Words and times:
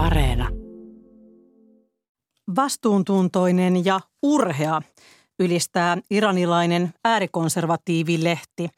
Areena. 0.00 0.48
Vastuuntuntoinen 2.56 3.84
ja 3.84 4.00
urhea 4.22 4.82
ylistää 5.38 5.98
iranilainen 6.10 6.94
äärikonservatiivilehti. 7.04 8.68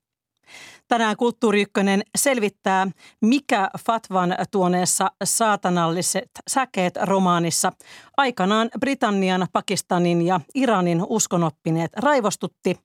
Tänään 0.89 1.17
Kulttuuri 1.17 1.61
Ykkönen 1.61 2.01
selvittää, 2.17 2.87
mikä 3.21 3.69
Fatvan 3.85 4.35
tuoneessa 4.51 5.11
saatanalliset 5.23 6.29
säkeet 6.47 6.93
romaanissa 7.01 7.71
aikanaan 8.17 8.69
Britannian, 8.79 9.47
Pakistanin 9.53 10.21
ja 10.21 10.39
Iranin 10.55 11.03
uskonoppineet 11.09 11.91
raivostutti, 11.97 12.79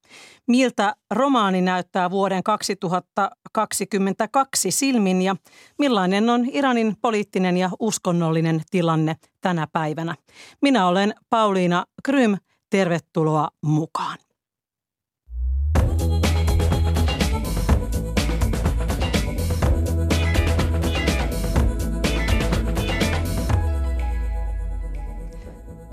miltä 0.49 0.95
romaani 1.11 1.63
näyttää 1.63 2.11
vuoden 2.11 2.43
2022 2.43 4.71
silmin 4.71 5.23
ja 5.23 5.37
millainen 5.79 6.31
on 6.31 6.47
Iranin 6.53 6.97
poliittinen 7.03 7.57
ja 7.57 7.71
uskonnollinen 7.81 8.63
tilanne 8.71 9.17
tänä 9.41 9.67
päivänä. 9.73 10.15
Minä 10.63 10.87
olen 10.87 11.15
Pauliina 11.31 11.85
Krym, 12.05 12.37
tervetuloa 12.71 13.49
mukaan. 13.63 14.24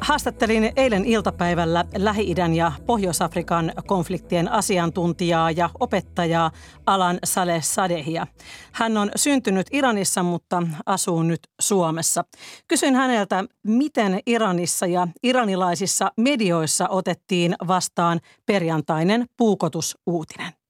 Haastattelin 0.02 0.72
eilen 0.76 1.06
iltapäivällä 1.06 1.86
Lähi-idän 1.98 2.56
ja 2.56 2.72
Pohjois-Afrikan 2.86 3.74
konfliktien 3.88 4.52
asiantuntijaa 4.52 5.52
ja 5.52 5.70
opettajaa 5.80 6.52
Alan 6.86 7.20
Saleh 7.24 7.64
Sadehia. 7.64 8.28
Hän 8.72 8.98
on 8.98 9.12
syntynyt 9.16 9.68
Iranissa, 9.72 10.24
mutta 10.24 10.64
asuu 10.86 11.24
nyt 11.24 11.40
Suomessa. 11.62 12.24
Kysyin 12.68 12.96
häneltä, 12.96 13.44
miten 13.68 14.20
Iranissa 14.26 14.86
ja 14.86 15.08
iranilaisissa 15.24 16.12
medioissa 16.18 16.90
otettiin 16.90 17.56
vastaan 17.68 18.20
perjantainen 18.46 19.26
puukotusuutinen. 19.38 20.61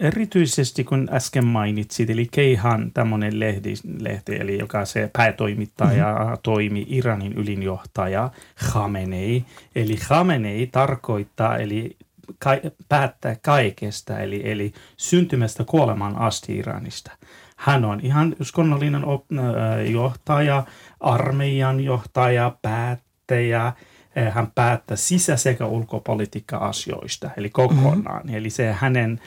Erityisesti 0.00 0.84
kun 0.84 1.08
äsken 1.12 1.46
mainitsit, 1.46 2.10
eli 2.10 2.28
Keihan 2.30 2.90
tämmöinen 2.94 3.40
lehti, 3.40 3.74
lehti, 4.00 4.36
eli 4.36 4.58
joka 4.58 4.84
se 4.84 5.10
päätoimittaja 5.12 6.16
mm-hmm. 6.18 6.36
toimi 6.42 6.86
Iranin 6.88 7.32
ylinjohtaja 7.32 8.30
Khamenei. 8.70 9.44
Eli 9.74 9.96
Khamenei 9.96 10.66
tarkoittaa, 10.66 11.56
eli 11.56 11.96
ka, 12.38 12.50
päättää 12.88 13.36
kaikesta, 13.42 14.18
eli, 14.18 14.50
eli 14.50 14.72
syntymästä 14.96 15.64
kuoleman 15.64 16.16
asti 16.16 16.56
Iranista. 16.56 17.10
Hän 17.56 17.84
on 17.84 18.00
ihan 18.02 18.36
uskonnollinen 18.40 19.04
op, 19.04 19.24
äh, 19.32 19.90
johtaja, 19.90 20.64
armeijan 21.00 21.80
johtaja, 21.80 22.56
päättäjä, 22.62 23.66
äh, 23.66 24.34
hän 24.34 24.52
päättää 24.54 24.96
sisä- 24.96 25.36
sekä 25.36 25.66
ulkopolitiikka-asioista, 25.66 27.30
eli 27.36 27.50
kokonaan. 27.50 28.22
Mm-hmm. 28.22 28.34
Eli 28.34 28.50
se 28.50 28.72
hänen 28.72 29.20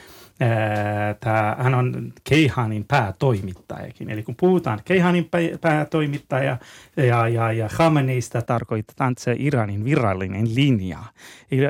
Tämä, 1.20 1.56
hän 1.58 1.74
on 1.74 2.12
Keihanin 2.24 2.84
päätoimittajakin. 2.88 4.10
Eli 4.10 4.22
kun 4.22 4.34
puhutaan 4.40 4.80
Keihanin 4.84 5.30
päätoimittaja 5.60 6.56
ja, 6.96 7.28
ja, 7.28 7.52
ja 7.52 7.68
Khameneista 7.68 8.42
tarkoitetaan 8.42 9.14
se 9.18 9.36
Iranin 9.38 9.84
virallinen 9.84 10.54
linja. 10.54 10.98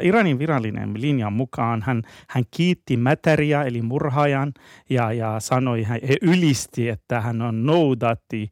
Iranin 0.03 0.39
virallinen 0.39 1.01
linja 1.01 1.31
mukaan 1.31 1.83
hän, 1.83 2.03
hän 2.29 2.45
kiitti 2.51 2.97
Mäteriä 2.97 3.63
eli 3.63 3.83
murhaajan 3.83 4.53
ja, 4.91 5.13
ja 5.13 5.41
sanoi, 5.41 5.87
he 5.89 6.17
ylisti, 6.23 6.89
että 6.89 7.21
hän 7.21 7.43
on 7.43 7.67
noudatti 7.67 8.51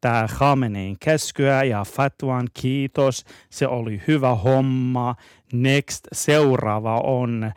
tämä 0.00 0.26
Khamenein 0.36 0.96
käskyä 1.00 1.64
ja 1.64 1.84
fatwan 1.84 2.48
kiitos. 2.60 3.24
Se 3.50 3.66
oli 3.66 4.02
hyvä 4.08 4.34
homma 4.34 5.14
next 5.62 6.00
seuraava 6.12 7.00
on 7.00 7.44
äh, 7.44 7.52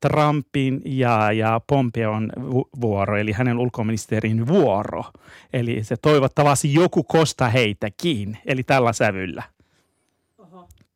Trumpin 0.00 0.82
ja, 0.84 1.32
ja 1.32 1.60
Pompeon 1.66 2.32
vuoro, 2.80 3.16
eli 3.16 3.32
hänen 3.32 3.58
ulkoministerin 3.58 4.46
vuoro. 4.46 5.04
Eli 5.52 5.84
se 5.84 5.96
toivottavasti 5.96 6.74
joku 6.74 7.02
kosta 7.02 7.48
heitäkin, 7.48 8.38
eli 8.46 8.62
tällä 8.62 8.92
sävyllä. 8.92 9.42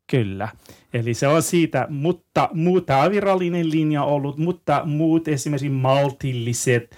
Kyllä. 0.06 0.48
Eli 0.94 1.14
se 1.14 1.28
on 1.28 1.42
siitä, 1.42 1.86
mutta 1.90 2.48
muuta 2.52 3.10
virallinen 3.10 3.70
linja 3.70 4.02
ollut, 4.02 4.38
mutta 4.38 4.82
muut 4.84 5.28
esimerkiksi 5.28 5.68
maltilliset 5.68 6.96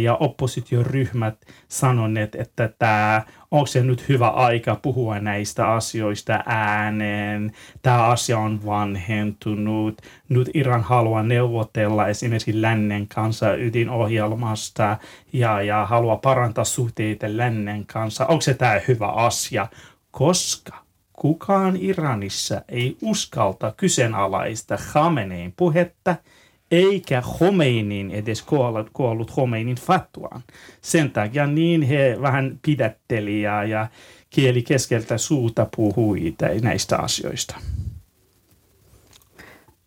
ja 0.00 0.16
oppositioryhmät 0.16 1.34
sanoneet, 1.68 2.34
että 2.34 2.70
tämä 2.78 3.22
onko 3.50 3.66
se 3.66 3.82
nyt 3.82 4.08
hyvä 4.08 4.28
aika 4.28 4.76
puhua 4.82 5.18
näistä 5.18 5.68
asioista 5.68 6.40
ääneen, 6.46 7.52
tämä 7.82 8.04
asia 8.04 8.38
on 8.38 8.66
vanhentunut, 8.66 10.02
nyt 10.28 10.50
Iran 10.54 10.82
haluaa 10.82 11.22
neuvotella 11.22 12.08
esimerkiksi 12.08 12.62
lännen 12.62 13.08
kanssa 13.08 13.54
ydinohjelmasta 13.54 14.96
ja, 15.32 15.62
ja 15.62 15.86
haluaa 15.86 16.16
parantaa 16.16 16.64
suhteita 16.64 17.26
lännen 17.28 17.86
kanssa, 17.86 18.26
onko 18.26 18.40
se 18.40 18.54
tämä 18.54 18.80
hyvä 18.88 19.08
asia, 19.08 19.66
koska 20.10 20.84
kukaan 21.12 21.76
Iranissa 21.76 22.62
ei 22.68 22.96
uskalta 23.02 23.74
kyseenalaista 23.76 24.76
Khamenein 24.92 25.54
puhetta– 25.56 26.16
eikä 26.74 27.22
Khomeinin 27.22 28.10
edes 28.10 28.42
kuollut, 28.42 28.90
kuollut 28.92 29.30
Khomeinin 29.30 29.76
fattuaan. 29.76 30.42
Sen 30.80 31.10
takia 31.10 31.46
niin 31.46 31.82
he 31.82 32.16
vähän 32.20 32.58
pidätteli 32.62 33.42
ja, 33.42 33.64
ja 33.64 33.86
kieli 34.30 34.62
keskeltä 34.62 35.18
suuta 35.18 35.66
puhui 35.76 36.34
näistä 36.62 36.98
asioista. 36.98 37.56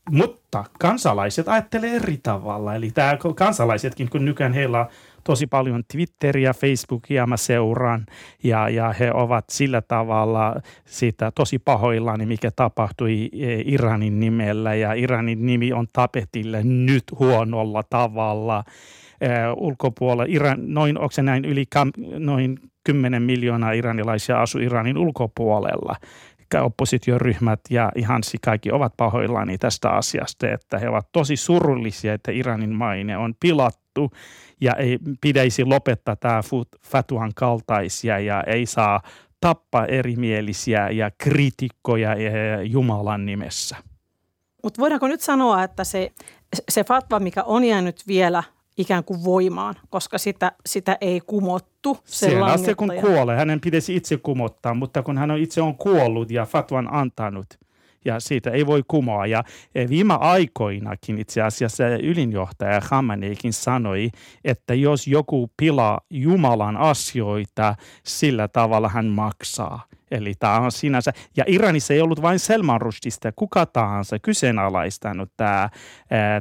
Mutta 0.09 0.65
kansalaiset 0.79 1.47
ajattelee 1.47 1.95
eri 1.95 2.19
tavalla. 2.23 2.75
Eli 2.75 2.91
tämä 2.91 3.17
kansalaisetkin, 3.35 4.09
kun 4.09 4.25
nykyään 4.25 4.53
heillä 4.53 4.87
tosi 5.27 5.47
paljon 5.47 5.83
Twitteriä, 5.91 6.53
Facebookia 6.53 7.27
mä 7.27 7.37
seuraan. 7.37 8.05
Ja, 8.43 8.69
ja 8.69 8.93
he 8.99 9.11
ovat 9.13 9.45
sillä 9.49 9.81
tavalla 9.81 10.55
siitä 10.85 11.31
tosi 11.31 11.59
pahoillani, 11.59 12.25
mikä 12.25 12.51
tapahtui 12.55 13.29
Iranin 13.65 14.19
nimellä. 14.19 14.75
Ja 14.75 14.93
Iranin 14.93 15.45
nimi 15.45 15.73
on 15.73 15.87
tapetille 15.93 16.63
nyt 16.63 17.03
huonolla 17.19 17.83
tavalla. 17.83 18.63
Ulkopuolella. 19.57 20.33
Iran, 20.33 20.73
noin, 20.73 20.97
onko 20.99 21.11
se 21.11 21.23
näin 21.23 21.45
yli 21.45 21.65
kam, 21.69 21.91
noin 22.19 22.57
10 22.83 23.21
miljoonaa 23.21 23.71
iranilaisia 23.71 24.41
asuu 24.41 24.61
Iranin 24.61 24.97
ulkopuolella. 24.97 25.95
Oppositioryhmät 26.61 27.59
ja 27.69 27.91
ihan 27.95 28.21
kaikki 28.45 28.71
ovat 28.71 28.93
pahoillani 28.97 29.57
tästä 29.57 29.89
asiasta, 29.89 30.49
että 30.49 30.79
he 30.79 30.89
ovat 30.89 31.07
tosi 31.11 31.35
surullisia, 31.35 32.13
että 32.13 32.31
Iranin 32.31 32.75
maine 32.75 33.17
on 33.17 33.33
pilattu 33.39 34.11
ja 34.61 34.73
ei 34.73 34.99
pitäisi 35.21 35.65
lopettaa 35.65 36.15
tämä 36.15 36.41
fatuan 36.81 37.31
kaltaisia 37.35 38.19
ja 38.19 38.43
ei 38.43 38.65
saa 38.65 39.01
tappaa 39.41 39.85
erimielisiä 39.85 40.89
ja 40.89 41.11
kritikkoja 41.17 42.15
Jumalan 42.63 43.25
nimessä. 43.25 43.75
Mutta 44.63 44.81
voidaanko 44.81 45.07
nyt 45.07 45.21
sanoa, 45.21 45.63
että 45.63 45.83
se, 45.83 46.11
se 46.69 46.83
fatwa, 46.83 47.19
mikä 47.19 47.43
on 47.43 47.63
jäänyt 47.63 48.03
vielä 48.07 48.43
ikään 48.77 49.03
kuin 49.03 49.23
voimaan, 49.23 49.75
koska 49.89 50.17
sitä, 50.17 50.51
sitä 50.65 50.97
ei 51.01 51.21
kumottu. 51.27 51.97
Sen 52.03 52.43
asti 52.43 52.75
kun 52.75 52.93
kuolee, 53.01 53.37
hänen 53.37 53.61
pitäisi 53.61 53.95
itse 53.95 54.17
kumottaa, 54.17 54.73
mutta 54.73 55.03
kun 55.03 55.17
hän 55.17 55.31
on 55.31 55.37
itse 55.39 55.61
on 55.61 55.77
kuollut 55.77 56.31
ja 56.31 56.45
fatwan 56.45 56.93
antanut– 56.93 57.47
ja 58.05 58.19
siitä 58.19 58.51
ei 58.51 58.65
voi 58.65 58.83
kumoa. 58.87 59.25
Ja 59.25 59.43
e, 59.75 59.89
viime 59.89 60.13
aikoinakin 60.19 61.19
itse 61.19 61.41
asiassa 61.41 61.83
ylinjohtaja 61.87 62.81
Khameneikin 62.81 63.53
sanoi, 63.53 64.09
että 64.43 64.73
jos 64.73 65.07
joku 65.07 65.51
pilaa 65.57 66.01
Jumalan 66.09 66.77
asioita, 66.77 67.75
sillä 68.03 68.47
tavalla 68.47 68.89
hän 68.89 69.05
maksaa. 69.05 69.86
Eli 70.11 70.33
tämä 70.39 70.59
on 70.59 70.71
sinänsä, 70.71 71.11
ja 71.37 71.43
Iranissa 71.47 71.93
ei 71.93 72.01
ollut 72.01 72.21
vain 72.21 72.39
Selman 72.39 72.81
Rushdista, 72.81 73.31
kuka 73.31 73.65
tahansa 73.65 74.19
kyseenalaistanut 74.19 75.31
tämä, 75.37 75.69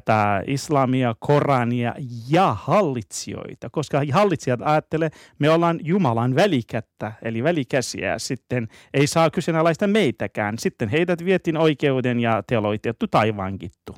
tämä 0.05 0.43
islamia, 0.47 1.15
Korania 1.19 1.95
ja 2.29 2.57
hallitsijoita, 2.61 3.71
koska 3.71 4.03
hallitsijat 4.13 4.61
ajattelee, 4.65 5.11
me 5.39 5.51
ollaan 5.51 5.81
Jumalan 5.83 6.35
välikättä, 6.35 7.13
eli 7.23 7.43
välikäsiä, 7.43 8.19
sitten 8.19 8.69
ei 8.95 9.07
saa 9.07 9.31
kyseenalaista 9.31 9.87
meitäkään. 9.87 10.59
Sitten 10.59 10.89
heidät 10.89 11.25
vietiin 11.25 11.57
oikeuden 11.57 12.21
ja 12.21 12.43
teloitettu 12.47 13.07
tai 13.07 13.37
vankittu. 13.37 13.97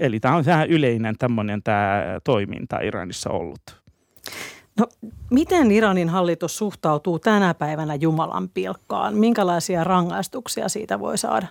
Eli 0.00 0.20
tämä 0.20 0.36
on 0.36 0.44
vähän 0.46 0.68
yleinen 0.68 1.14
tämmöinen 1.18 1.62
tämä 1.62 2.02
toiminta 2.24 2.80
Iranissa 2.80 3.30
ollut. 3.30 3.80
No, 4.80 4.86
miten 5.30 5.70
Iranin 5.70 6.08
hallitus 6.08 6.58
suhtautuu 6.58 7.18
tänä 7.18 7.54
päivänä 7.54 7.94
Jumalan 7.94 8.48
pilkkaan? 8.48 9.14
Minkälaisia 9.14 9.84
rangaistuksia 9.84 10.68
siitä 10.68 11.00
voi 11.00 11.18
saada? 11.18 11.46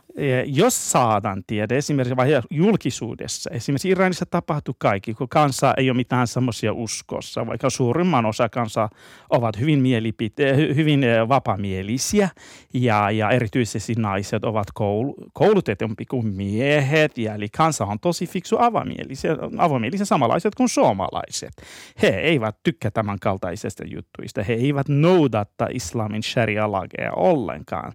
Jos 0.45 0.91
saadaan 0.91 1.43
tiedä, 1.47 1.75
esimerkiksi 1.75 2.47
julkisuudessa, 2.49 3.49
esimerkiksi 3.53 3.89
Iranissa 3.89 4.25
tapahtuu 4.25 4.75
kaikki, 4.77 5.13
kun 5.13 5.29
kansa 5.29 5.73
ei 5.77 5.89
ole 5.89 5.97
mitään 5.97 6.27
semmoisia 6.27 6.73
uskossa, 6.73 7.47
vaikka 7.47 7.69
suurimman 7.69 8.25
osa 8.25 8.49
kansaa 8.49 8.89
ovat 9.29 9.59
hyvin, 9.59 9.79
mielipite- 9.79 10.75
hyvin 10.75 11.01
vapamielisiä 11.29 12.29
ja, 12.73 13.11
ja 13.11 13.29
erityisesti 13.29 13.93
naiset 13.97 14.43
ovat 14.43 14.67
koul- 14.79 15.29
koulutetumpi 15.33 16.05
kuin 16.05 16.27
miehet, 16.27 17.17
ja 17.17 17.35
eli 17.35 17.49
kansa 17.49 17.85
on 17.85 17.99
tosi 17.99 18.27
fiksu 18.27 18.55
avamielisiä, 18.59 19.37
avamielisiä 19.57 20.05
samanlaiset 20.05 20.55
kuin 20.55 20.69
suomalaiset. 20.69 21.53
He 22.01 22.07
eivät 22.07 22.55
tykkää 22.63 22.91
tämän 22.91 23.19
kaltaisista 23.19 23.83
juttuista. 23.88 24.44
He 24.44 24.54
eivät 24.54 24.89
noudatta 24.89 25.68
islamin 25.74 26.24
sharia-lageja 26.24 27.12
ollenkaan. 27.16 27.92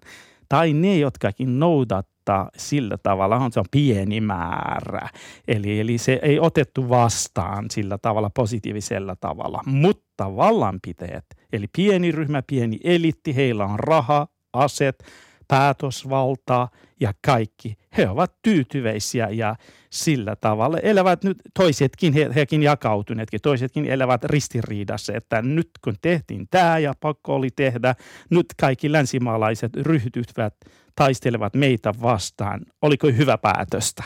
Tai 0.49 0.73
ne, 0.73 0.97
jotkakin 0.97 1.59
noudattaa 1.59 2.49
sillä 2.57 2.97
tavalla, 3.03 3.35
on 3.35 3.51
se 3.51 3.59
on 3.59 3.65
pieni 3.71 4.21
määrä. 4.21 5.09
Eli, 5.47 5.79
eli 5.79 5.97
se 5.97 6.19
ei 6.21 6.39
otettu 6.39 6.89
vastaan 6.89 7.65
sillä 7.71 7.97
tavalla 7.97 8.29
positiivisella 8.29 9.15
tavalla. 9.15 9.61
Mutta 9.65 10.35
vallanpiteet, 10.35 11.25
eli 11.53 11.65
pieni 11.75 12.11
ryhmä, 12.11 12.43
pieni 12.47 12.79
elitti, 12.83 13.35
heillä 13.35 13.65
on 13.65 13.79
raha, 13.79 14.27
aset, 14.53 15.03
päätösvaltaa 15.47 16.69
ja 16.99 17.13
kaikki. 17.25 17.77
He 17.97 18.09
ovat 18.09 18.33
tyytyväisiä 18.41 19.29
ja 19.29 19.55
sillä 19.89 20.35
tavalla 20.35 20.77
elävät 20.77 21.23
nyt, 21.23 21.37
toisetkin, 21.53 22.13
he, 22.13 22.29
hekin 22.35 22.63
jakautuneetkin, 22.63 23.41
toisetkin 23.41 23.85
elävät 23.85 24.23
ristiriidassa, 24.23 25.13
että 25.13 25.41
nyt 25.41 25.69
kun 25.83 25.95
tehtiin 26.01 26.47
tämä 26.51 26.77
ja 26.77 26.93
pakko 26.99 27.35
oli 27.35 27.49
tehdä, 27.55 27.95
nyt 28.29 28.45
kaikki 28.59 28.91
länsimaalaiset 28.91 29.75
ryhtyvät, 29.75 30.55
taistelevat 30.95 31.53
meitä 31.53 31.93
vastaan. 32.01 32.61
Oliko 32.81 33.07
hyvä 33.07 33.37
päätöstä? 33.37 34.03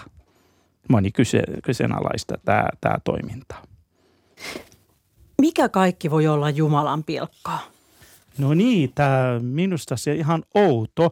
Moni 0.89 1.11
kyse, 1.11 1.43
kyseenalaista 1.63 2.37
tämä, 2.45 2.67
tämä 2.81 2.95
toiminta. 3.03 3.55
Mikä 5.41 5.69
kaikki 5.69 6.11
voi 6.11 6.27
olla 6.27 6.49
Jumalan 6.49 7.03
pilkkaa? 7.03 7.59
No 8.37 8.53
niin, 8.53 8.91
tämä 8.95 9.39
minusta 9.41 9.97
se 9.97 10.13
ihan 10.13 10.43
outo, 10.55 11.11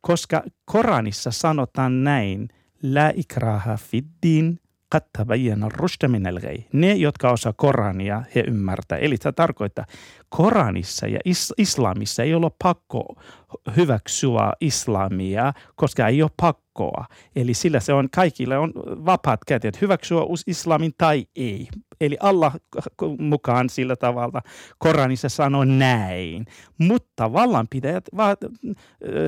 koska 0.00 0.42
Koranissa 0.64 1.30
sanotaan 1.30 2.04
näin, 2.04 2.48
la 2.82 3.12
ikraha 3.14 3.76
fiddin, 3.76 4.60
qad 4.94 5.02
tabayyana 5.18 5.68
Ne, 6.72 6.92
jotka 6.92 7.30
osaa 7.30 7.52
Korania, 7.52 8.22
he 8.34 8.44
ymmärtää. 8.46 8.98
Eli 8.98 9.18
tämä 9.18 9.32
tarkoittaa, 9.32 9.84
Koranissa 10.28 11.06
ja 11.06 11.18
is- 11.24 11.54
islamissa 11.58 12.22
ei 12.22 12.34
ole 12.34 12.50
pakko 12.62 13.14
hyväksyä 13.76 14.52
islamia, 14.60 15.52
koska 15.76 16.08
ei 16.08 16.22
ole 16.22 16.30
pakkoa. 16.40 17.04
Eli 17.36 17.54
sillä 17.54 17.80
se 17.80 17.92
on, 17.92 18.08
kaikille 18.14 18.58
on 18.58 18.72
vapaat 18.84 19.40
kädet 19.46 19.80
hyväksyä 19.80 20.20
islamin 20.46 20.92
tai 20.98 21.26
ei. 21.36 21.68
Eli 22.00 22.16
Allah 22.20 22.54
mukaan 23.18 23.70
sillä 23.70 23.96
tavalla 23.96 24.42
Koranissa 24.78 25.28
sanoo 25.28 25.64
näin. 25.64 26.46
Mutta 26.78 27.32
vallanpitäjät 27.32 28.04
vaat, 28.16 28.38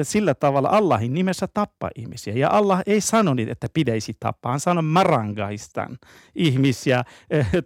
sillä 0.02 0.34
tavalla 0.34 0.68
Allahin 0.68 1.14
nimessä 1.14 1.46
tappaa 1.54 1.90
ihmisiä. 1.96 2.34
Ja 2.34 2.50
Allah 2.50 2.82
ei 2.86 3.00
sanonut, 3.00 3.48
että 3.48 3.66
pitäisi 3.74 4.16
tappaa. 4.20 4.52
Hän 4.52 4.60
sanoi 4.60 4.82
marangaistan 4.82 5.98
ihmisiä 6.34 7.04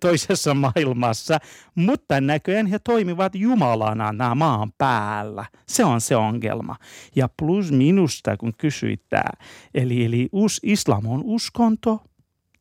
toisessa 0.01 0.55
maailmassa. 0.55 1.39
Mutta 1.75 2.21
näköjään 2.21 2.67
he 2.67 2.79
toimivat 2.79 3.35
Jumalana 3.35 4.13
nämä 4.13 4.35
maan 4.35 4.73
päällä. 4.79 5.45
Se 5.69 5.85
on 5.85 6.01
se 6.01 6.17
ongelma. 6.17 6.77
Ja 7.17 7.29
plus 7.39 7.73
minusta, 7.73 8.37
kun 8.37 8.53
kysyit 8.59 9.03
tämä. 9.09 9.31
Eli, 9.75 10.05
eli 10.05 10.29
us, 10.33 10.61
islam 10.63 11.07
on 11.07 11.21
uskonto, 11.25 12.03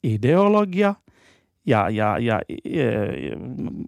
ideologia– 0.04 0.96
ja, 1.66 1.90
ja, 1.90 2.18
ja, 2.20 2.42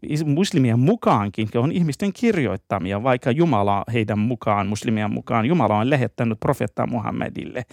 ja 0.09 0.25
muslimien 0.25 0.79
mukaankin 0.79 1.49
on 1.55 1.71
ihmisten 1.71 2.13
kirjoittamia, 2.13 3.03
vaikka 3.03 3.31
Jumala 3.31 3.83
heidän 3.93 4.19
mukaan, 4.19 4.67
muslimien 4.67 5.11
mukaan, 5.11 5.45
Jumala 5.45 5.77
on 5.77 5.89
lähettänyt 5.89 6.39
profetta 6.39 6.87
Muhammedille. 6.87 7.63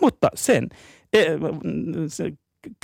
Mutta 0.00 0.28
sen, 0.34 0.68
e, 1.12 1.24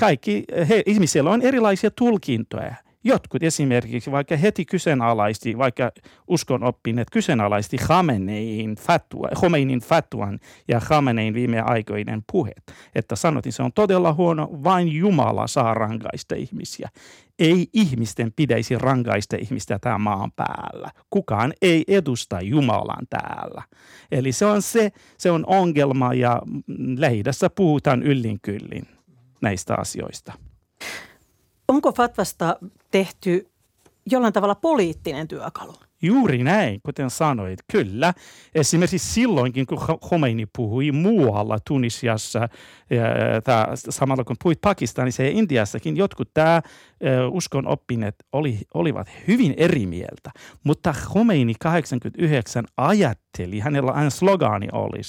kaikki, 0.01 0.45
he, 0.69 0.83
ihmisillä 0.87 1.31
on 1.31 1.43
erilaisia 1.43 1.91
tulkintoja. 1.91 2.75
Jotkut 3.05 3.43
esimerkiksi 3.43 4.11
vaikka 4.11 4.37
heti 4.37 4.65
kyseenalaisti, 4.65 5.59
vaikka 5.59 5.93
uskon 6.29 6.65
oppineet 6.65 7.11
kyseenalaisti 7.11 7.77
Khamenein 7.77 8.77
fatua, 8.77 9.29
Khomeinin 9.35 9.81
fatuan 9.81 10.39
ja 10.69 10.81
Khamenein 10.81 11.35
viime 11.35 11.61
aikoinen. 11.61 12.25
Että 12.95 13.17
sanotin, 13.17 13.53
se 13.53 13.63
on 13.63 13.73
todella 13.73 14.13
huono, 14.13 14.51
vain 14.65 14.89
Jumala 14.89 15.47
saa 15.47 15.75
rankaista 15.75 16.35
ihmisiä. 16.35 16.89
Ei 17.39 17.69
ihmisten 17.73 18.33
pitäisi 18.37 18.79
rankaista 18.79 19.37
ihmistä 19.37 19.79
tämän 19.79 20.01
maan 20.01 20.33
päällä. 20.33 20.91
Kukaan 21.11 21.53
ei 21.63 21.85
edusta 21.89 22.41
Jumalan 22.41 23.07
täällä. 23.11 23.63
Eli 24.13 24.33
se 24.33 24.47
on 24.47 24.63
se, 24.63 24.93
se 25.19 25.31
on 25.31 25.45
ongelma 25.47 26.15
ja 26.15 26.43
lehdessä 26.97 27.51
puhutaan 27.51 28.03
yllin 28.03 28.39
kyllin 28.43 28.89
näistä 29.43 29.75
asioista. 29.75 30.33
Onko 31.69 31.93
Fatvasta 31.93 32.57
tehty 32.91 33.51
jollain 34.11 34.33
tavalla 34.33 34.55
poliittinen 34.55 35.29
työkalu? 35.29 35.75
Juuri 36.03 36.45
näin, 36.45 36.81
kuten 36.83 37.11
sanoit, 37.11 37.59
kyllä. 37.73 38.15
Esimerkiksi 38.55 38.99
silloinkin, 38.99 39.67
kun 39.67 39.79
Khomeini 40.09 40.47
puhui 40.57 40.93
muualla 40.93 41.59
Tunisiassa, 41.69 42.49
tää, 43.45 43.69
samalla 43.75 44.25
kun 44.25 44.37
puhuit 44.43 44.61
Pakistanissa 44.61 45.23
ja 45.23 45.31
Intiassakin, 45.31 45.97
jotkut 45.97 46.31
tämä 46.35 46.63
uskon 47.31 47.69
oppineet 47.69 48.15
oli, 48.33 48.59
olivat 48.75 49.09
hyvin 49.29 49.55
eri 49.57 49.87
mieltä. 49.87 50.31
Mutta 50.65 50.95
Khomeini 51.07 51.55
89 51.59 52.65
ajatteli, 52.77 53.59
hänellä 53.59 53.93
aina 53.93 54.11
slogani 54.11 54.69
oli 54.73 55.01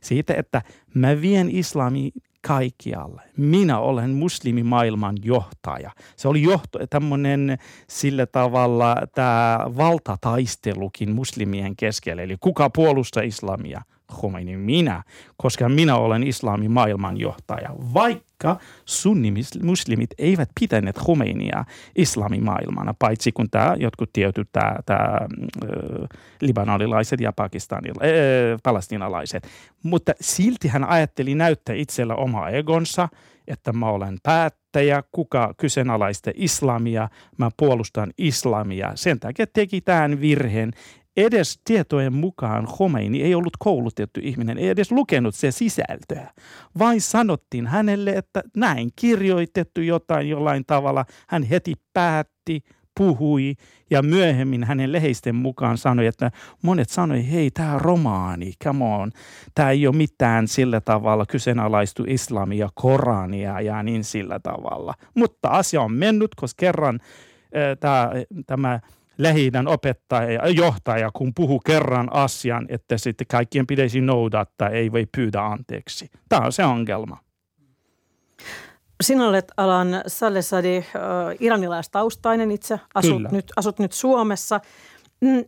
siitä, 0.00 0.34
että 0.34 0.62
mä 0.94 1.20
vien 1.20 1.50
islami 1.50 2.10
kaikkialle. 2.46 3.22
Minä 3.36 3.78
olen 3.78 4.10
muslimimaailman 4.10 5.16
johtaja. 5.22 5.90
Se 6.16 6.28
oli 6.28 6.42
johto, 6.42 6.78
tämmöinen 6.90 7.58
sillä 7.88 8.26
tavalla 8.26 8.96
tämä 9.14 9.58
valtataistelukin 9.76 11.10
muslimien 11.14 11.76
keskellä. 11.76 12.22
Eli 12.22 12.36
kuka 12.40 12.70
puolustaa 12.70 13.22
islamia? 13.22 13.82
Khomeini 14.12 14.56
minä, 14.56 15.02
koska 15.36 15.68
minä 15.68 15.96
olen 15.96 16.22
islamin 16.22 16.70
maailmanjohtaja. 16.70 17.70
Vaikka 17.94 18.56
sunnimuslimit 18.84 20.10
eivät 20.18 20.48
pitäneet 20.60 20.98
Khomeinia 20.98 21.64
islamimaailmana, 21.96 22.94
paitsi 22.98 23.32
kun 23.32 23.50
tämä 23.50 23.76
jotkut 23.78 24.12
tietyt 24.12 24.48
tämä, 24.52 24.76
tämä 24.86 25.18
libanonilaiset 26.40 27.20
ja 27.20 27.32
pakistanilaiset, 27.32 28.16
äh, 28.52 28.58
palestinalaiset. 28.62 29.48
Mutta 29.82 30.12
silti 30.20 30.68
hän 30.68 30.84
ajatteli 30.84 31.34
näyttää 31.34 31.74
itsellä 31.74 32.14
oma 32.14 32.48
egonsa, 32.48 33.08
että 33.48 33.72
mä 33.72 33.86
olen 33.86 34.18
päättäjä, 34.22 35.02
kuka 35.12 35.54
kyseenalaista 35.56 36.30
islamia, 36.34 37.08
mä 37.38 37.50
puolustan 37.56 38.12
islamia. 38.18 38.92
Sen 38.94 39.20
takia 39.20 39.46
teki 39.46 39.80
tämän 39.80 40.20
virheen, 40.20 40.72
edes 41.18 41.60
tietojen 41.64 42.12
mukaan 42.12 42.66
Khomeini 42.66 43.22
ei 43.22 43.34
ollut 43.34 43.56
koulutettu 43.58 44.20
ihminen, 44.22 44.58
ei 44.58 44.68
edes 44.68 44.92
lukenut 44.92 45.34
se 45.34 45.50
sisältöä. 45.50 46.30
Vain 46.78 47.00
sanottiin 47.00 47.66
hänelle, 47.66 48.10
että 48.10 48.42
näin 48.56 48.90
kirjoitettu 48.96 49.80
jotain 49.80 50.28
jollain 50.28 50.64
tavalla. 50.66 51.04
Hän 51.28 51.42
heti 51.42 51.74
päätti, 51.92 52.62
puhui 52.98 53.54
ja 53.90 54.02
myöhemmin 54.02 54.64
hänen 54.64 54.92
leheisten 54.92 55.34
mukaan 55.34 55.78
sanoi, 55.78 56.06
että 56.06 56.30
monet 56.62 56.88
sanoi, 56.88 57.30
hei 57.30 57.50
tämä 57.50 57.78
romaani, 57.78 58.52
come 58.64 58.84
on. 58.84 59.12
Tämä 59.54 59.70
ei 59.70 59.86
ole 59.86 59.96
mitään 59.96 60.48
sillä 60.48 60.80
tavalla 60.80 61.26
kyseenalaistu 61.26 62.04
islamia, 62.06 62.68
Korania 62.74 63.60
ja 63.60 63.82
niin 63.82 64.04
sillä 64.04 64.38
tavalla. 64.38 64.94
Mutta 65.14 65.48
asia 65.48 65.82
on 65.82 65.92
mennyt, 65.92 66.34
koska 66.34 66.60
kerran 66.60 67.00
tämä, 67.80 68.10
tämä 68.46 68.80
lähi 69.18 69.50
opettaja, 69.66 70.48
johtaja, 70.48 71.10
kun 71.10 71.34
puhuu 71.34 71.60
kerran 71.60 72.08
asian, 72.12 72.66
että 72.68 72.98
sitten 72.98 73.26
kaikkien 73.26 73.66
pitäisi 73.66 74.00
noudattaa, 74.00 74.68
ei 74.68 74.92
voi 74.92 75.06
pyydä 75.16 75.40
anteeksi. 75.40 76.10
Tämä 76.28 76.46
on 76.46 76.52
se 76.52 76.64
ongelma. 76.64 77.18
Sinä 79.00 79.28
olet 79.28 79.52
alan 79.56 79.88
Salesadi 80.06 80.76
äh, 80.76 80.84
iranilaistaustainen 81.40 82.50
itse, 82.50 82.80
asut 82.94 83.22
nyt, 83.30 83.52
asut 83.56 83.78
nyt 83.78 83.92
Suomessa. 83.92 84.60
Mm, 85.20 85.44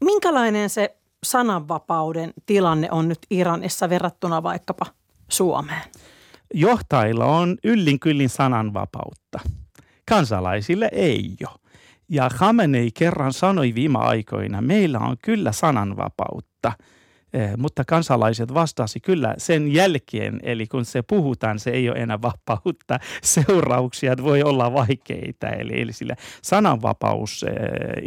minkälainen 0.00 0.70
se 0.70 0.96
sananvapauden 1.24 2.32
tilanne 2.46 2.88
on 2.90 3.08
nyt 3.08 3.18
Iranissa 3.30 3.88
verrattuna 3.88 4.42
vaikkapa 4.42 4.86
Suomeen? 5.28 5.82
Johtajilla 6.54 7.24
on 7.24 7.56
yllin 7.64 8.00
kyllin 8.00 8.28
sananvapautta. 8.28 9.40
Kansalaisille 10.08 10.88
ei 10.92 11.36
ole. 11.50 11.63
Ja 12.08 12.28
Khamenei 12.36 12.90
kerran 12.90 13.32
sanoi 13.32 13.74
viime 13.74 13.98
aikoina, 13.98 14.62
meillä 14.62 14.98
on 14.98 15.16
kyllä 15.22 15.52
sananvapautta– 15.52 16.72
Eh, 17.34 17.56
mutta 17.56 17.84
kansalaiset 17.84 18.54
vastasi 18.54 19.00
kyllä 19.00 19.34
sen 19.38 19.72
jälkeen, 19.72 20.40
eli 20.42 20.66
kun 20.66 20.84
se 20.84 21.02
puhutaan, 21.02 21.58
se 21.58 21.70
ei 21.70 21.90
ole 21.90 21.98
enää 21.98 22.22
vapautta. 22.22 22.98
Seurauksia 23.22 24.14
voi 24.22 24.42
olla 24.42 24.72
vaikeita, 24.72 25.48
eli, 25.48 25.80
eli 25.80 25.92
sillä 25.92 26.16
sananvapaus 26.42 27.44
eh, 27.48 27.52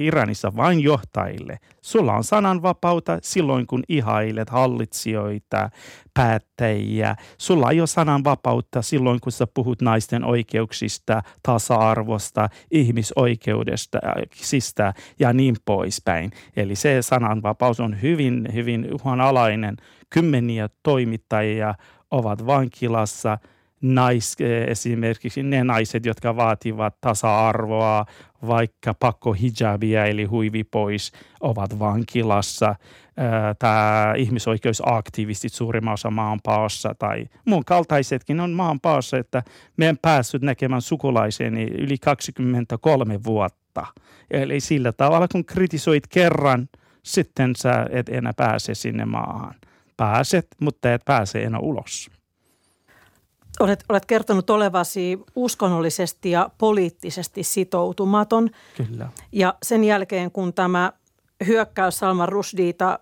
Iranissa 0.05 0.55
vain 0.55 0.79
johtajille. 0.79 1.59
Sulla 1.81 2.13
on 2.13 2.23
sananvapautta 2.23 3.19
silloin, 3.21 3.67
kun 3.67 3.83
ihailet 3.89 4.49
hallitsijoita, 4.49 5.69
päättäjiä. 6.17 7.15
Sulla 7.37 7.71
ei 7.71 7.81
ole 7.81 7.87
sananvapautta 7.87 8.81
silloin, 8.81 9.19
kun 9.19 9.31
sä 9.31 9.47
puhut 9.53 9.81
naisten 9.81 10.23
oikeuksista, 10.23 11.21
tasa-arvosta, 11.43 12.49
ihmisoikeudesta 12.71 13.99
sistä 14.33 14.93
ja 15.19 15.33
niin 15.33 15.55
poispäin. 15.65 16.31
Eli 16.55 16.75
se 16.75 17.01
sananvapaus 17.01 17.79
on 17.79 18.01
hyvin, 18.01 18.47
hyvin 18.53 18.93
uhanalainen. 18.93 19.77
Kymmeniä 20.09 20.69
toimittajia 20.83 21.75
ovat 22.11 22.45
vankilassa– 22.45 23.37
nais, 23.81 24.35
esimerkiksi 24.67 25.43
ne 25.43 25.63
naiset, 25.63 26.05
jotka 26.05 26.35
vaativat 26.35 26.95
tasa-arvoa, 27.01 28.05
vaikka 28.47 28.93
pakko 28.93 29.33
hijabia 29.33 30.05
eli 30.05 30.25
huivi 30.25 30.63
pois, 30.63 31.11
ovat 31.41 31.79
vankilassa 31.79 32.75
tämä 33.59 34.13
ihmisoikeusaktivistit 34.17 35.53
suurimman 35.53 35.93
osa 35.93 36.11
maanpaossa 36.11 36.95
tai 36.99 37.25
muun 37.45 37.65
kaltaisetkin 37.65 38.39
on 38.39 38.51
maanpaossa, 38.51 39.17
että 39.17 39.43
me 39.77 39.89
en 39.89 39.97
päässyt 39.97 40.41
näkemään 40.41 40.81
sukulaiseni 40.81 41.63
yli 41.63 41.97
23 41.97 43.23
vuotta. 43.23 43.85
Eli 44.31 44.59
sillä 44.59 44.91
tavalla, 44.91 45.27
kun 45.27 45.45
kritisoit 45.45 46.07
kerran, 46.07 46.69
sitten 47.03 47.55
sä 47.55 47.87
et 47.89 48.09
enää 48.09 48.33
pääse 48.37 48.75
sinne 48.75 49.05
maahan. 49.05 49.55
Pääset, 49.97 50.47
mutta 50.61 50.93
et 50.93 51.01
pääse 51.05 51.43
enää 51.43 51.59
ulos. 51.59 52.09
Olet, 53.59 53.83
olet 53.89 54.05
kertonut 54.05 54.49
olevasi 54.49 55.19
uskonnollisesti 55.35 56.31
ja 56.31 56.49
poliittisesti 56.57 57.43
sitoutumaton. 57.43 58.49
Kyllä. 58.77 59.09
Ja 59.31 59.53
sen 59.63 59.83
jälkeen, 59.83 60.31
kun 60.31 60.53
tämä 60.53 60.91
hyökkäys 61.47 61.99
Salman 61.99 62.29
Rushdita 62.29 62.99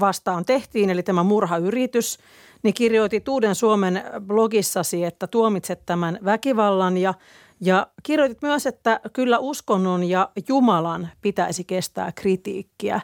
vastaan 0.00 0.44
tehtiin, 0.44 0.90
eli 0.90 1.02
tämä 1.02 1.22
murhayritys, 1.22 2.18
niin 2.62 2.74
kirjoitit 2.74 3.28
Uuden 3.28 3.54
Suomen 3.54 4.02
blogissasi, 4.20 5.04
että 5.04 5.26
tuomitset 5.26 5.86
tämän 5.86 6.18
väkivallan 6.24 6.96
ja, 6.96 7.14
ja 7.60 7.86
kirjoitit 8.02 8.42
myös, 8.42 8.66
että 8.66 9.00
kyllä 9.12 9.38
uskonnon 9.38 10.04
ja 10.04 10.30
Jumalan 10.48 11.08
pitäisi 11.22 11.64
kestää 11.64 12.12
kritiikkiä. 12.12 13.00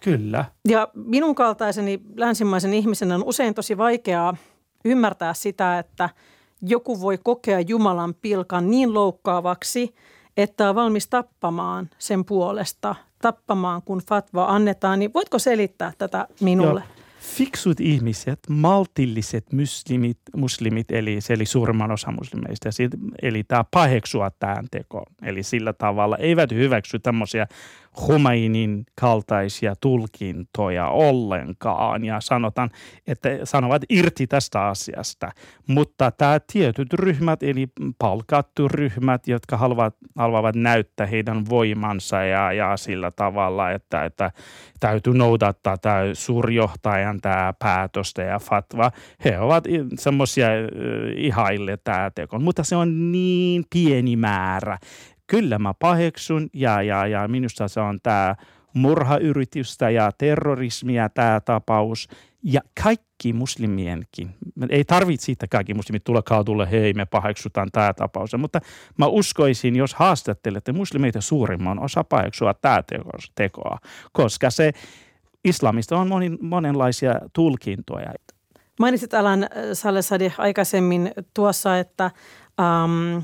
Kyllä. 0.00 0.44
Ja 0.68 0.88
minun 0.94 1.34
kaltaiseni 1.34 2.00
länsimaisen 2.16 2.74
ihmisen 2.74 3.12
on 3.12 3.24
usein 3.24 3.54
tosi 3.54 3.78
vaikeaa 3.78 4.36
ymmärtää 4.84 5.34
sitä, 5.34 5.78
että 5.78 6.08
joku 6.62 7.00
voi 7.00 7.18
kokea 7.18 7.60
Jumalan 7.60 8.14
pilkan 8.14 8.70
niin 8.70 8.94
loukkaavaksi, 8.94 9.94
että 10.36 10.68
on 10.68 10.74
valmis 10.74 11.08
tappamaan 11.08 11.90
sen 11.98 12.24
puolesta 12.24 12.94
tappamaan, 13.22 13.82
kun 13.82 14.02
fatva 14.08 14.44
annetaan, 14.44 14.98
niin 14.98 15.14
voitko 15.14 15.38
selittää 15.38 15.92
tätä 15.98 16.26
minulle? 16.40 16.80
Joo. 16.80 17.00
Fiksut 17.20 17.80
ihmiset, 17.80 18.38
maltilliset 18.48 19.52
muslimit, 19.52 20.18
muslimit 20.36 20.90
eli, 20.90 21.18
eli 21.28 21.46
suurimman 21.46 21.90
osa 21.90 22.12
muslimeista, 22.12 22.68
eli 23.22 23.44
tämä 23.44 23.64
paheksua 23.70 24.30
tämän 24.38 24.64
teko. 24.70 25.02
Eli 25.22 25.42
sillä 25.42 25.72
tavalla 25.72 26.16
eivät 26.16 26.50
hyväksy 26.50 26.98
tämmöisiä 26.98 27.46
Humainin 27.96 28.84
kaltaisia 29.00 29.74
tulkintoja 29.80 30.88
ollenkaan 30.88 32.04
ja 32.04 32.20
sanotaan, 32.20 32.70
että 33.06 33.28
sanovat 33.44 33.82
irti 33.88 34.26
tästä 34.26 34.66
asiasta. 34.66 35.30
Mutta 35.66 36.10
tämä 36.10 36.40
tietyt 36.52 36.92
ryhmät, 36.92 37.42
eli 37.42 37.66
palkattu 37.98 38.68
ryhmät, 38.68 39.28
jotka 39.28 39.56
haluavat, 39.56 39.96
haluavat 40.18 40.56
näyttää 40.56 41.06
heidän 41.06 41.48
voimansa 41.48 42.22
ja, 42.22 42.52
ja 42.52 42.76
sillä 42.76 43.10
tavalla, 43.10 43.70
että, 43.70 44.04
että 44.04 44.30
täytyy 44.80 45.14
noudattaa 45.14 45.78
tämä 45.78 46.00
suurjohtajan 46.12 47.20
tämä 47.20 47.54
päätöstä 47.58 48.22
ja 48.22 48.38
fatva. 48.38 48.90
He 49.24 49.38
ovat 49.38 49.64
semmoisia 49.98 50.48
ihaille 51.16 51.76
tämä 51.76 52.10
teko, 52.14 52.38
mutta 52.38 52.64
se 52.64 52.76
on 52.76 53.12
niin 53.12 53.64
pieni 53.70 54.16
määrä 54.16 54.78
kyllä 55.30 55.58
mä 55.58 55.74
paheksun 55.74 56.48
ja, 56.52 56.82
ja, 56.82 57.06
ja 57.06 57.28
minusta 57.28 57.68
se 57.68 57.80
on 57.80 57.98
tämä 58.02 58.36
murhayritystä 58.74 59.90
ja 59.90 60.10
terrorismia 60.18 61.08
tämä 61.08 61.40
tapaus 61.40 62.08
ja 62.42 62.60
kaikki 62.82 63.32
muslimienkin. 63.32 64.34
Ei 64.68 64.84
tarvitse 64.84 65.24
siitä 65.24 65.46
kaikki 65.50 65.74
muslimit 65.74 66.04
tulla 66.04 66.22
kaatulle, 66.22 66.70
hei 66.70 66.92
me 66.92 67.06
paheksutaan 67.06 67.68
tämä 67.72 67.94
tapaus. 67.94 68.30
Mutta 68.38 68.60
mä 68.98 69.06
uskoisin, 69.06 69.76
jos 69.76 69.94
haastattelette 69.94 70.72
muslimeita 70.72 71.20
suurimman 71.20 71.78
osa 71.78 72.04
paheksua 72.04 72.54
tämä 72.54 72.82
tekoa, 73.34 73.78
koska 74.12 74.50
se 74.50 74.72
islamista 75.44 75.98
on 75.98 76.08
monin, 76.08 76.38
monenlaisia 76.40 77.14
tulkintoja. 77.32 78.12
Mainitsit 78.80 79.14
Alan 79.14 79.48
Salesadi 79.72 80.32
aikaisemmin 80.38 81.12
tuossa, 81.34 81.78
että 81.78 82.10
um, 82.84 83.22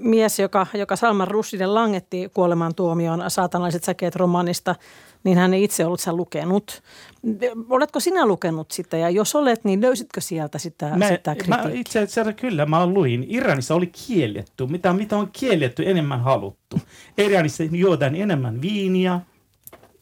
mies, 0.00 0.38
joka, 0.38 0.66
joka 0.74 0.96
Salman 0.96 1.28
Rushdie 1.28 1.66
langetti 1.66 2.30
kuolemantuomioon 2.34 3.24
saatanaiset 3.28 3.84
säkeet 3.84 4.16
romanista, 4.16 4.74
niin 5.24 5.38
hän 5.38 5.54
ei 5.54 5.64
itse 5.64 5.86
ollut 5.86 6.00
sen 6.00 6.16
lukenut. 6.16 6.82
Oletko 7.70 8.00
sinä 8.00 8.26
lukenut 8.26 8.70
sitä 8.70 8.96
ja 8.96 9.10
jos 9.10 9.34
olet, 9.34 9.64
niin 9.64 9.80
löysitkö 9.80 10.20
sieltä 10.20 10.58
sitä, 10.58 10.96
mä, 10.96 11.08
sitä 11.08 11.34
kritiikkiä? 11.34 11.64
Mä 11.64 11.80
itse 11.80 11.98
asiassa 11.98 12.32
kyllä, 12.32 12.66
mä 12.66 12.86
luin. 12.86 13.26
Iranissa 13.28 13.74
oli 13.74 13.90
kielletty, 14.06 14.66
mitä, 14.66 14.92
mitä 14.92 15.16
on 15.16 15.30
kielletty 15.32 15.90
enemmän 15.90 16.20
haluttu. 16.20 16.80
Iranissa 17.18 17.64
juodaan 17.70 18.14
enemmän 18.14 18.62
viiniä, 18.62 19.20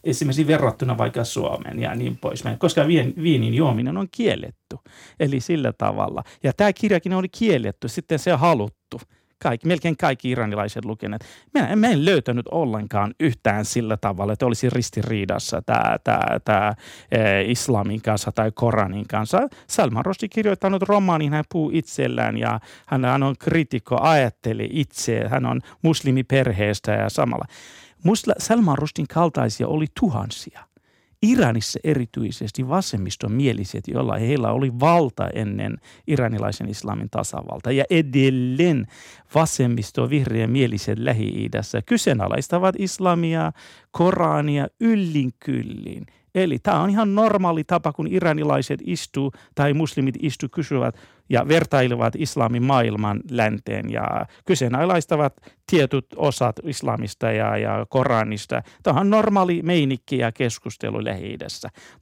esimerkiksi 0.03 0.47
verrattuna 0.47 0.97
vaikka 0.97 1.23
Suomeen 1.23 1.79
ja 1.79 1.95
niin 1.95 2.17
poispäin, 2.17 2.59
koska 2.59 2.87
viinin 3.23 3.53
juominen 3.53 3.97
on 3.97 4.07
kielletty. 4.11 4.77
Eli 5.19 5.39
sillä 5.39 5.73
tavalla. 5.77 6.23
Ja 6.43 6.53
tämä 6.53 6.73
kirjakin 6.73 7.13
oli 7.13 7.29
kielletty, 7.29 7.87
sitten 7.87 8.19
se 8.19 8.31
haluttu 8.31 9.01
kaikki, 9.39 9.67
melkein 9.67 9.97
kaikki 9.97 10.29
iranilaiset 10.29 10.85
lukeneet. 10.85 11.25
Minä 11.53 11.67
en, 11.67 11.85
en 11.85 12.05
löytänyt 12.05 12.47
ollenkaan 12.51 13.13
yhtään 13.19 13.65
sillä 13.65 13.97
tavalla, 13.97 14.33
että 14.33 14.45
olisi 14.45 14.69
ristiriidassa 14.69 15.61
tämä, 15.61 15.97
tämä, 16.03 16.39
tämä 16.45 16.73
e, 17.11 17.41
islamin 17.41 18.01
kanssa 18.01 18.31
tai 18.31 18.51
Koranin 18.51 19.07
kanssa. 19.07 19.47
Salman 19.67 20.05
Rushdie 20.05 20.29
kirjoittanut 20.29 20.83
romaanin, 20.83 21.33
hän 21.33 21.45
puhuu 21.51 21.71
itsellään 21.73 22.37
ja 22.37 22.59
hän, 22.85 23.05
hän 23.05 23.23
on 23.23 23.35
kritikko, 23.39 23.97
ajatteli 24.01 24.69
itse, 24.71 25.27
hän 25.27 25.45
on 25.45 25.61
muslimiperheestä 25.81 26.91
ja 26.91 27.09
samalla. 27.09 27.45
Musla, 28.03 28.33
Salman 28.37 28.77
Rushdin 28.77 29.07
kaltaisia 29.07 29.67
oli 29.67 29.85
tuhansia. 29.99 30.68
Iranissa 31.21 31.79
erityisesti 31.83 32.67
vasemmistomieliset, 32.69 33.87
joilla 33.87 34.17
heillä 34.17 34.51
oli 34.51 34.79
valta 34.79 35.27
ennen 35.27 35.77
iranilaisen 36.07 36.69
islamin 36.69 37.09
tasavalta 37.09 37.71
ja 37.71 37.83
edelleen 37.89 38.87
vasemmisto 39.35 40.09
mieliset 40.47 40.99
Lähi-idässä 40.99 41.81
kyseenalaistavat 41.81 42.75
islamia, 42.77 43.51
Korania 43.91 44.67
yllin 44.79 45.31
kyllin. 45.39 46.05
Eli 46.35 46.59
tämä 46.59 46.81
on 46.81 46.89
ihan 46.89 47.15
normaali 47.15 47.63
tapa, 47.63 47.93
kun 47.93 48.07
iranilaiset 48.07 48.79
istuu 48.85 49.31
tai 49.55 49.73
muslimit 49.73 50.15
istuu 50.19 50.49
kysyvät 50.49 50.95
ja 51.29 51.47
vertailevat 51.47 52.13
islamin 52.17 52.63
maailman 52.63 53.19
länteen 53.31 53.91
ja 53.91 54.25
kyseenalaistavat 54.45 55.33
tietyt 55.71 56.05
osat 56.15 56.55
islamista 56.63 57.31
ja, 57.31 57.57
ja 57.57 57.85
Koranista. 57.89 58.61
Tämä 58.83 58.99
on 58.99 59.09
normaali 59.09 59.61
meinikki 59.63 60.17
ja 60.17 60.31
keskustelu 60.31 61.03
lähi 61.03 61.37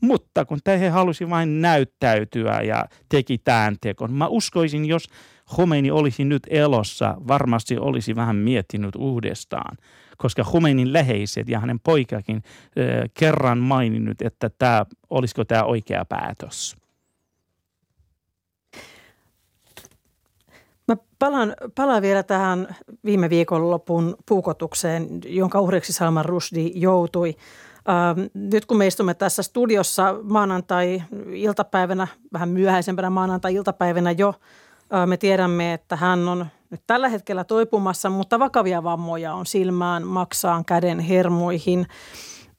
Mutta 0.01 0.45
kun 0.45 0.59
he 0.67 0.89
halusi 0.89 1.29
vain 1.29 1.61
näyttäytyä 1.61 2.61
ja 2.61 2.85
teki 3.09 3.37
tämän 3.37 3.75
tekon, 3.81 4.13
mä 4.13 4.27
uskoisin, 4.27 4.85
jos 4.85 5.09
Khomeini 5.55 5.91
olisi 5.91 6.25
nyt 6.25 6.43
elossa, 6.49 7.15
varmasti 7.27 7.77
olisi 7.77 8.15
vähän 8.15 8.35
miettinyt 8.35 8.95
uudestaan, 8.95 9.77
koska 10.17 10.43
Khomeinin 10.43 10.93
läheiset 10.93 11.49
ja 11.49 11.59
hänen 11.59 11.79
poikakin 11.79 12.35
äh, 12.35 12.43
kerran 13.13 13.57
maininnut, 13.57 14.21
että 14.21 14.49
tämä, 14.49 14.85
olisiko 15.09 15.45
tämä 15.45 15.63
oikea 15.63 16.05
päätös. 16.05 16.86
Mä 20.87 20.97
palaan, 21.19 21.55
palaan 21.75 22.01
vielä 22.01 22.23
tähän 22.23 22.75
viime 23.05 23.29
viikonlopun 23.29 24.17
puukotukseen, 24.25 25.07
jonka 25.25 25.61
uhriksi 25.61 25.93
Salman 25.93 26.25
Rushdie 26.25 26.71
joutui. 26.75 27.35
Ähm, 27.89 28.19
nyt 28.33 28.65
kun 28.65 28.77
me 28.77 28.87
istumme 28.87 29.13
tässä 29.13 29.43
studiossa 29.43 30.15
maanantai-iltapäivänä, 30.23 32.07
vähän 32.33 32.49
myöhäisempänä 32.49 33.09
maanantai-iltapäivänä 33.09 34.11
jo, 34.11 34.33
äh, 34.93 35.07
me 35.07 35.17
tiedämme, 35.17 35.73
että 35.73 35.95
hän 35.95 36.27
on 36.27 36.45
nyt 36.69 36.81
tällä 36.87 37.09
hetkellä 37.09 37.43
toipumassa, 37.43 38.09
mutta 38.09 38.39
vakavia 38.39 38.83
vammoja 38.83 39.33
on 39.33 39.45
silmään, 39.45 40.07
maksaan, 40.07 40.65
käden, 40.65 40.99
hermoihin. 40.99 41.87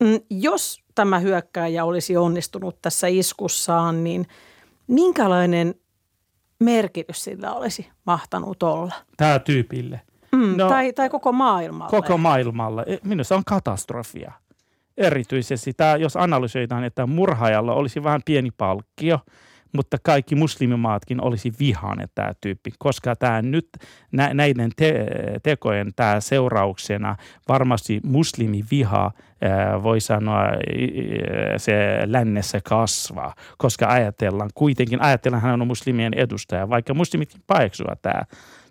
Mm, 0.01 0.21
jos 0.31 0.83
tämä 0.95 1.19
hyökkääjä 1.19 1.85
olisi 1.85 2.17
onnistunut 2.17 2.83
tässä 2.83 3.07
iskussaan, 3.07 4.05
niin 4.05 4.27
minkälainen 4.87 5.75
merkitys 6.61 7.25
sillä 7.25 7.53
olisi 7.53 7.89
mahtanut 8.07 8.63
olla? 8.63 8.95
Tämä 9.17 9.39
tyypille. 9.39 10.01
Mm, 10.33 10.57
no, 10.57 10.69
tai, 10.69 10.93
tai 10.93 11.09
koko 11.09 11.33
maailmalle. 11.33 11.91
Koko 11.91 12.19
maailmalle. 12.19 12.85
E, 12.87 12.99
minusta 13.05 13.37
on 13.37 13.43
katastrofia. 13.47 14.33
Erityisesti 14.97 15.73
tämä, 15.73 15.97
jos 15.97 16.17
analysoidaan, 16.17 16.85
että 16.85 17.07
murhaajalla 17.07 17.75
olisi 17.75 18.05
vähän 18.05 18.21
pieni 18.25 18.51
palkkio– 18.51 19.19
mutta 19.73 19.97
kaikki 20.03 20.35
muslimimaatkin 20.35 21.21
olisi 21.21 21.53
vihaneet 21.61 22.11
tämä 22.15 22.33
tyyppi, 22.41 22.71
koska 22.79 23.17
tämä 23.17 23.43
nyt 23.43 23.69
näiden 24.13 24.71
te- 24.77 25.07
tekojen 25.43 25.93
tämä 25.97 26.21
seurauksena 26.21 27.17
varmasti 27.49 28.01
muslimiviha 28.05 29.13
voi 29.83 30.01
sanoa 30.01 30.43
se 31.57 31.99
lännessä 32.05 32.61
kasvaa, 32.69 33.35
koska 33.59 33.87
ajatellaan, 33.89 34.51
kuitenkin 34.55 35.03
ajatellaan 35.03 35.43
hän 35.43 35.61
on 35.61 35.67
muslimien 35.67 36.15
edustaja, 36.15 36.69
vaikka 36.69 36.95
muslimit 36.95 37.37
paheksua 37.47 37.97
tämä 38.03 38.23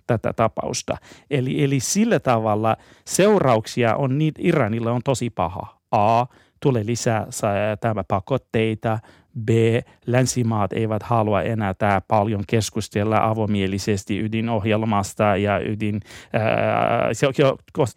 tätä 0.08 0.34
tapausta. 0.34 0.98
Eli, 1.30 1.64
eli 1.64 1.80
sillä 1.80 2.20
tavalla 2.20 2.78
seurauksia 3.06 3.96
on 3.96 4.18
niin 4.18 4.34
Iranille 4.38 4.92
on 4.92 5.02
tosi 5.04 5.30
paha. 5.30 5.78
A, 5.92 6.26
tulee 6.60 6.86
lisää 6.86 7.28
tämä 7.80 8.04
pakotteita, 8.04 9.00
B. 9.46 9.50
Länsimaat 10.06 10.74
eivät 10.74 11.04
halua 11.04 11.42
enää 11.42 11.74
tämä 11.74 12.02
paljon 12.08 12.44
keskustella 12.48 13.18
avomielisesti 13.24 14.20
ydinohjelmasta 14.20 15.38
ja 15.38 15.60
ydin, 15.60 16.02
ää, 16.34 17.14
se, 17.14 17.28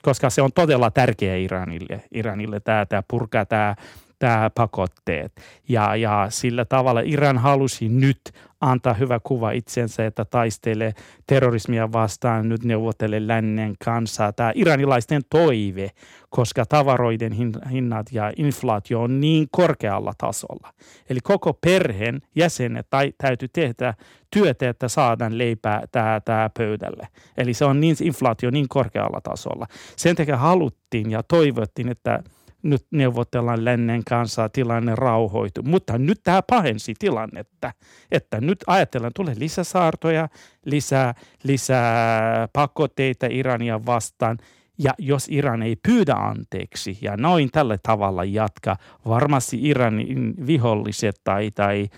koska 0.02 0.30
se 0.30 0.42
on 0.42 0.52
todella 0.54 0.90
tärkeä 0.90 1.37
Iranille, 1.37 2.00
Iranille 2.14 2.61
tämä, 2.61 2.87
tämä 2.87 3.02
purkaa 3.09 3.47
tämä 3.47 3.76
tämä 4.21 4.50
pakotteet. 4.55 5.33
Ja, 5.69 5.97
ja 5.97 6.27
sillä 6.29 6.65
tavalla 6.65 7.00
Iran 7.00 7.39
halusi 7.39 7.89
nyt 7.89 8.21
antaa 8.61 8.95
hyvä 8.95 9.21
kuva 9.25 9.50
itsensä, 9.50 10.07
että 10.07 10.25
taistelee 10.25 10.93
terrorismia 11.27 11.93
vastaan, 11.93 12.49
nyt 12.49 12.65
neuvottelee 12.65 13.27
lännen 13.27 13.75
kanssa. 13.85 14.33
Tämä 14.33 14.53
iranilaisten 14.55 15.23
toive, 15.31 15.91
koska 16.31 16.67
tavaroiden 16.67 17.33
hinnat 17.71 18.12
ja 18.12 18.33
inflaatio 18.37 19.03
on 19.03 19.21
niin 19.21 19.49
korkealla 19.50 20.12
tasolla. 20.19 20.73
Eli 21.11 21.21
koko 21.23 21.55
perheen 21.55 22.21
jäsenet 22.35 22.87
tai, 22.91 23.12
täytyy 23.19 23.49
tehdä 23.53 23.95
työtä, 24.31 24.69
että 24.69 24.89
saadaan 24.89 25.39
leipää 25.39 25.83
tämä, 25.93 26.21
tämä 26.25 26.50
pöydälle. 26.59 27.09
Eli 27.37 27.55
se 27.55 27.65
on 27.65 27.81
niin, 27.81 27.97
inflaatio 28.03 28.50
niin 28.50 28.69
korkealla 28.69 29.21
tasolla. 29.21 29.67
Sen 29.97 30.17
takia 30.17 30.37
haluttiin 30.37 31.11
ja 31.11 31.23
toivottiin, 31.23 31.89
että– 31.89 32.23
nyt 32.62 32.87
neuvotellaan 32.90 33.64
lännen 33.64 34.02
kanssa, 34.05 34.49
tilanne 34.49 34.95
rauhoitu. 34.95 35.62
Mutta 35.62 35.99
nyt 35.99 36.21
tämä 36.25 36.43
pahensi 36.43 36.95
tilannetta, 36.99 37.73
että 38.11 38.40
nyt 38.40 38.59
ajatellaan, 38.67 39.12
tulee 39.14 39.35
lisäsaartoja, 39.38 40.29
lisää, 40.64 41.14
lisää 41.43 42.49
pakotteita 42.52 43.26
Irania 43.31 43.87
vastaan. 43.87 44.38
Ja 44.82 44.94
jos 44.99 45.28
Iran 45.28 45.62
ei 45.62 45.76
pyydä 45.76 46.14
anteeksi 46.14 46.99
ja 47.02 47.16
noin 47.16 47.49
tällä 47.52 47.78
tavalla 47.82 48.25
jatka, 48.25 48.76
varmasti 49.08 49.68
Iranin 49.68 50.34
viholliset 50.46 51.20
tai, 51.25 51.50
tai 51.50 51.88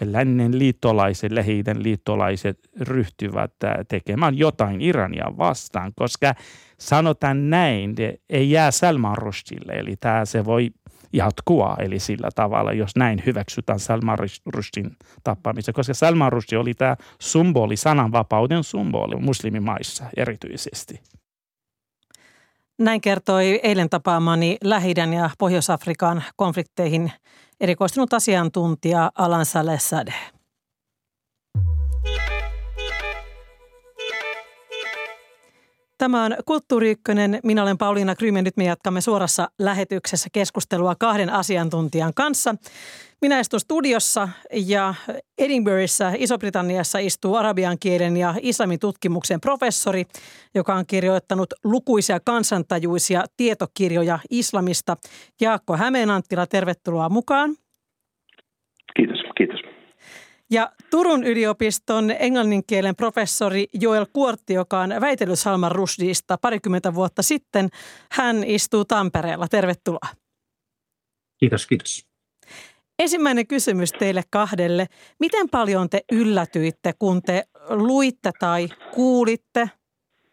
lännen 0.00 0.58
liittolaiset, 0.58 1.32
lähi 1.32 1.62
liittolaiset 1.74 2.58
ryhtyvät 2.80 3.52
tekemään 3.88 4.38
jotain 4.38 4.80
Irania 4.80 5.32
vastaan, 5.38 5.92
koska 5.96 6.34
sanotaan 6.78 7.50
näin, 7.50 7.94
ei 8.30 8.50
jää 8.50 8.70
Salman 8.70 9.18
Rushdille, 9.18 9.72
eli 9.72 9.96
tämä 10.00 10.24
se 10.24 10.44
voi 10.44 10.70
jatkua, 11.12 11.76
eli 11.78 11.98
sillä 11.98 12.28
tavalla, 12.34 12.72
jos 12.72 12.96
näin 12.96 13.22
hyväksytään 13.26 13.80
Salman 13.80 14.18
Rushdin 14.46 14.96
tappamista, 15.24 15.72
koska 15.72 15.94
Salman 15.94 16.32
Rushdie 16.32 16.58
oli 16.58 16.74
tämä 16.74 16.96
symboli, 17.20 17.76
sananvapauden 17.76 18.64
symboli 18.64 19.16
muslimimaissa 19.16 20.04
erityisesti. 20.16 21.00
Näin 22.82 23.00
kertoi 23.00 23.60
eilen 23.62 23.90
tapaamani 23.90 24.56
lähi 24.64 24.94
ja 25.14 25.30
Pohjois-Afrikan 25.38 26.24
konflikteihin 26.36 27.12
erikoistunut 27.60 28.12
asiantuntija 28.12 29.12
Alan 29.14 29.46
Saleh 29.46 29.80
Sadeh. 29.80 30.32
Tämä 35.98 36.24
on 36.24 36.36
Kulttuuri 36.44 36.90
Ykkönen. 36.90 37.40
Minä 37.44 37.62
olen 37.62 37.78
Pauliina 37.78 38.14
Krym 38.14 38.36
ja 38.36 38.42
nyt 38.42 38.56
me 38.56 38.64
jatkamme 38.64 39.00
suorassa 39.00 39.48
lähetyksessä 39.58 40.28
keskustelua 40.32 40.94
kahden 40.94 41.30
asiantuntijan 41.30 42.14
kanssa. 42.14 42.54
Minä 43.22 43.40
istun 43.40 43.60
studiossa 43.60 44.28
ja 44.52 44.94
Edinburghissa 45.38 46.12
Iso-Britanniassa 46.16 46.98
istuu 46.98 47.34
arabian 47.34 47.78
kielen 47.78 48.16
ja 48.16 48.34
islamin 48.40 48.78
tutkimuksen 48.78 49.40
professori, 49.40 50.04
joka 50.54 50.74
on 50.74 50.86
kirjoittanut 50.86 51.54
lukuisia 51.64 52.20
kansantajuisia 52.20 53.24
tietokirjoja 53.36 54.18
islamista. 54.30 54.96
Jaakko 55.40 55.76
Hämeenanttila, 55.76 56.46
tervetuloa 56.46 57.08
mukaan. 57.08 57.56
Kiitos, 58.96 59.18
kiitos. 59.36 59.60
Ja 60.50 60.72
Turun 60.90 61.24
yliopiston 61.24 62.10
englanninkielen 62.18 62.96
professori 62.96 63.66
Joel 63.72 64.06
Kuortti, 64.12 64.54
joka 64.54 64.80
on 64.80 64.90
väitellyt 65.00 65.38
Salman 65.38 65.72
Rushdista 65.72 66.38
parikymmentä 66.38 66.94
vuotta 66.94 67.22
sitten, 67.22 67.68
hän 68.12 68.44
istuu 68.44 68.84
Tampereella. 68.84 69.48
Tervetuloa. 69.48 70.08
Kiitos, 71.38 71.66
kiitos. 71.66 72.11
Ensimmäinen 72.98 73.46
kysymys 73.46 73.92
teille 73.92 74.22
kahdelle. 74.30 74.86
Miten 75.20 75.48
paljon 75.48 75.88
te 75.90 76.00
yllätyitte, 76.12 76.92
kun 76.98 77.22
te 77.22 77.42
luitte 77.70 78.30
tai 78.40 78.68
kuulitte 78.94 79.70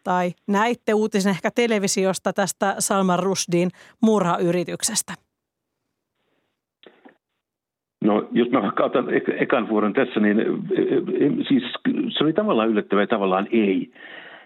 tai 0.04 0.30
näitte 0.48 0.94
uutisen 0.94 1.30
ehkä 1.30 1.50
televisiosta 1.54 2.32
tästä 2.32 2.74
Salman 2.78 3.18
Rushdin 3.18 3.70
murhayrityksestä? 4.02 5.12
No, 8.04 8.28
jos 8.32 8.50
mä 8.50 8.62
vaikka 8.62 8.84
otan 8.84 9.06
ekan 9.38 9.68
vuoron 9.68 9.92
tässä, 9.92 10.20
niin 10.20 10.36
siis 11.48 11.62
se 12.18 12.24
oli 12.24 12.32
tavallaan 12.32 12.68
yllättävää 12.68 13.02
ja 13.02 13.06
tavallaan 13.06 13.48
ei. 13.52 13.92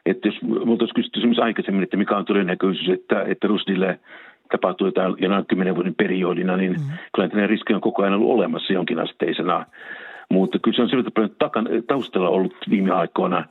Että 0.07 0.29
jos 0.29 0.43
minulta 0.43 0.83
olisi 0.85 0.95
kysytty 0.95 1.21
aikaisemmin, 1.43 1.83
että 1.83 1.97
mikä 1.97 2.17
on 2.17 2.25
todennäköisyys, 2.25 2.89
että, 2.89 3.23
että 3.23 3.49
Rusdille 3.49 4.01
tapahtuu 4.51 4.87
jotain 4.87 5.15
jonain 5.19 5.47
kymmenen 5.47 5.75
vuoden 5.75 5.95
periodina, 5.95 6.57
niin 6.57 6.73
mm. 6.73 6.87
kyllä 7.15 7.29
tämä 7.29 7.47
riski 7.47 7.75
on 7.75 7.81
koko 7.81 8.03
ajan 8.03 8.15
ollut 8.15 8.31
olemassa 8.31 8.73
jonkinasteisena. 8.73 9.67
Mutta 10.31 10.59
kyllä 10.59 10.77
se 10.77 10.83
on 10.83 10.89
sillä 10.89 11.11
paljon 11.15 11.37
takan, 11.39 11.69
taustalla 11.87 12.29
ollut 12.29 12.55
viime 12.71 12.91
aikoina, 12.91 13.45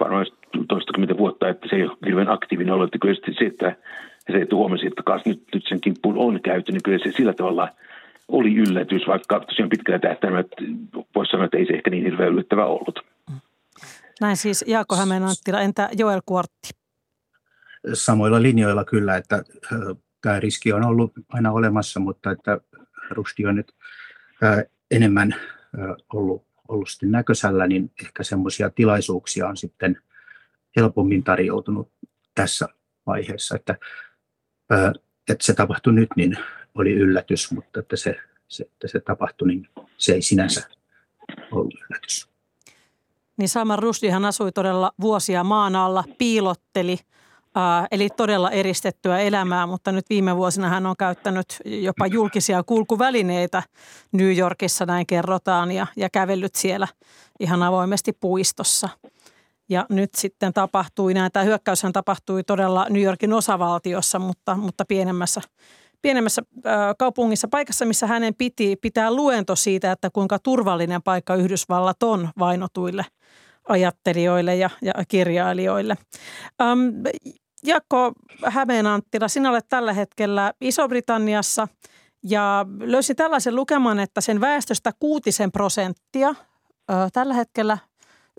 varmaan 0.00 0.26
toistakymmentä 0.68 1.18
vuotta, 1.18 1.48
että 1.48 1.68
se 1.70 1.76
ei 1.76 1.84
ole 1.84 1.96
hirveän 2.06 2.30
aktiivinen 2.30 2.74
ollut. 2.74 2.86
Että 2.86 2.98
kyllä 2.98 3.14
se, 3.38 3.46
että 3.46 3.76
se, 4.32 4.38
että 4.38 4.56
huomasi, 4.56 4.86
että 4.86 5.02
nyt, 5.26 5.42
nyt 5.54 5.64
sen 5.68 5.80
kimppuun 5.80 6.18
on 6.18 6.40
käyty, 6.40 6.72
niin 6.72 6.82
kyllä 6.82 6.98
se 6.98 7.12
sillä 7.12 7.32
tavalla– 7.32 7.68
oli 8.28 8.54
yllätys, 8.54 9.02
vaikka 9.06 9.40
tosiaan 9.40 9.68
pitkällä 9.68 9.98
tähtäimellä 9.98 10.48
voisi 11.14 11.30
sanoa, 11.30 11.44
että 11.44 11.56
ei 11.56 11.66
se 11.66 11.72
ehkä 11.72 11.90
niin 11.90 12.04
hirveän 12.04 12.32
yllättävä 12.32 12.66
ollut. 12.66 13.00
Näin 14.20 14.36
siis 14.36 14.64
Jaakko 14.66 14.96
Hämeenanttila. 14.96 15.60
Entä 15.60 15.88
Joel 15.98 16.20
Kuortti? 16.26 16.70
Samoilla 17.92 18.42
linjoilla 18.42 18.84
kyllä, 18.84 19.16
että 19.16 19.42
tämä 20.22 20.40
riski 20.40 20.72
on 20.72 20.84
ollut 20.84 21.12
aina 21.28 21.52
olemassa, 21.52 22.00
mutta 22.00 22.30
että 22.30 22.60
Rusti 23.10 23.46
on 23.46 23.54
nyt 23.54 23.74
enemmän 24.90 25.34
ollut, 26.12 26.46
ollut 26.68 26.88
sitten 26.90 27.10
näköisellä, 27.10 27.66
niin 27.66 27.92
ehkä 28.02 28.22
semmoisia 28.22 28.70
tilaisuuksia 28.70 29.48
on 29.48 29.56
sitten 29.56 30.02
helpommin 30.76 31.24
tarjoutunut 31.24 31.92
tässä 32.34 32.68
vaiheessa, 33.06 33.56
että, 33.56 33.76
että 35.28 35.44
se 35.44 35.54
tapahtui 35.54 35.92
nyt, 35.92 36.08
niin 36.16 36.38
oli 36.74 36.92
yllätys, 36.92 37.52
mutta 37.52 37.80
että 37.80 37.96
se, 37.96 38.16
se, 38.48 38.64
että 38.64 38.88
se 38.88 39.00
tapahtui, 39.00 39.48
niin 39.48 39.68
se 39.98 40.12
ei 40.12 40.22
sinänsä 40.22 40.68
ollut 41.50 41.74
yllätys. 41.74 42.28
Niin 43.36 43.48
Salman 43.48 43.78
Rushdiehan 43.78 44.24
asui 44.24 44.52
todella 44.52 44.92
vuosia 45.00 45.44
maan 45.44 45.76
alla, 45.76 46.04
piilotteli, 46.18 46.98
eli 47.90 48.08
todella 48.10 48.50
eristettyä 48.50 49.18
elämää, 49.18 49.66
mutta 49.66 49.92
nyt 49.92 50.04
viime 50.10 50.36
vuosina 50.36 50.68
hän 50.68 50.86
on 50.86 50.96
käyttänyt 50.98 51.46
jopa 51.64 52.06
julkisia 52.06 52.62
kulkuvälineitä 52.62 53.62
New 54.12 54.36
Yorkissa, 54.36 54.86
näin 54.86 55.06
kerrotaan, 55.06 55.72
ja, 55.72 55.86
ja 55.96 56.10
kävellyt 56.10 56.54
siellä 56.54 56.88
ihan 57.40 57.62
avoimesti 57.62 58.12
puistossa. 58.12 58.88
Ja 59.68 59.86
nyt 59.88 60.10
sitten 60.14 60.52
tapahtui, 60.52 61.14
näin 61.14 61.32
tämä 61.32 61.44
hyökkäyshän 61.44 61.92
tapahtui 61.92 62.44
todella 62.44 62.86
New 62.90 63.02
Yorkin 63.02 63.32
osavaltiossa, 63.32 64.18
mutta, 64.18 64.56
mutta 64.56 64.84
pienemmässä 64.88 65.40
pienemmässä 66.02 66.42
kaupungissa, 66.98 67.48
paikassa, 67.48 67.84
missä 67.84 68.06
hänen 68.06 68.34
piti 68.38 68.76
pitää 68.76 69.14
luento 69.14 69.56
siitä, 69.56 69.92
että 69.92 70.10
kuinka 70.10 70.38
turvallinen 70.38 71.02
paikka 71.02 71.34
Yhdysvallat 71.34 72.02
on 72.02 72.28
vainotuille 72.38 73.04
ajattelijoille 73.68 74.56
ja, 74.56 74.70
ja 74.82 74.92
kirjailijoille. 75.08 75.96
Ähm, 77.66 77.74
Jakko 77.74 78.12
Hämeenanttila, 78.46 79.28
sinä 79.28 79.50
olet 79.50 79.66
tällä 79.68 79.92
hetkellä 79.92 80.52
Iso-Britanniassa 80.60 81.68
ja 82.22 82.66
löysin 82.80 83.16
tällaisen 83.16 83.56
lukeman, 83.56 84.00
että 84.00 84.20
sen 84.20 84.40
väestöstä 84.40 84.90
kuutisen 85.00 85.52
prosenttia, 85.52 86.34
tällä 87.12 87.34
hetkellä 87.34 87.78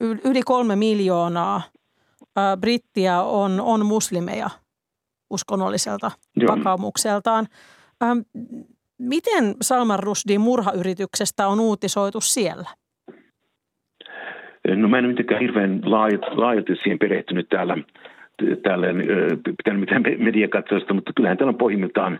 yli 0.02 0.42
kolme 0.42 0.76
miljoonaa 0.76 1.62
brittiä 2.60 3.22
on, 3.22 3.62
on 3.62 3.86
muslimeja– 3.86 4.50
uskonnolliselta 5.34 6.12
Joo. 6.36 6.58
vakaumukseltaan. 6.58 7.48
Miten 8.98 9.56
Salman 9.62 10.00
Rushdin 10.00 10.42
murhayrityksestä 10.42 11.48
on 11.48 11.60
uutisoitu 11.60 12.22
siellä? 12.22 12.70
No 14.76 14.88
mä 14.88 14.98
en 14.98 15.06
mitenkään 15.06 15.42
hirveän 15.42 15.82
laajalti 16.36 16.76
siihen 16.76 17.00
perehtynyt 17.00 17.50
täällä, 17.50 17.78
täällä 18.64 18.88
pitänyt 19.58 19.80
mitään 19.80 20.04
mediakatsausta, 20.18 20.94
mutta 20.94 21.12
kyllähän 21.16 21.38
täällä 21.38 21.52
on 21.52 21.58
pohjimmiltaan 21.58 22.20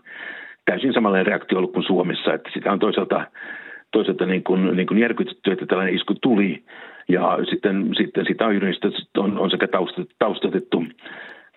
täysin 0.66 0.94
samanlainen 0.94 1.28
reaktio 1.28 1.58
ollut 1.58 1.74
kuin 1.74 1.84
Suomessa, 1.84 2.34
että 2.34 2.50
sitä 2.54 2.72
on 2.72 2.80
toisaalta, 2.80 3.28
toisaalta 3.92 4.26
niin 4.26 4.44
kuin, 4.44 4.78
niin 4.78 4.88
kuin 4.88 5.00
järkytetty, 5.00 5.52
että 5.52 5.66
tällainen 5.66 5.96
isku 5.96 6.16
tuli 6.22 6.64
ja 7.10 7.38
sitten, 7.50 7.90
sitten 7.98 8.26
sitä 8.26 8.46
on, 8.46 8.62
on, 9.18 9.40
on 9.40 9.52
sekä 9.52 9.68
taustatettu 10.20 10.84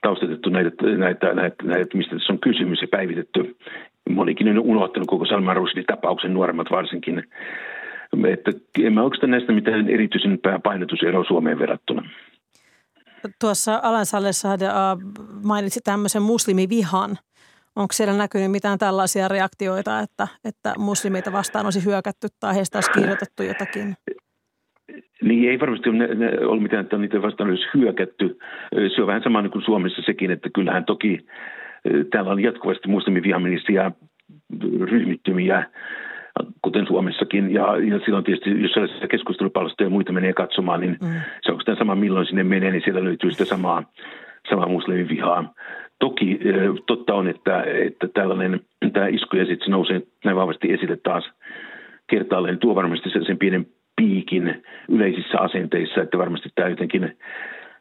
taustatettu 0.07 0.51
näitä, 0.51 0.71
näitä, 0.97 1.35
näitä, 1.35 1.57
näitä, 1.65 1.97
mistä 1.97 2.17
tässä 2.17 2.33
on 2.33 2.39
kysymys 2.39 2.83
ja 2.83 2.89
päivitetty. 2.91 3.57
Monikin 4.11 4.49
on 4.49 4.59
unohtanut 4.59 5.09
koko 5.09 5.27
Salman 5.27 5.57
Rushdin 5.57 5.85
tapauksen, 5.87 6.35
nuoremmat 6.35 6.71
varsinkin. 6.71 7.25
Että 8.29 8.51
en 8.83 8.95
mä 8.95 9.03
oikeastaan 9.03 9.31
näistä 9.31 9.53
mitään 9.53 9.91
erityisempää 9.91 10.59
painotuseroa 10.59 11.25
Suomeen 11.25 11.59
verrattuna. 11.59 12.03
Tuossa 13.41 13.81
Alan 13.83 14.07
Salessahde 14.07 14.67
mainitsi 15.45 15.81
tämmöisen 15.85 16.23
muslimivihan. 16.23 17.19
Onko 17.77 17.93
siellä 17.93 18.15
näkynyt 18.15 18.51
mitään 18.51 18.79
tällaisia 18.79 19.29
reaktioita, 19.29 20.01
että, 20.01 20.29
että 20.45 20.75
muslimeita 20.79 21.33
vastaan 21.33 21.67
olisi 21.67 21.85
hyökätty 21.85 22.29
tai 22.41 22.55
heistä 22.55 22.79
olisi 22.79 22.91
kirjoitettu 22.91 23.43
jotakin? 23.43 23.95
Niin 25.23 25.51
ei 25.51 25.61
varmasti 25.61 25.89
ole, 25.89 26.15
ne, 26.15 26.47
ole 26.47 26.61
mitään, 26.61 26.85
että 26.85 26.99
niitä 26.99 27.23
vastaan 27.23 27.51
olisi 27.51 27.67
hyökätty. 27.75 28.39
Se 28.95 29.01
on 29.01 29.07
vähän 29.07 29.23
sama 29.23 29.43
niin 29.43 29.51
kuin 29.51 29.65
Suomessa 29.65 30.03
sekin, 30.07 30.31
että 30.31 30.49
kyllähän 30.55 30.85
toki 30.85 31.27
täällä 32.11 32.31
on 32.31 32.43
jatkuvasti 32.43 32.89
muslimivihamillisia 32.89 33.93
ryhmittymiä, 34.81 35.71
kuten 36.63 36.87
Suomessakin. 36.87 37.55
Ja, 37.55 37.77
ja 37.77 38.01
silloin 38.05 38.25
tietysti, 38.25 38.63
jos 38.63 38.73
sellaisia 38.73 39.09
keskustelupalstoja 39.09 39.87
ja 39.87 39.91
muita 39.91 40.13
menee 40.13 40.33
katsomaan, 40.33 40.81
niin 40.81 40.97
mm. 41.03 41.21
se 41.43 41.53
on 41.53 41.61
sitä 41.61 41.75
sama, 41.79 41.95
milloin 41.95 42.27
sinne 42.27 42.45
menee, 42.45 42.71
niin 42.71 42.83
siellä 42.85 43.05
löytyy 43.05 43.31
sitä 43.31 43.45
samaa, 43.45 43.83
samaa 44.51 44.69
muslimivihaa. 44.69 45.55
Toki 45.99 46.39
totta 46.87 47.15
on, 47.15 47.29
että, 47.29 47.63
että 47.63 48.09
tällainen, 48.15 48.61
tämä 48.93 49.07
isku 49.07 49.37
ja 49.37 49.47
sitten 49.47 49.65
se 49.65 49.71
nousee 49.71 50.03
näin 50.25 50.37
vahvasti 50.37 50.73
esille 50.73 50.97
taas 50.97 51.31
kertaalleen, 52.07 52.59
tuo 52.59 52.75
varmasti 52.75 53.11
sen 53.11 53.39
pienen 53.39 53.67
piikin 53.97 54.63
yleisissä 54.89 55.39
asenteissa, 55.39 56.03
että 56.03 56.19
varmasti 56.19 56.49
tämä 56.55 56.69
jotenkin 56.69 57.17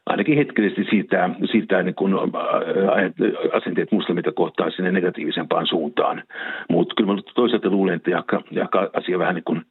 ainakin 0.06 0.38
hetkellisesti 0.38 0.86
siirtää, 0.90 1.30
siirtää 1.50 1.82
niin 1.82 1.94
kun 1.94 2.14
äh, 2.14 3.56
asenteet 3.56 3.92
muslimita 3.92 4.32
kohtaan 4.32 4.72
sinne 4.72 4.92
negatiivisempaan 4.92 5.66
suuntaan. 5.66 6.22
Mutta 6.70 6.94
kyllä 6.94 7.14
mä 7.14 7.22
toisaalta 7.34 7.70
luulen, 7.70 7.94
että 7.94 8.10
jaka, 8.10 8.42
jaka 8.50 8.90
asia 8.92 9.18
vähän 9.18 9.34
niin 9.34 9.44
kuin 9.44 9.62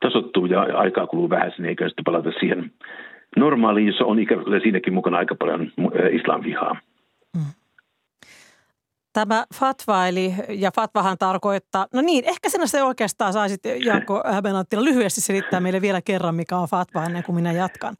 tasottuu 0.00 0.46
ja 0.46 0.62
aikaa 0.62 1.06
kuluu 1.06 1.30
vähän 1.30 1.52
sinne, 1.56 1.68
eikä 1.68 1.88
sitten 1.88 2.04
palata 2.04 2.30
siihen 2.40 2.70
normaaliin, 3.36 3.86
jossa 3.86 4.04
on 4.04 4.18
ikävä 4.18 4.60
siinäkin 4.62 4.94
mukana 4.94 5.18
aika 5.18 5.34
paljon 5.34 5.60
äh, 5.60 6.14
islamvihaa. 6.14 6.76
Mm. 7.36 7.42
Tämä 9.12 9.44
fatva, 9.54 10.06
eli, 10.06 10.34
ja 10.48 10.70
fatvahan 10.70 11.18
tarkoittaa, 11.18 11.86
no 11.94 12.00
niin, 12.00 12.24
ehkä 12.24 12.48
sinä 12.48 12.66
se 12.66 12.82
oikeastaan 12.82 13.32
saisit 13.32 13.60
Jaakko 13.84 14.22
Hämeenanttila 14.32 14.84
lyhyesti 14.84 15.20
selittää 15.20 15.60
meille 15.60 15.80
vielä 15.80 16.00
kerran, 16.02 16.34
mikä 16.34 16.56
on 16.56 16.68
fatva 16.68 17.04
ennen 17.04 17.22
kuin 17.22 17.36
minä 17.36 17.52
jatkan. 17.52 17.94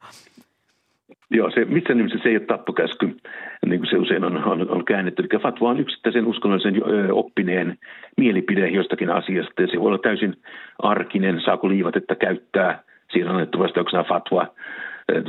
Joo, 1.31 1.51
se, 1.51 1.65
missään 1.65 1.97
nimessä 1.97 2.19
se 2.23 2.29
ei 2.29 2.37
ole 2.37 2.45
tappokäsky, 2.45 3.17
niin 3.65 3.79
kuin 3.79 3.89
se 3.89 3.97
usein 3.97 4.23
on, 4.23 4.43
on, 4.43 4.69
on 4.69 4.85
käännetty. 4.85 5.21
Eli 5.21 5.41
fatwa 5.41 5.69
on 5.69 5.79
yksittäisen 5.79 6.25
uskonnollisen 6.25 6.81
oppineen 7.11 7.77
mielipide 8.17 8.69
jostakin 8.69 9.09
asiasta, 9.09 9.61
ja 9.61 9.67
se 9.67 9.79
voi 9.79 9.87
olla 9.87 9.97
täysin 9.97 10.35
arkinen, 10.79 11.41
saako 11.45 11.69
liivatetta 11.69 12.15
käyttää, 12.15 12.83
siinä 13.11 13.29
on 13.29 13.35
annettu 13.35 13.59
vastauksena 13.59 14.03
fatwa, 14.03 14.47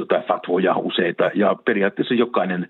tai 0.09 0.23
fatvoja 0.29 0.77
useita, 0.77 1.31
ja 1.35 1.57
periaatteessa 1.65 2.15
jokainen 2.15 2.69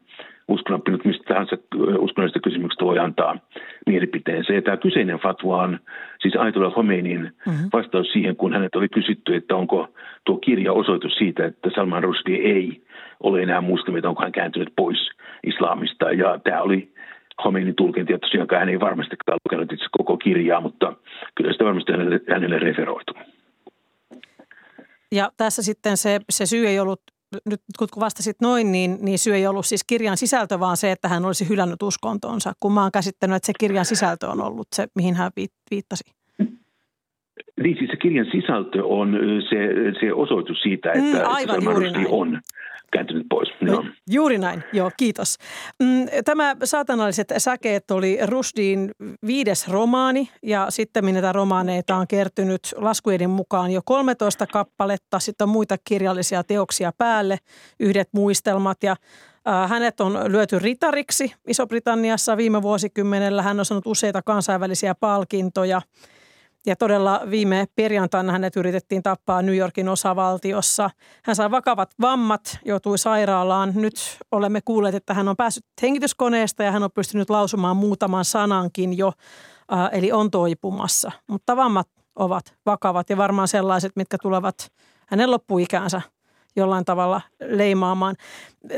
uskonnoppinut 0.49 1.05
mistä 1.05 1.25
tahansa 1.25 1.57
uskonnollisesta 1.75 2.41
kysymyksestä 2.41 2.85
voi 2.85 2.99
antaa 2.99 3.39
mielipiteensä. 3.87 4.53
Ja 4.53 4.63
tämä 4.63 4.77
kyseinen 4.77 5.19
fatwa 5.19 5.63
on 5.63 5.79
siis 6.21 6.37
Aitola 6.37 6.71
Khomeinin 6.71 7.21
mm-hmm. 7.21 7.69
vastaus 7.73 8.13
siihen, 8.13 8.37
kun 8.37 8.53
hänet 8.53 8.75
oli 8.77 8.89
kysytty, 8.89 9.35
että 9.35 9.57
onko 9.57 9.89
tuo 10.25 10.37
kirja 10.37 10.73
osoitus 10.73 11.15
siitä, 11.15 11.47
että 11.47 11.71
Salman 11.75 12.03
Rushdie 12.03 12.39
ei 12.39 12.83
ole 13.23 13.43
enää 13.43 13.61
muslimi, 13.61 14.01
onko 14.05 14.23
hän 14.23 14.33
kääntynyt 14.33 14.73
pois 14.77 15.11
islamista. 15.47 16.13
Ja 16.13 16.39
tämä 16.45 16.63
oli 16.63 16.95
Khomeinin 17.43 17.75
tulkinta, 17.75 18.15
että 18.15 18.27
tosiaankaan 18.27 18.61
hän 18.61 18.69
ei 18.69 18.81
varmastikaan 18.81 19.39
lukenut 19.45 19.73
itse 19.73 19.87
koko 19.91 20.17
kirjaa, 20.17 20.61
mutta 20.61 20.93
kyllä 21.35 21.53
sitä 21.53 21.65
varmasti 21.65 21.93
hänelle, 21.93 22.21
hänelle 22.29 22.59
referoitu. 22.59 23.13
Ja 25.13 25.31
tässä 25.37 25.63
sitten 25.63 25.97
se, 25.97 26.21
se 26.31 26.47
syy 26.47 26.67
ei 26.67 26.81
ollut 26.81 27.01
nyt 27.51 27.61
kun 27.79 27.89
vastasit 28.01 28.37
noin, 28.41 28.73
niin, 28.73 28.99
niin 29.01 29.19
syy 29.19 29.35
ei 29.35 29.47
ollut 29.47 29.67
siis 29.67 29.85
kirjan 29.85 30.17
sisältö, 30.17 30.61
vaan 30.61 30.77
se, 30.77 30.91
että 30.91 31.09
hän 31.09 31.25
olisi 31.25 31.49
hylännyt 31.49 31.83
uskontonsa. 31.83 32.53
Kun 32.61 32.73
mä 32.73 32.83
oon 32.83 32.93
käsittänyt, 32.93 33.37
että 33.37 33.47
se 33.47 33.53
kirjan 33.61 33.85
sisältö 33.85 34.29
on 34.29 34.41
ollut 34.41 34.67
se, 34.73 34.87
mihin 34.95 35.15
hän 35.15 35.31
viittasi. 35.71 36.05
Niin 37.63 37.77
siis 37.79 37.91
se 37.91 37.97
kirjan 37.97 38.27
sisältö 38.33 38.85
on 38.85 39.19
se, 39.51 39.59
se 40.01 40.13
osoitus 40.13 40.61
siitä, 40.63 40.93
että, 40.93 41.19
mm, 41.19 41.25
aivan, 41.25 41.59
että 41.59 41.71
juuri 41.71 41.91
näin. 41.91 42.07
on 42.11 42.41
kääntynyt 42.93 43.27
pois. 43.31 43.49
No. 43.61 43.85
Juuri 44.11 44.39
näin, 44.39 44.65
joo, 44.73 44.91
kiitos. 44.97 45.39
Mm, 45.83 46.07
tämä 46.25 46.57
Saatanalliset 46.65 47.33
säkeet 47.39 47.91
oli 47.91 48.19
Rushdin 48.27 48.91
viides 49.27 49.69
romaani 49.69 50.29
ja 50.43 50.67
sitten 50.69 51.05
näitä 51.05 51.33
romaaneita 51.33 51.97
on 51.97 52.07
kertynyt 52.09 52.61
laskujen 52.77 53.31
mukaan 53.31 53.71
jo 53.71 53.81
13 53.85 54.47
kappaletta, 54.47 55.19
sitten 55.19 55.45
on 55.45 55.49
muita 55.49 55.77
kirjallisia 55.85 56.45
teoksia 56.45 56.93
päälle, 56.99 57.39
yhdet 57.81 58.09
muistelmat 58.13 58.83
ja 58.83 58.97
hänet 59.69 60.01
on 60.01 60.33
lyöty 60.33 60.59
ritariksi 60.59 61.35
Iso-Britanniassa 61.49 62.37
viime 62.37 62.63
vuosikymmenellä. 62.63 63.43
Hän 63.43 63.59
on 63.59 63.65
saanut 63.65 63.87
useita 63.87 64.23
kansainvälisiä 64.23 64.95
palkintoja– 64.95 65.83
ja 66.67 66.77
todella 66.77 67.21
viime 67.31 67.67
perjantaina 67.75 68.33
hänet 68.33 68.57
yritettiin 68.57 69.03
tappaa 69.03 69.43
New 69.43 69.57
Yorkin 69.57 69.89
osavaltiossa. 69.89 70.91
Hän 71.25 71.37
sai 71.37 71.51
vakavat 71.51 71.91
vammat, 72.01 72.59
joutui 72.65 72.99
sairaalaan. 72.99 73.73
Nyt 73.75 73.95
olemme 74.33 74.61
kuulleet, 74.65 74.95
että 74.95 75.15
hän 75.15 75.29
on 75.29 75.37
päässyt 75.37 75.65
hengityskoneesta 75.83 76.63
ja 76.63 76.73
hän 76.73 76.83
on 76.83 76.91
pystynyt 76.95 77.31
lausumaan 77.31 77.77
muutaman 77.77 78.25
sanankin 78.25 78.99
jo, 78.99 79.13
äh, 79.73 79.89
eli 79.93 80.13
on 80.13 80.31
toipumassa. 80.31 81.13
Mutta 81.27 81.57
vammat 81.57 81.89
ovat 82.17 82.55
vakavat 82.67 83.11
ja 83.11 83.17
varmaan 83.17 83.49
sellaiset, 83.49 83.93
mitkä 83.97 84.17
tulevat 84.23 84.73
hänen 85.07 85.31
loppuikäänsä 85.31 86.03
jollain 86.57 86.85
tavalla 86.85 87.21
leimaamaan. 87.41 88.17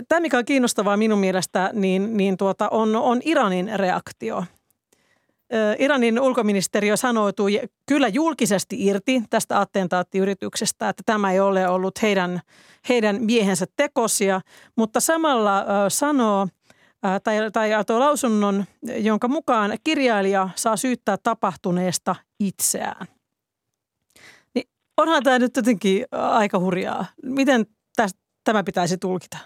Tämä, 0.09 0.21
mikä 0.21 0.39
on 0.39 0.45
kiinnostavaa 0.45 0.97
minun 0.97 1.19
mielestä, 1.19 1.71
niin, 1.73 2.17
niin 2.17 2.37
tuota, 2.37 2.69
on, 2.69 2.97
on 2.97 3.21
Iranin 3.25 3.71
reaktio. 3.75 4.45
Iranin 5.79 6.21
ulkoministeriö 6.21 6.97
sanoutui 6.97 7.61
kyllä 7.87 8.09
julkisesti 8.09 8.87
irti 8.87 9.23
tästä 9.31 9.61
attentaattiyrityksestä, 9.61 10.89
että 10.89 11.03
tämä 11.07 11.33
ei 11.33 11.41
ole 11.41 11.69
ollut 11.69 12.03
heidän, 12.03 12.41
heidän 12.89 13.23
miehensä 13.25 13.67
tekosia, 13.77 14.41
mutta 14.77 15.01
samalla 15.01 15.65
sanoo 15.89 16.49
tai, 17.25 17.51
tai 17.53 17.71
tuo 17.87 17.99
lausunnon, 17.99 18.65
jonka 18.83 19.29
mukaan 19.29 19.79
kirjailija 19.85 20.49
saa 20.55 20.77
syyttää 20.77 21.17
tapahtuneesta 21.23 22.17
itseään. 22.41 23.07
Niin 24.55 24.69
onhan 24.97 25.23
tämä 25.23 25.39
nyt 25.39 25.57
jotenkin 25.57 26.07
aika 26.13 26.59
hurjaa. 26.59 27.07
Miten 27.23 27.67
tämä 28.45 28.65
pitäisi 28.65 28.99
tulkita? 28.99 29.39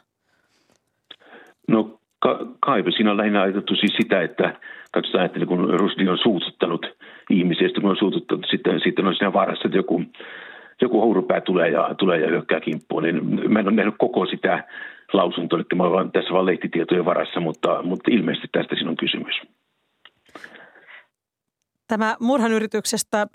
No 1.69 2.02
ka- 2.23 2.47
kaivo 2.61 2.91
siinä 2.91 3.11
on 3.11 3.17
lähinnä 3.17 3.43
ajatettu 3.43 3.77
siis 3.77 3.95
sitä, 3.97 4.23
että 4.23 4.57
katsotaan, 4.93 5.23
ajattelin, 5.23 5.49
kun 5.49 5.81
Rusdi 5.81 6.09
on 6.09 6.19
suututtanut 6.19 6.87
ihmisiä, 7.31 7.69
kun 7.81 7.91
on 7.91 7.97
suututtanut, 7.97 8.47
sitten, 8.51 8.81
sitten 8.85 9.07
on 9.07 9.15
siinä 9.15 9.33
vaarassa, 9.33 9.69
että 9.69 9.79
joku, 9.79 10.03
joku 10.81 11.01
hourupää 11.01 11.41
tulee 11.41 11.69
ja, 11.71 11.95
tulee 11.99 12.21
ja 12.21 12.29
hyökkää 12.29 12.61
kimppuun. 12.61 13.03
Niin 13.03 13.53
mä 13.53 13.61
en 13.61 13.69
ole 13.69 13.75
nähnyt 13.75 13.95
koko 13.99 14.27
sitä 14.27 14.65
lausuntoa, 15.13 15.61
että 15.61 15.77
mä 15.77 15.83
olen 15.83 16.13
tässä 16.13 16.35
vain 16.35 16.47
lehtitietojen 16.47 17.05
varassa, 17.05 17.41
mutta, 17.41 17.83
mutta 17.83 18.11
ilmeisesti 18.11 18.49
tästä 18.53 18.75
siinä 18.75 18.91
on 18.91 18.97
kysymys. 18.97 19.35
Tämä 21.89 22.17
murhan 22.21 22.53
yrityksestä 22.53 23.27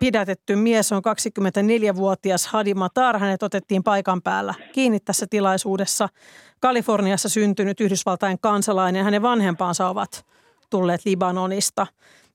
pidätetty 0.00 0.56
mies 0.56 0.92
on 0.92 1.02
24-vuotias 1.02 2.46
Hadi 2.46 2.74
Matar. 2.74 3.18
Hänet 3.18 3.42
otettiin 3.42 3.82
paikan 3.82 4.22
päällä 4.22 4.54
kiinni 4.72 5.00
tässä 5.00 5.26
tilaisuudessa. 5.30 6.08
Kaliforniassa 6.60 7.28
syntynyt 7.28 7.80
Yhdysvaltain 7.80 8.38
kansalainen. 8.40 9.04
Hänen 9.04 9.22
vanhempansa 9.22 9.88
ovat 9.88 10.26
tulleet 10.70 11.00
Libanonista. 11.04 11.86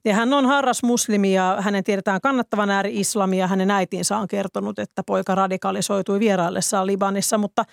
Ja 0.06 0.13
hän 0.13 0.34
on 0.34 0.45
harras 0.45 0.84
muslimi 0.84 1.34
ja 1.34 1.58
hänen 1.60 1.84
tiedetään 1.84 2.21
kannattavan 2.21 2.69
ääri-islamia. 2.69 3.47
Hänen 3.47 3.71
äitinsä 3.71 4.17
on 4.17 4.28
kertonut, 4.28 4.80
että 4.80 5.04
poika 5.08 5.36
radikalisoitui 5.36 6.19
vieraillessaan 6.19 6.88
Libanissa, 6.88 7.38
mutta 7.38 7.63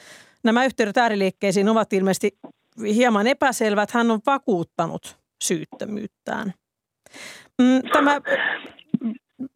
nämä 0.44 0.64
yhteydet 0.64 0.96
ääriliikkeisiin 0.96 1.68
ovat 1.68 1.92
ilmeisesti 1.92 2.38
hieman 2.82 3.26
epäselvät. 3.26 3.90
Hän 3.90 4.10
on 4.10 4.20
vakuuttanut 4.26 5.18
syyttömyyttään. 5.44 6.54
Mm, 7.62 7.82
tämä 7.92 8.20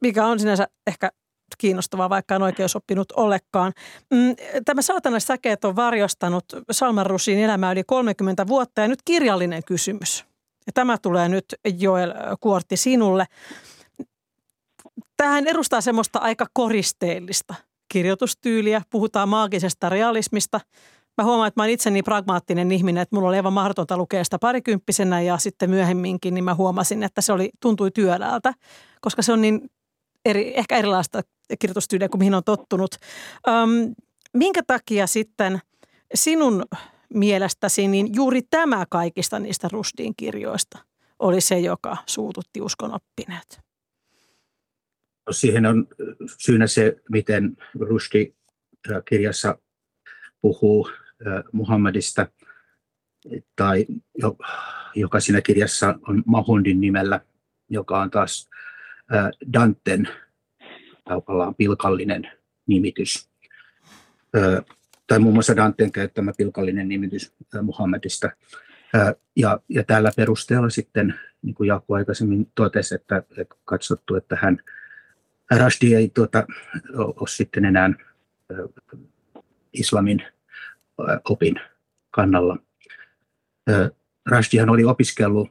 mikä 0.00 0.26
on 0.26 0.38
sinänsä 0.40 0.68
ehkä 0.86 1.10
eri, 30.24 30.58
ehkä 30.58 30.76
erilaista 30.76 31.20
kirjoitustyyliä 31.58 32.08
kuin 32.08 32.18
mihin 32.18 32.34
on 32.34 32.44
tottunut. 32.44 32.90
Öm, 33.48 33.94
minkä 34.34 34.62
takia 34.66 35.06
sitten 35.06 35.60
sinun 36.14 36.64
mielestäsi 37.14 37.88
niin 37.88 38.14
juuri 38.14 38.42
tämä 38.50 38.84
kaikista 38.90 39.38
niistä 39.38 39.68
Rushdin 39.72 40.14
kirjoista 40.16 40.78
oli 41.18 41.40
se, 41.40 41.58
joka 41.58 41.96
suututti 42.06 42.60
uskonoppineet? 42.60 43.60
Siihen 45.30 45.66
on 45.66 45.86
syynä 46.38 46.66
se, 46.66 46.96
miten 47.10 47.56
Rushdie 47.80 48.32
kirjassa 49.04 49.58
puhuu 50.40 50.90
Muhammadista, 51.52 52.26
tai 53.56 53.86
joka 54.94 55.20
siinä 55.20 55.40
kirjassa 55.40 55.98
on 56.08 56.22
Mahundin 56.26 56.80
nimellä, 56.80 57.20
joka 57.70 58.00
on 58.00 58.10
taas 58.10 58.50
Danten 59.52 60.08
tavallaan 61.04 61.54
pilkallinen 61.54 62.30
nimitys, 62.66 63.30
tai 65.06 65.18
muun 65.18 65.34
muassa 65.34 65.56
Danten 65.56 65.92
käyttämä 65.92 66.32
pilkallinen 66.36 66.88
nimitys 66.88 67.32
Muhammedista. 67.62 68.30
Ja, 69.36 69.60
ja 69.68 69.84
tällä 69.84 70.10
perusteella 70.16 70.70
sitten, 70.70 71.14
niin 71.42 71.54
kuin 71.54 71.66
Jaakko 71.66 71.94
aikaisemmin 71.94 72.50
totesi, 72.54 72.94
että, 72.94 73.22
että 73.36 73.54
katsottu, 73.64 74.14
että 74.14 74.38
hän, 74.40 74.58
Rashdi 75.50 75.94
ei 75.94 76.08
tuota, 76.08 76.46
ole 76.96 77.28
sitten 77.28 77.64
enää 77.64 77.90
islamin 79.72 80.22
opin 81.28 81.60
kannalla. 82.10 82.56
Rashdihan 84.26 84.70
oli 84.70 84.84
opiskellut 84.84 85.48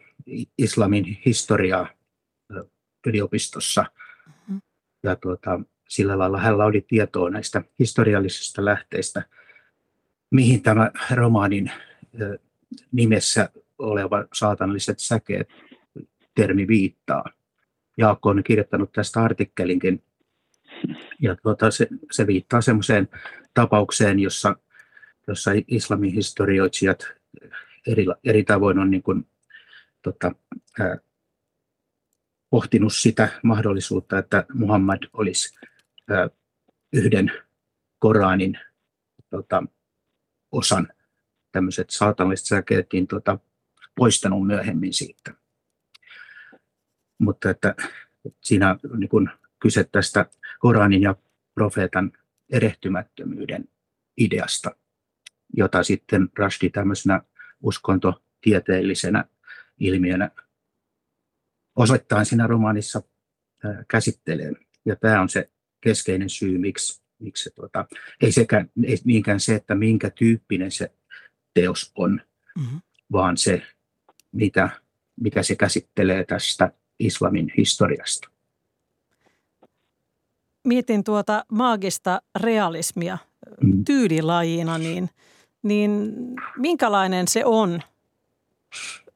islamin 0.57 1.05
historiaa 1.25 1.87
yliopistossa. 3.07 3.85
Mm-hmm. 4.27 4.61
Ja 5.03 5.15
tuota, 5.15 5.59
sillä 5.89 6.17
lailla 6.17 6.39
hänellä 6.39 6.65
oli 6.65 6.85
tietoa 6.87 7.29
näistä 7.29 7.63
historiallisista 7.79 8.65
lähteistä, 8.65 9.23
mihin 10.31 10.61
tämä 10.61 10.91
romaanin 11.11 11.71
nimessä 12.91 13.49
oleva 13.77 14.25
saatanalliset 14.33 14.99
säkeet 14.99 15.49
termi 16.35 16.67
viittaa. 16.67 17.23
Jaakko 17.97 18.29
on 18.29 18.43
kirjoittanut 18.43 18.91
tästä 18.91 19.23
artikkelinkin. 19.23 20.03
Ja 21.19 21.35
tuota, 21.35 21.71
se, 21.71 21.87
se 22.11 22.27
viittaa 22.27 22.61
semmoiseen 22.61 23.09
tapaukseen, 23.53 24.19
jossa, 24.19 24.55
jossa 25.27 25.51
islamin 25.67 26.13
historioitsijat 26.13 27.07
eri, 27.87 28.05
eri 28.23 28.43
tavoin 28.43 28.79
on 28.79 28.91
niin 28.91 29.03
kuin, 29.03 29.27
tota, 30.01 30.31
ää, 30.79 30.97
pohtinut 32.53 32.93
sitä 32.93 33.29
mahdollisuutta, 33.43 34.17
että 34.17 34.45
Muhammad 34.53 35.03
olisi 35.13 35.59
yhden 36.93 37.31
Koranin 37.99 38.59
tota, 39.29 39.63
osan 40.51 40.87
tämmöiset 41.51 41.89
saatanalliset 41.89 42.45
säkeet 42.45 42.87
niin 42.93 43.07
tota, 43.07 43.39
poistanut 43.95 44.47
myöhemmin 44.47 44.93
siitä. 44.93 45.33
Mutta 47.17 47.49
että, 47.49 47.75
että 48.25 48.39
siinä 48.41 48.69
on 48.69 48.99
niin 48.99 49.09
kun 49.09 49.29
kyse 49.59 49.83
tästä 49.83 50.25
Koranin 50.59 51.01
ja 51.01 51.15
profeetan 51.53 52.11
erehtymättömyyden 52.49 53.69
ideasta, 54.17 54.75
jota 55.57 55.83
sitten 55.83 56.29
Rashdi 56.37 56.69
tämmöisenä 56.69 57.21
uskontotieteellisenä 57.61 59.25
ilmiönä 59.79 60.29
osoittain 61.75 62.25
siinä 62.25 62.47
romaanissa 62.47 63.01
käsittelee. 63.87 64.51
Ja 64.85 64.95
tämä 64.95 65.21
on 65.21 65.29
se 65.29 65.49
keskeinen 65.81 66.29
syy, 66.29 66.57
miksi, 66.57 67.01
miksi 67.19 67.43
se, 67.43 67.49
tuota, 67.49 67.85
ei, 68.21 68.31
sekä, 68.31 68.65
ei 68.83 68.97
niinkään 69.05 69.39
se, 69.39 69.55
että 69.55 69.75
minkä 69.75 70.09
tyyppinen 70.09 70.71
se 70.71 70.91
teos 71.53 71.91
on, 71.95 72.21
mm-hmm. 72.57 72.81
vaan 73.11 73.37
se, 73.37 73.61
mitä, 74.31 74.69
mitä 75.21 75.43
se 75.43 75.55
käsittelee 75.55 76.23
tästä 76.25 76.71
islamin 76.99 77.53
historiasta. 77.57 78.29
Mietin 80.63 81.03
tuota 81.03 81.45
maagista 81.51 82.21
realismia 82.39 83.17
mm. 83.61 83.85
tyylilajina, 83.85 84.77
niin, 84.77 85.09
niin 85.63 86.13
minkälainen 86.57 87.27
se 87.27 87.45
on 87.45 87.81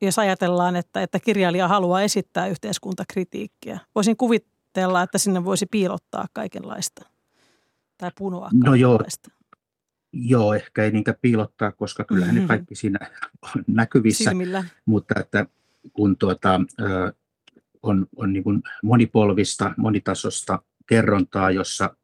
jos 0.01 0.19
ajatellaan, 0.19 0.75
että, 0.75 1.03
että 1.03 1.19
kirjailija 1.19 1.67
haluaa 1.67 2.01
esittää 2.01 2.47
yhteiskuntakritiikkiä. 2.47 3.79
Voisin 3.95 4.17
kuvitella, 4.17 5.01
että 5.01 5.17
sinne 5.17 5.45
voisi 5.45 5.65
piilottaa 5.65 6.25
kaikenlaista 6.33 7.09
tai 7.97 8.11
punoa 8.17 8.49
no 8.53 8.75
joo, 8.75 8.99
joo, 10.13 10.53
ehkä 10.53 10.83
ei 10.83 10.91
niitä 10.91 11.15
piilottaa, 11.21 11.71
koska 11.71 12.03
kyllähän 12.03 12.35
mm-hmm. 12.35 12.47
ne 12.47 12.47
kaikki 12.47 12.75
siinä 12.75 12.99
on 13.41 13.63
näkyvissä. 13.67 14.23
Silmillä. 14.23 14.63
Mutta 14.85 15.19
että 15.19 15.45
kun 15.93 16.17
tuota, 16.17 16.61
on, 17.83 18.07
on 18.15 18.33
niin 18.33 18.43
kuin 18.43 18.63
monipolvista, 18.83 19.73
monitasosta 19.77 20.61
kerrontaa, 20.87 21.51
jossa, 21.51 21.95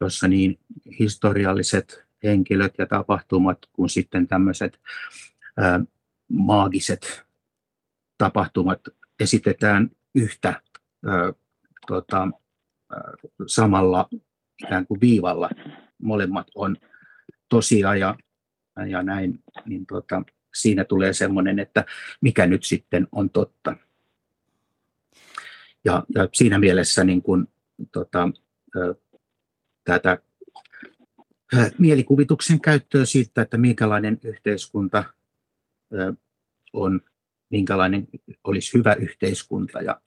jossa 0.00 0.28
niin 0.28 0.58
historialliset 0.98 2.04
henkilöt 2.22 2.74
ja 2.78 2.86
tapahtumat 2.86 3.58
kuin 3.72 3.88
sitten 3.88 4.28
tämmöiset 4.28 4.80
ää, 5.56 5.80
maagiset 6.28 7.24
tapahtumat 8.18 8.80
esitetään 9.20 9.90
yhtä 10.14 10.62
ö, 11.06 11.34
tota, 11.86 12.28
samalla 13.46 14.08
ikään 14.62 14.86
kuin 14.86 15.00
viivalla. 15.00 15.50
Molemmat 16.02 16.46
on 16.54 16.76
tosia 17.48 17.96
ja, 17.96 18.16
ja 18.88 19.02
näin, 19.02 19.42
niin 19.64 19.86
tota, 19.86 20.22
siinä 20.54 20.84
tulee 20.84 21.12
semmoinen, 21.12 21.58
että 21.58 21.84
mikä 22.20 22.46
nyt 22.46 22.64
sitten 22.64 23.08
on 23.12 23.30
totta. 23.30 23.76
Ja, 25.84 26.04
ja 26.14 26.28
siinä 26.32 26.58
mielessä 26.58 27.04
niin 27.04 27.22
kuin, 27.22 27.46
tota, 27.92 28.28
tätä 29.84 30.18
mielikuvituksen 31.78 32.60
käyttöä 32.60 33.04
siitä, 33.04 33.42
että 33.42 33.56
minkälainen 33.56 34.20
yhteiskunta 34.24 35.04
on, 36.72 37.00
minkälainen 37.50 38.08
olisi 38.44 38.74
hyvä 38.78 38.94
yhteiskunta 38.94 39.80
ja, 39.80 40.00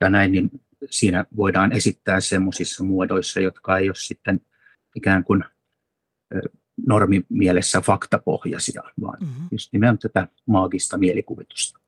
ja 0.00 0.10
näin, 0.10 0.32
niin 0.32 0.50
siinä 0.90 1.24
voidaan 1.36 1.72
esittää 1.72 2.20
semmoisissa 2.20 2.84
muodoissa, 2.84 3.40
jotka 3.40 3.78
ei 3.78 3.88
ole 3.88 3.94
sitten 3.94 4.40
ikään 4.96 5.24
kuin 5.24 5.44
normimielessä 6.86 7.80
faktapohjaisia, 7.80 8.82
vaan 9.00 9.18
mm-hmm. 9.20 9.48
just 9.50 9.72
nimenomaan 9.72 9.98
tätä 9.98 10.28
maagista 10.46 10.98
mielikuvitusta. 10.98 11.80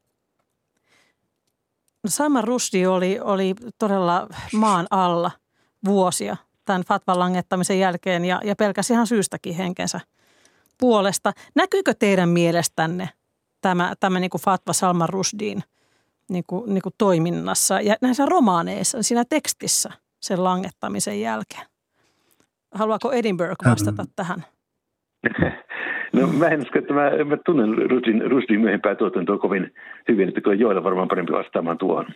No 2.05 2.11
Salman 2.11 2.44
Rushdie 2.44 2.88
oli, 2.88 3.20
oli 3.20 3.55
todella 3.79 4.29
maan 4.53 4.87
alla 4.90 5.31
vuosia 5.85 6.37
tämän 6.64 6.83
fatvan 6.83 7.18
langettamisen 7.18 7.79
jälkeen 7.79 8.24
ja, 8.24 8.40
ja 8.44 8.57
pelkäsi 8.57 8.92
ihan 8.92 9.07
syystäkin 9.07 9.55
henkensä 9.55 10.01
puolesta. 10.79 11.33
Näkyykö 11.55 11.94
teidän 11.94 12.29
mielestänne 12.29 13.09
tämä, 13.61 13.94
tämä 14.01 14.21
niin 14.21 14.31
kuin 14.31 14.42
fatva 14.42 14.73
Salman 14.73 15.09
Rushdien 15.09 15.62
niin 16.31 16.44
kuin, 16.47 16.75
niin 16.75 16.83
kuin 16.83 16.94
toiminnassa 16.99 17.81
ja 17.81 17.97
näissä 18.03 18.27
romaaneissa, 18.27 19.03
siinä 19.03 19.25
tekstissä 19.29 19.90
sen 20.21 20.44
langettamisen 20.44 21.21
jälkeen? 21.21 21.66
Haluaako 22.75 23.12
Edinburgh 23.12 23.64
vastata 23.64 24.03
ähm. 24.03 24.11
tähän? 24.16 24.44
No 26.12 26.27
mä 26.27 26.49
en 26.49 26.62
usko, 26.62 26.79
että 26.79 26.94
mä, 26.94 27.11
mä 27.25 27.37
tunnen 27.47 27.90
Rushdin, 27.90 28.31
Rushdin 28.31 28.61
myöhempää 28.61 28.94
tuotantoa 28.94 29.38
kovin 29.38 29.75
hyvin, 30.09 30.29
että 30.29 30.40
kyllä 30.40 30.57
Joella 30.57 30.85
varmaan 30.85 31.09
parempi 31.09 31.33
vastaamaan 31.33 31.79
tuohon. 31.79 32.07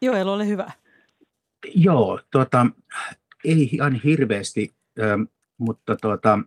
Joel, 0.00 0.28
ole 0.28 0.46
hyvä. 0.46 0.70
Joo, 1.74 2.20
tuota, 2.30 2.66
ei 3.44 3.68
ihan 3.72 3.94
hirveästi, 3.94 4.70
ähm, 5.02 5.22
mutta 5.58 5.96
tuota, 5.96 6.38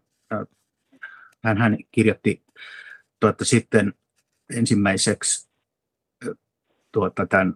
hän, 1.43 1.57
hän 1.57 1.77
kirjoitti 1.91 2.43
tuota, 3.19 3.45
sitten 3.45 3.93
ensimmäiseksi 4.55 5.49
tuota, 6.91 7.25
tämän 7.25 7.55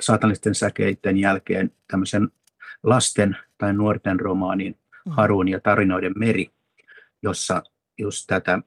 saatanisten 0.00 0.54
säkeiden 0.54 1.16
jälkeen 1.16 1.72
tämmöisen 1.90 2.28
lasten 2.82 3.36
tai 3.58 3.72
nuorten 3.72 4.20
romaanin 4.20 4.78
mm. 5.06 5.12
Harun 5.12 5.48
ja 5.48 5.60
tarinoiden 5.60 6.12
meri, 6.16 6.50
jossa 7.22 7.62
just 7.98 8.24
tätä 8.26 8.58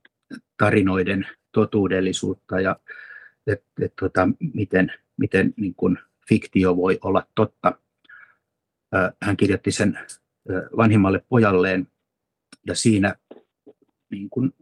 tarinoiden 0.58 1.28
totuudellisuutta 1.52 2.60
ja 2.60 2.76
et, 3.48 3.64
et, 3.82 3.94
tota, 3.96 4.30
miten, 4.54 4.94
miten 5.18 5.54
niin 5.58 5.76
kuin 5.76 5.98
fiktio 6.30 6.78
voi 6.78 7.00
olla 7.02 7.28
totta. 7.36 7.78
Hän 9.22 9.38
kirjoitti 9.38 9.72
sen 9.72 10.00
vanhimmalle 10.78 11.26
pojalleen 11.30 11.88
ja 12.68 12.76
siinä 12.76 13.16
niin 14.10 14.30
kuin, 14.30 14.54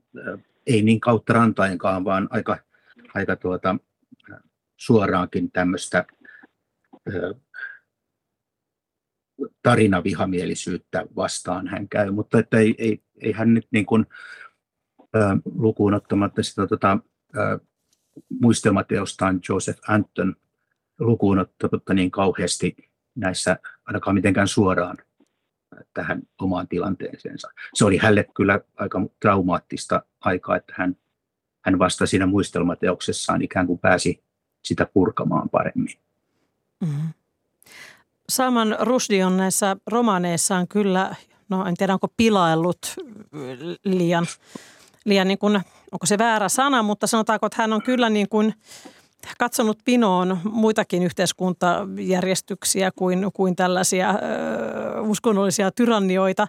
ei 0.69 0.81
niin 0.81 0.99
kautta 0.99 1.33
rantainkaan, 1.33 2.05
vaan 2.05 2.27
aika, 2.31 2.57
aika 3.13 3.35
tuota, 3.35 3.75
suoraankin 4.77 5.51
tämmöistä 5.51 6.05
tarinavihamielisyyttä 9.63 11.05
vastaan 11.15 11.67
hän 11.67 11.89
käy, 11.89 12.11
mutta 12.11 12.39
että 12.39 12.57
ei, 12.57 12.75
ei, 12.77 13.03
ei 13.21 13.31
hän 13.31 13.53
nyt 13.53 13.67
niin 13.71 13.85
kuin, 13.85 14.05
ä, 15.15 15.37
lukuun 15.45 15.93
ottamatta 15.93 16.43
sitä 16.43 16.67
tota, 16.67 16.99
ä, 17.37 17.59
muistelmateostaan 18.41 19.39
Joseph 19.49 19.79
Anton 19.87 20.35
lukuun 20.99 21.39
ottamatta 21.39 21.93
niin 21.93 22.11
kauheasti 22.11 22.75
näissä 23.15 23.57
ainakaan 23.85 24.15
mitenkään 24.15 24.47
suoraan 24.47 24.97
tähän 25.93 26.21
omaan 26.39 26.67
tilanteeseensa. 26.67 27.47
Se 27.73 27.85
oli 27.85 27.97
hänelle 27.97 28.25
kyllä 28.35 28.59
aika 28.77 29.01
traumaattista 29.21 30.01
aikaa, 30.21 30.55
että 30.55 30.73
hän, 30.77 30.95
hän 31.65 31.79
vasta 31.79 32.05
siinä 32.05 32.25
muistelmateoksessaan 32.25 33.41
ikään 33.41 33.67
kuin 33.67 33.79
pääsi 33.79 34.23
sitä 34.65 34.87
purkamaan 34.93 35.49
paremmin. 35.49 35.95
Mm-hmm. 36.81 37.09
Saman 38.29 38.75
Rusdi 38.79 39.23
on 39.23 39.37
näissä 39.37 39.77
romaaneissaan 39.87 40.67
kyllä, 40.67 41.15
no 41.49 41.65
en 41.65 41.75
tiedä 41.75 41.93
onko 41.93 42.07
pilaillut 42.17 42.95
liian, 43.83 44.25
liian 45.05 45.27
niin 45.27 45.37
kuin, 45.37 45.55
onko 45.91 46.05
se 46.05 46.17
väärä 46.17 46.49
sana, 46.49 46.83
mutta 46.83 47.07
sanotaanko, 47.07 47.45
että 47.45 47.61
hän 47.61 47.73
on 47.73 47.81
kyllä 47.81 48.09
niin 48.09 48.29
kuin 48.29 48.53
katsonut 49.37 49.77
pinoon 49.85 50.37
muitakin 50.43 51.03
yhteiskuntajärjestyksiä 51.03 52.91
kuin, 52.95 53.31
kuin 53.33 53.55
tällaisia 53.55 54.09
ö, 54.09 55.01
uskonnollisia 55.01 55.71
tyrannioita. 55.71 56.47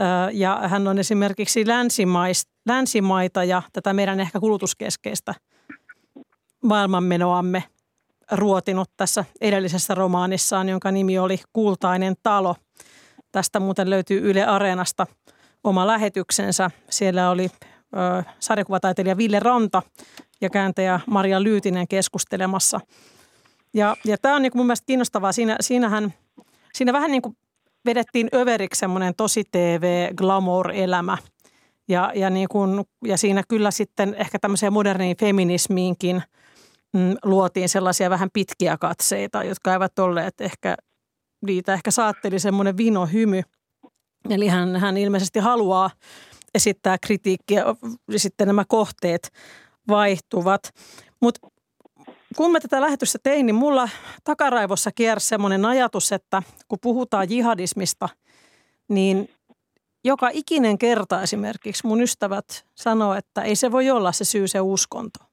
Ö, 0.00 0.04
ja 0.32 0.60
hän 0.68 0.88
on 0.88 0.98
esimerkiksi 0.98 1.68
länsimais, 1.68 2.46
länsimaita 2.66 3.44
ja 3.44 3.62
tätä 3.72 3.92
meidän 3.92 4.20
ehkä 4.20 4.40
kulutuskeskeistä 4.40 5.34
maailmanmenoamme– 6.62 7.64
ruotinut 8.32 8.90
tässä 8.96 9.24
edellisessä 9.40 9.94
romaanissaan, 9.94 10.68
jonka 10.68 10.90
nimi 10.90 11.18
oli 11.18 11.40
Kultainen 11.52 12.14
talo. 12.22 12.56
Tästä 13.32 13.60
muuten 13.60 13.90
löytyy 13.90 14.30
Yle 14.30 14.44
Areenasta 14.44 15.06
oma 15.64 15.86
lähetyksensä. 15.86 16.70
Siellä 16.90 17.30
oli 17.30 17.50
sarjakuvataiteilija 18.40 19.16
Ville 19.16 19.40
Ranta 19.40 19.82
ja 20.40 20.50
kääntäjä 20.50 21.00
Maria 21.06 21.42
Lyytinen 21.42 21.88
keskustelemassa. 21.88 22.80
Ja, 23.74 23.96
ja 24.04 24.18
tämä 24.18 24.36
on 24.36 24.42
niin 24.42 24.52
kuin 24.52 24.60
mun 24.60 24.66
mielestä 24.66 24.86
kiinnostavaa. 24.86 25.32
Siinä, 25.32 25.56
siinähän, 25.60 26.14
siinä 26.74 26.92
vähän 26.92 27.10
niin 27.10 27.22
kuin 27.22 27.36
vedettiin 27.84 28.28
överiksi 28.34 28.78
semmoinen 28.78 29.14
tosi 29.16 29.44
TV 29.52 30.14
glamour-elämä. 30.14 31.18
Ja, 31.88 32.12
ja, 32.14 32.30
niin 32.30 32.48
kuin, 32.48 32.84
ja 33.04 33.16
siinä 33.16 33.42
kyllä 33.48 33.70
sitten 33.70 34.14
ehkä 34.14 34.38
tämmöiseen 34.38 34.72
moderniin 34.72 35.16
feminismiinkin– 35.16 36.22
mm, 36.96 37.16
luotiin 37.24 37.68
sellaisia 37.68 38.10
vähän 38.10 38.28
pitkiä 38.32 38.76
katseita, 38.76 39.44
jotka 39.44 39.72
eivät 39.72 39.98
olleet 39.98 40.40
ehkä, 40.40 40.76
niitä 41.46 41.74
ehkä 41.74 41.90
saatteli 41.90 42.38
semmoinen 42.38 42.76
vinohymy. 42.76 43.42
Eli 44.30 44.48
hän, 44.48 44.76
hän 44.76 44.96
ilmeisesti 44.96 45.38
haluaa 45.38 45.90
esittää 46.56 46.98
kritiikkiä 46.98 47.64
ja 48.10 48.18
sitten 48.18 48.46
nämä 48.46 48.64
kohteet 48.68 49.32
vaihtuvat. 49.88 50.74
Mutta 51.20 51.48
kun 52.36 52.52
mä 52.52 52.60
tätä 52.60 52.80
lähetystä 52.80 53.18
tein, 53.22 53.46
niin 53.46 53.54
mulla 53.54 53.88
takaraivossa 54.24 54.92
kiersi 54.92 55.28
semmoinen 55.28 55.64
ajatus, 55.64 56.12
että 56.12 56.42
kun 56.68 56.78
puhutaan 56.82 57.30
jihadismista, 57.30 58.08
niin 58.88 59.28
joka 60.04 60.30
ikinen 60.32 60.78
kerta 60.78 61.22
esimerkiksi 61.22 61.86
mun 61.86 62.00
ystävät 62.00 62.66
sanoo, 62.74 63.14
että 63.14 63.42
ei 63.42 63.56
se 63.56 63.72
voi 63.72 63.90
olla 63.90 64.12
se 64.12 64.24
syy 64.24 64.48
se 64.48 64.60
uskonto 64.60 65.26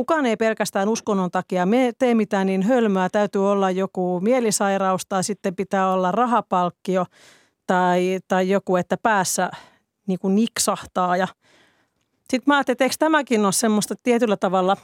kukaan 0.00 0.26
ei 0.26 0.36
pelkästään 0.36 0.88
uskonnon 0.88 1.30
takia 1.30 1.66
me 1.66 1.92
tee 1.98 2.14
mitään 2.14 2.46
niin 2.46 2.62
hölmöä. 2.62 3.08
Täytyy 3.08 3.50
olla 3.50 3.70
joku 3.70 4.20
mielisairaus 4.20 5.02
tai 5.08 5.24
sitten 5.24 5.56
pitää 5.56 5.92
olla 5.92 6.12
rahapalkkio 6.12 7.06
tai, 7.66 8.18
tai 8.28 8.48
joku, 8.48 8.76
että 8.76 8.96
päässä 9.02 9.50
niin 10.10 10.18
kuin 10.18 10.34
niksahtaa. 10.34 11.16
Ja 11.16 11.28
sitten 12.18 12.42
mä 12.46 12.56
ajattelin, 12.56 12.74
että 12.74 12.84
eikö 12.84 12.96
tämäkin 12.98 13.44
ole 13.44 13.52
semmoista 13.52 13.94
tietyllä 14.02 14.36
tavalla 14.36 14.76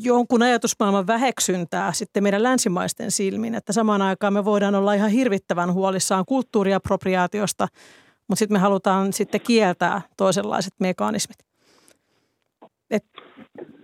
jonkun 0.00 0.42
ajatusmaailman 0.42 1.06
väheksyntää 1.06 1.92
sitten 1.92 2.22
meidän 2.22 2.42
länsimaisten 2.42 3.10
silmin, 3.10 3.54
että 3.54 3.72
samaan 3.72 4.02
aikaan 4.02 4.32
me 4.32 4.44
voidaan 4.44 4.74
olla 4.74 4.94
ihan 4.94 5.10
hirvittävän 5.10 5.72
huolissaan 5.72 6.24
kulttuuriapropriaatiosta, 6.24 7.68
mutta 8.28 8.38
sitten 8.38 8.54
me 8.54 8.58
halutaan 8.58 9.12
sitten 9.12 9.40
kieltää 9.40 10.02
toisenlaiset 10.16 10.74
mekanismit. 10.78 11.38
Et 12.90 13.04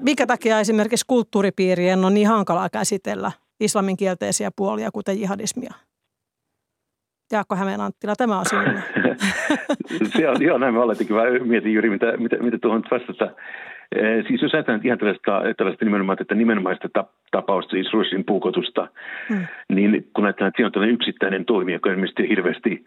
minkä 0.00 0.26
takia 0.26 0.60
esimerkiksi 0.60 1.04
kulttuuripiirien 1.06 2.04
on 2.04 2.14
niin 2.14 2.28
hankalaa 2.28 2.70
käsitellä 2.70 3.32
islamin 3.60 3.96
kielteisiä 3.96 4.50
puolia, 4.56 4.90
kuten 4.90 5.20
jihadismia? 5.20 5.74
Jaakko 7.32 7.56
Hämeen 7.56 7.80
Anttila, 7.80 8.14
tämä 8.16 8.38
on 8.38 8.46
sinulle. 8.46 8.82
se 10.16 10.28
on, 10.28 10.42
joo, 10.42 10.58
näin 10.58 10.74
mä 10.74 10.82
olettikin. 10.82 11.16
Mä 11.16 11.22
mietin 11.44 11.72
juuri, 11.72 11.90
mitä, 11.90 12.16
mitä, 12.16 12.36
mitä 12.36 12.58
tuohon 12.58 12.82
vastata. 12.90 13.30
Siis 14.28 14.42
jos 14.42 14.54
ajatellaan 14.54 14.86
ihan 14.86 14.98
tällaista, 14.98 15.42
tällaista 15.56 15.84
nimenomaan, 15.84 16.18
että 16.20 16.34
nimenomaista 16.34 16.88
tapausta, 17.30 17.70
siis 17.70 17.92
Russin 17.92 18.24
puukotusta, 18.24 18.88
hmm. 19.28 19.46
niin 19.72 20.08
kun 20.14 20.24
ajatellaan, 20.24 20.48
että 20.48 20.56
siinä 20.56 20.66
on 20.66 20.72
tällainen 20.72 20.94
yksittäinen 20.94 21.44
toimija, 21.44 21.76
joka 21.76 21.90
ilmeisesti 21.90 22.28
hirveästi, 22.28 22.84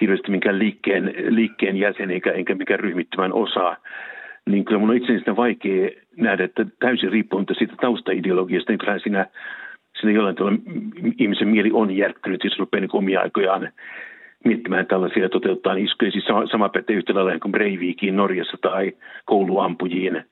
hirveästi 0.00 0.30
minkään 0.30 0.58
liikkeen, 0.58 1.14
liikkeen 1.28 1.76
jäsen 1.76 2.10
eikä, 2.10 2.32
eikä 2.32 2.54
mikään 2.54 2.80
ryhmittymän 2.80 3.32
osa, 3.32 3.76
niin 4.50 4.64
kyllä 4.64 4.78
mun 4.78 4.90
on 4.90 4.96
itse 4.96 5.36
vaikea 5.36 5.90
nähdä, 6.16 6.44
että 6.44 6.66
täysin 6.78 7.12
riippumatta 7.12 7.54
siitä 7.54 7.74
taustaideologiasta, 7.80 8.72
niin 8.72 8.78
kyllä 8.78 8.98
siinä, 8.98 9.26
siinä 10.00 10.12
jollain 10.12 10.36
tavalla 10.36 10.58
ihmisen 11.18 11.48
mieli 11.48 11.70
on 11.72 11.96
järkkynyt, 11.96 12.44
jos 12.44 12.58
rupeaa 12.58 12.80
niin 12.80 12.90
omia 12.92 13.20
aikojaan 13.20 13.68
miettimään 14.44 14.86
tällaisia 14.86 15.22
ja 15.22 15.28
toteuttaa 15.28 15.74
iskuja. 15.74 16.10
Siis 16.10 16.24
sama, 16.24 16.46
sama 16.46 16.68
pätee 16.68 16.96
yhtä 16.96 17.14
lailla 17.14 17.38
kuin 17.38 17.52
Breivikiin 17.52 18.16
Norjassa 18.16 18.56
tai 18.62 18.92
kouluampujiin. 19.24 20.24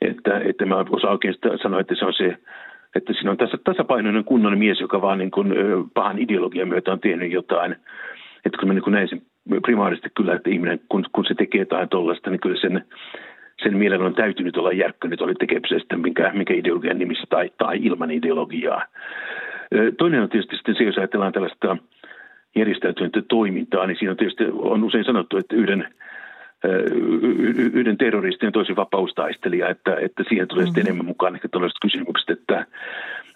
Että, 0.00 0.40
että 0.44 0.66
mä 0.66 0.84
osaan 0.90 1.12
oikein 1.12 1.34
sanoa, 1.62 1.80
että 1.80 1.94
se 1.94 2.04
on 2.04 2.14
se 2.14 2.38
että 2.96 3.12
siinä 3.12 3.30
on 3.30 3.36
tässä 3.36 3.58
tasapainoinen 3.64 4.24
kunnon 4.24 4.58
mies, 4.58 4.80
joka 4.80 5.02
vaan 5.02 5.18
niin 5.18 5.30
kuin, 5.30 5.54
pahan 5.94 6.18
ideologian 6.18 6.68
myötä 6.68 6.92
on 6.92 7.00
tehnyt 7.00 7.32
jotain. 7.32 7.76
Että 8.44 8.58
kun 8.58 8.68
mä 8.68 8.74
niin 8.74 8.82
näin 8.86 9.08
sen 9.08 9.22
primaarisesti 9.62 10.08
kyllä, 10.16 10.34
että 10.34 10.50
ihminen, 10.50 10.80
kun, 10.88 11.04
kun 11.12 11.24
se 11.24 11.34
tekee 11.34 11.58
jotain 11.58 11.88
tuollaista, 11.88 12.30
niin 12.30 12.40
kyllä 12.40 12.60
sen, 12.60 12.84
sen 13.62 13.76
mielen 13.76 14.02
on 14.02 14.14
täytynyt 14.14 14.56
olla 14.56 14.72
järkkö, 14.72 15.08
nyt 15.08 15.20
oli 15.20 15.34
tekemisestä 15.34 15.96
minkä, 15.96 16.30
minkä 16.34 16.54
ideologian 16.54 16.98
nimissä 16.98 17.24
tai, 17.30 17.50
tai 17.58 17.78
ilman 17.82 18.10
ideologiaa. 18.10 18.86
Toinen 19.98 20.22
on 20.22 20.28
tietysti 20.28 20.56
sitten 20.56 20.74
se, 20.74 20.84
jos 20.84 20.98
ajatellaan 20.98 21.32
tällaista 21.32 21.76
järjestäytynyttä 22.56 23.22
toimintaa, 23.28 23.86
niin 23.86 23.96
siinä 23.98 24.10
on 24.10 24.16
tietysti 24.16 24.44
on 24.52 24.84
usein 24.84 25.04
sanottu, 25.04 25.36
että 25.36 25.56
yhden, 25.56 25.88
yhden 27.72 27.98
terroristin 27.98 28.46
ja 28.46 28.52
toisen 28.52 28.76
vapaustaistelija, 28.76 29.68
että, 29.68 29.96
että 30.00 30.24
siihen 30.28 30.48
tulee 30.48 30.64
sitten 30.64 30.82
mm-hmm. 30.82 30.88
enemmän 30.88 31.06
mukaan 31.06 31.34
ehkä 31.34 31.48
tällaiset 31.48 31.78
kysymykset, 31.82 32.30
että, 32.30 32.66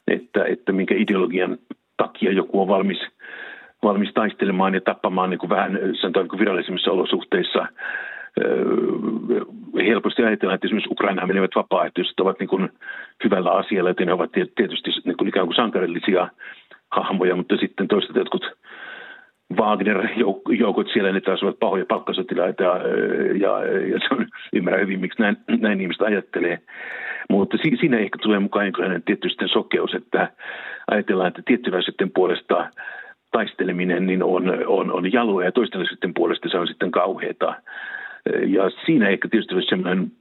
että, 0.08 0.44
että 0.44 0.72
minkä 0.72 0.94
ideologian 0.94 1.58
takia 1.96 2.32
joku 2.32 2.60
on 2.60 2.68
valmis, 2.68 2.98
valmis 3.82 4.12
taistelemaan 4.14 4.74
ja 4.74 4.80
tappamaan 4.80 5.30
niin 5.30 5.38
kuin 5.38 5.50
vähän 5.50 5.78
sanotaan 6.00 6.24
niin 6.24 6.30
kuin 6.30 6.40
virallisemmissa 6.40 6.90
olosuhteissa. 6.92 7.66
Helposti 9.86 10.24
ajatellaan, 10.24 10.54
että 10.54 10.66
esimerkiksi 10.66 10.92
Ukrainaan 10.92 11.28
menevät 11.28 11.50
vapaaehtoiset 11.54 12.20
ovat 12.20 12.38
niin 12.38 12.48
kuin 12.48 12.68
hyvällä 13.24 13.50
asialla, 13.52 13.90
että 13.90 14.04
ne 14.04 14.12
ovat 14.12 14.32
tietysti 14.32 14.90
niin 15.04 15.16
kuin 15.16 15.28
ikään 15.28 15.46
kuin 15.46 15.56
sankarillisia 15.56 16.28
hahmoja, 16.90 17.36
mutta 17.36 17.56
sitten 17.56 17.88
toisaalta 17.88 18.18
jotkut 18.18 18.50
Wagner-joukot 19.56 20.88
siellä, 20.92 21.12
ne 21.12 21.20
taas 21.20 21.42
ovat 21.42 21.58
pahoja 21.58 21.86
palkkasotilaita 21.86 22.62
ja, 22.62 22.78
ja, 23.34 23.64
ja 23.64 23.98
se 23.98 24.14
on, 24.14 24.26
ymmärrän 24.52 24.82
hyvin, 24.82 25.00
miksi 25.00 25.22
näin, 25.22 25.36
näin 25.60 25.80
ihmiset 25.80 26.02
ajattelee. 26.02 26.58
Mutta 27.30 27.56
si, 27.56 27.76
siinä 27.80 27.98
ehkä 27.98 28.18
tulee 28.22 28.38
mukaan 28.38 28.66
jonkinlainen 28.66 29.02
tietty 29.02 29.28
sokeus, 29.46 29.94
että 29.94 30.28
ajatellaan, 30.90 31.28
että 31.28 31.42
tiettyväisyyden 31.44 32.10
puolesta 32.14 32.70
taisteleminen 33.32 34.06
niin 34.06 34.22
on, 34.22 34.54
on, 34.66 34.92
on 34.92 35.12
jaloa 35.12 35.44
ja 35.44 35.52
toistenlaisuuden 35.52 36.14
puolesta 36.14 36.48
se 36.48 36.58
on 36.58 36.66
sitten 36.66 36.90
kauheata. 36.90 37.54
Ja 38.46 38.70
siinä 38.86 39.08
ehkä 39.08 39.28
tietysti 39.28 39.54
olisi 39.54 39.68
sellainen 39.68 40.12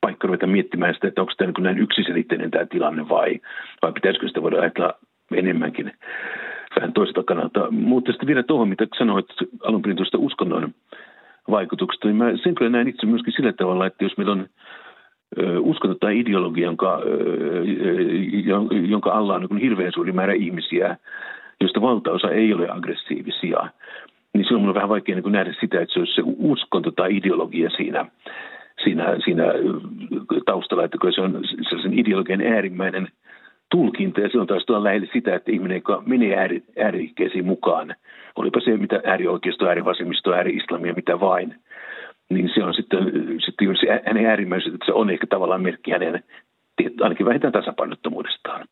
paikka 0.00 0.26
ruveta 0.26 0.46
miettimään 0.46 0.94
sitä, 0.94 1.08
että 1.08 1.20
onko 1.20 1.32
tämä 1.36 1.52
niin 1.56 1.64
näin 1.64 1.78
yksiselitteinen 1.78 2.50
tämä 2.50 2.66
tilanne 2.66 3.08
vai, 3.08 3.40
vai 3.82 3.92
pitäisikö 3.92 4.28
sitä 4.28 4.42
voida 4.42 4.60
ajatella 4.60 4.94
enemmänkin 5.34 5.92
vähän 6.76 6.92
toiselta 6.92 7.22
kannalta. 7.22 7.70
Mutta 7.70 8.12
sitten 8.12 8.26
vielä 8.26 8.42
tuohon, 8.42 8.68
mitä 8.68 8.86
sanoit 8.98 9.26
alun 9.62 9.82
perin 9.82 9.96
tuosta 9.96 10.18
uskonnon 10.18 10.74
vaikutuksesta, 11.50 12.08
niin 12.08 12.16
mä 12.16 12.36
sen 12.42 12.54
kyllä 12.54 12.70
näen 12.70 12.88
itse 12.88 13.06
myöskin 13.06 13.32
sillä 13.32 13.52
tavalla, 13.52 13.86
että 13.86 14.04
jos 14.04 14.16
meillä 14.16 14.32
on 14.32 14.46
uskonto 15.60 15.96
tai 16.00 16.18
ideologia, 16.18 16.64
jonka, 16.64 17.00
jonka 18.88 19.10
alla 19.10 19.34
on 19.34 19.46
niin 19.50 19.60
hirveän 19.60 19.92
suuri 19.92 20.12
määrä 20.12 20.32
ihmisiä, 20.32 20.96
joista 21.60 21.80
valtaosa 21.80 22.30
ei 22.30 22.54
ole 22.54 22.70
aggressiivisia, 22.70 23.68
niin 24.34 24.44
silloin 24.44 24.68
on 24.68 24.74
vähän 24.74 24.88
vaikea 24.88 25.14
niin 25.14 25.32
nähdä 25.32 25.54
sitä, 25.60 25.80
että 25.80 25.92
se 25.92 25.98
olisi 25.98 26.14
se 26.14 26.22
uskonto 26.24 26.90
tai 26.90 27.16
ideologia 27.16 27.70
siinä, 27.70 28.06
siinä, 28.84 29.16
siinä 29.24 29.44
taustalla, 30.46 30.84
että 30.84 30.98
se 31.14 31.20
on 31.20 31.40
sellaisen 31.68 31.98
ideologian 31.98 32.40
äärimmäinen 32.40 33.08
tulkinta 33.70 34.20
ja 34.20 34.28
silloin 34.28 34.48
taas 34.48 34.66
tuolla 34.66 34.84
lähellä 34.84 35.06
sitä, 35.12 35.34
että 35.34 35.52
ihminen, 35.52 35.74
joka 35.74 36.02
menee 36.06 36.36
ääri, 36.36 36.62
äärikkeisiin 36.78 37.46
mukaan, 37.46 37.94
olipa 38.36 38.60
se 38.60 38.76
mitä 38.76 39.00
äärioikeisto, 39.04 39.66
äärivasemmisto, 39.66 40.32
ääri-islamia, 40.32 40.94
mitä 40.94 41.20
vain, 41.20 41.54
niin 42.30 42.50
se 42.54 42.64
on 42.64 42.74
sitten, 42.74 42.98
sitten 43.44 43.76
se 43.80 44.02
hänen 44.06 44.62
se 44.86 44.92
on 44.92 45.10
ehkä 45.10 45.26
tavallaan 45.26 45.62
merkki 45.62 45.90
hänen 45.90 46.24
ainakin 47.00 47.26
vähintään 47.26 47.52
tasapainottomuudestaan. 47.52 48.66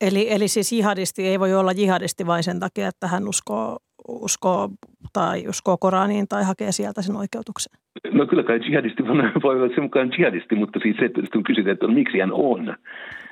Eli, 0.00 0.32
eli 0.32 0.48
siis 0.48 0.72
jihadisti 0.72 1.26
ei 1.26 1.40
voi 1.40 1.54
olla 1.54 1.72
jihadisti 1.72 2.26
vain 2.26 2.42
sen 2.42 2.60
takia, 2.60 2.88
että 2.88 3.06
hän 3.06 3.28
uskoo, 3.28 3.78
uskoo 4.08 4.68
tai 5.12 5.48
uskoo 5.48 5.76
Koraniin 5.76 6.28
tai 6.28 6.44
hakee 6.44 6.72
sieltä 6.72 7.02
sen 7.02 7.16
oikeutuksen? 7.16 7.72
No 8.12 8.26
kyllä 8.26 8.42
kai 8.42 8.60
jihadisti 8.66 9.02
voi 9.42 9.56
olla 9.56 9.74
sen 9.74 9.82
mukaan 9.82 10.12
jihadisti, 10.18 10.54
mutta 10.54 10.78
siis 10.82 10.96
se, 10.96 11.04
että 11.04 11.20
kun 11.32 11.42
kysytään, 11.42 11.72
että 11.72 11.86
miksi 11.86 12.18
hän 12.18 12.32
on 12.32 12.76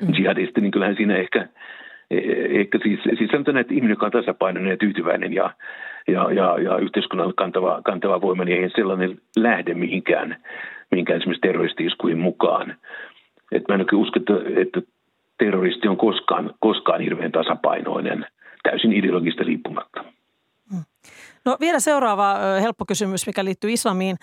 mm. 0.00 0.14
jihadisti, 0.18 0.60
niin 0.60 0.70
kyllähän 0.70 0.96
siinä 0.96 1.16
ehkä, 1.16 1.48
ehkä 2.50 2.78
siis, 2.82 3.00
siis 3.18 3.30
sanotaan, 3.30 3.56
että 3.56 3.74
ihminen, 3.74 3.92
joka 3.92 4.06
on 4.06 4.12
tasapainoinen 4.12 4.70
ja 4.70 4.76
tyytyväinen 4.76 5.32
ja, 5.32 5.54
ja, 6.08 6.32
ja, 6.32 6.58
ja 6.58 6.78
yhteiskunnan 6.78 7.32
kantava, 7.36 7.82
kantava 7.84 8.20
voima, 8.20 8.44
niin 8.44 8.62
ei 8.62 8.70
sellainen 8.70 9.18
lähde 9.36 9.74
mihinkään, 9.74 10.36
mihinkään 10.90 11.18
esimerkiksi 11.18 11.40
terroristi 11.40 12.14
mukaan. 12.16 12.74
Et 13.52 13.62
mä 13.68 13.74
en 13.74 13.80
oikein 13.80 14.02
usko, 14.02 14.20
että, 14.20 14.60
että 14.60 14.80
terroristi 15.38 15.88
on 15.88 15.96
koskaan, 15.96 16.54
koskaan 16.60 17.00
hirveän 17.00 17.32
tasapainoinen, 17.32 18.26
täysin 18.62 18.92
ideologista 18.92 19.44
riippumatta. 19.44 20.04
Mm. 20.72 20.84
No 21.44 21.56
vielä 21.60 21.80
seuraava 21.80 22.36
helppo 22.60 22.84
kysymys, 22.84 23.26
mikä 23.26 23.44
liittyy 23.44 23.72
islamiin. 23.72 24.16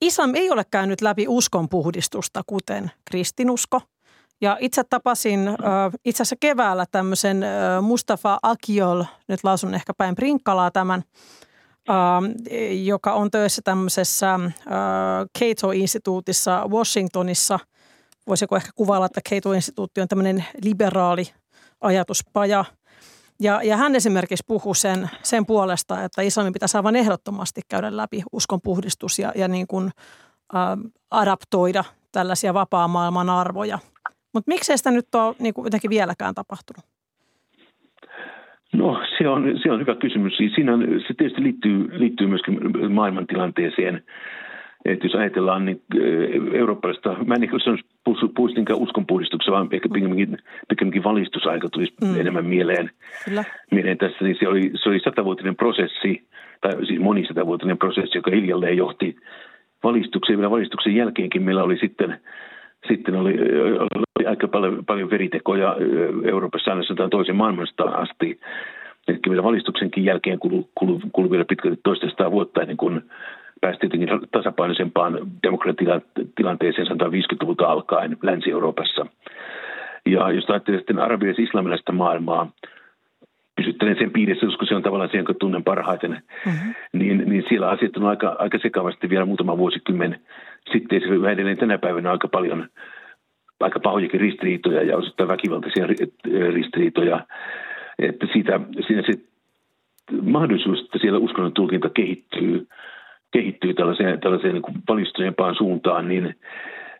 Islam 0.00 0.34
ei 0.34 0.50
ole 0.50 0.62
käynyt 0.70 1.00
läpi 1.00 1.24
uskonpuhdistusta, 1.28 2.42
kuten 2.46 2.90
kristinusko. 3.10 3.80
Ja 4.40 4.56
itse 4.60 4.82
tapasin 4.90 5.40
itse 6.04 6.22
asiassa 6.22 6.36
keväällä 6.40 6.84
tämmöisen 6.90 7.44
Mustafa 7.82 8.38
Akiol, 8.42 9.04
nyt 9.28 9.44
lausun 9.44 9.74
ehkä 9.74 9.94
päin 9.94 10.14
prinkkalaa 10.14 10.70
tämän, 10.70 11.02
joka 12.84 13.12
on 13.12 13.30
töissä 13.30 13.62
tämmöisessä 13.64 14.40
Cato-instituutissa 15.38 16.64
Washingtonissa– 16.68 17.58
voisiko 18.26 18.56
ehkä 18.56 18.70
kuvailla, 18.74 19.06
että 19.06 19.20
Cato-instituutti 19.30 20.00
on 20.00 20.08
tämmöinen 20.08 20.44
liberaali 20.64 21.24
ajatuspaja. 21.80 22.64
Ja, 23.40 23.60
ja 23.62 23.76
hän 23.76 23.94
esimerkiksi 23.94 24.44
puhuu 24.46 24.74
sen, 24.74 25.10
sen 25.22 25.46
puolesta, 25.46 26.04
että 26.04 26.22
islamin 26.22 26.52
pitäisi 26.52 26.76
aivan 26.76 26.96
ehdottomasti 26.96 27.60
käydä 27.68 27.96
läpi 27.96 28.22
uskonpuhdistus 28.32 29.18
ja, 29.18 29.32
ja 29.34 29.48
niin 29.48 29.66
kuin, 29.66 29.90
ä, 30.54 30.58
adaptoida 31.10 31.84
tällaisia 32.12 32.54
vapaa-maailman 32.54 33.30
arvoja. 33.30 33.78
Mutta 34.34 34.48
miksei 34.48 34.78
sitä 34.78 34.90
nyt 34.90 35.14
ole 35.14 35.34
niin 35.38 35.54
kuin 35.54 35.66
jotenkin 35.66 35.90
vieläkään 35.90 36.34
tapahtunut? 36.34 36.84
No 38.72 39.00
se 39.18 39.28
on, 39.28 39.44
se 39.62 39.72
on 39.72 39.80
hyvä 39.80 39.94
kysymys. 39.94 40.36
Siis 40.36 40.52
siinä 40.54 40.72
se 41.08 41.14
tietysti 41.14 41.42
liittyy, 41.42 41.98
liittyy 41.98 42.26
myöskin 42.26 42.58
maailmantilanteeseen 42.92 44.04
että 44.84 45.06
jos 45.06 45.14
ajatellaan 45.14 45.64
niin 45.64 45.82
eurooppalaista, 46.52 47.16
mä 47.26 47.34
en 47.34 47.42
ehkä 47.42 47.56
puhuisi 48.34 48.54
niinkään 48.54 48.78
uskonpuhdistuksessa, 48.78 49.52
vaan 49.52 49.68
ehkä 49.70 49.88
pikemminkin, 49.92 50.38
pikemminkin 50.68 51.04
valistusaika 51.04 51.68
tulisi 51.68 51.94
mm. 52.04 52.20
enemmän 52.20 52.46
mieleen, 52.46 52.90
Kyllä. 53.24 53.44
mieleen 53.70 53.98
tässä. 53.98 54.24
Niin 54.24 54.36
se 54.40 54.48
oli, 54.48 54.72
se 54.82 54.88
oli 54.88 55.00
satavuotinen 55.00 55.56
prosessi, 55.56 56.28
tai 56.60 56.86
siis 56.86 57.00
monisatavuotinen 57.00 57.78
prosessi, 57.78 58.18
joka 58.18 58.30
hiljalleen 58.30 58.76
johti 58.76 59.16
valistukseen. 59.82 60.38
Vielä 60.38 60.50
valistuksen 60.50 60.96
jälkeenkin 60.96 61.42
meillä 61.42 61.62
oli 61.62 61.78
sitten, 61.78 62.20
sitten 62.88 63.16
oli, 63.16 63.38
oli 63.94 64.26
aika 64.26 64.48
paljon, 64.48 64.84
paljon 64.86 65.10
veritekoja 65.10 65.76
Euroopassa 66.24 66.70
aina 66.70 66.82
sanotaan 66.82 67.10
toisen 67.10 67.36
maailmanstaan 67.36 67.94
asti. 67.94 68.40
Eli 69.08 69.18
vielä 69.28 69.42
valistuksenkin 69.42 70.04
jälkeen 70.04 70.38
kului, 70.38 70.64
kului, 70.74 71.00
kului 71.12 71.30
vielä 71.30 71.44
pitkälti 71.44 71.80
toista 71.84 72.30
vuotta 72.30 72.60
ennen 72.60 72.76
kuin 72.76 73.02
päästiin 73.60 73.90
jotenkin 73.92 74.28
tasapainoisempaan 74.30 75.18
demokratiatilanteeseen 75.42 76.86
sanotaan 76.86 77.12
50-luvulta 77.12 77.66
alkaen 77.66 78.16
Länsi-Euroopassa. 78.22 79.06
Ja 80.06 80.30
jos 80.30 80.50
ajattelee 80.50 80.80
sitten 80.80 80.98
arabialais 80.98 81.38
islamilaista 81.38 81.92
maailmaa, 81.92 82.50
pysyttelen 83.56 83.96
sen 83.98 84.10
piirissä, 84.10 84.46
koska 84.46 84.66
se 84.66 84.74
on 84.74 84.82
tavallaan 84.82 85.10
se, 85.10 85.16
jonka 85.16 85.34
tunnen 85.34 85.64
parhaiten, 85.64 86.10
mm-hmm. 86.46 86.74
niin, 86.92 87.24
niin 87.26 87.44
siellä 87.48 87.68
asiat 87.68 87.96
on 87.96 88.04
aika, 88.04 88.36
aika 88.38 88.58
sekavasti 88.58 89.08
vielä 89.08 89.24
muutama 89.24 89.58
vuosikymmen 89.58 90.20
sitten. 90.72 91.00
Se 91.00 91.08
on 91.08 91.30
edelleen 91.30 91.56
tänä 91.56 91.78
päivänä 91.78 92.10
aika 92.10 92.28
paljon 92.28 92.68
aika 93.60 93.80
pahojakin 93.80 94.20
ristiriitoja 94.20 94.82
ja 94.82 94.96
osittain 94.96 95.28
väkivaltaisia 95.28 95.86
ristiriitoja. 96.52 97.20
Että 97.98 98.26
siitä, 98.32 98.60
siinä 98.86 99.02
se 99.06 99.12
mahdollisuus, 100.22 100.80
että 100.80 100.98
siellä 100.98 101.18
uskonnon 101.18 101.52
tulkinta 101.52 101.90
kehittyy 101.90 102.66
kehittyy 103.30 103.74
tällaiseen, 103.74 104.20
tällaiseen 104.20 104.54
niin 104.54 104.84
valistuneempaan 104.88 105.54
suuntaan, 105.54 106.08
niin, 106.08 106.34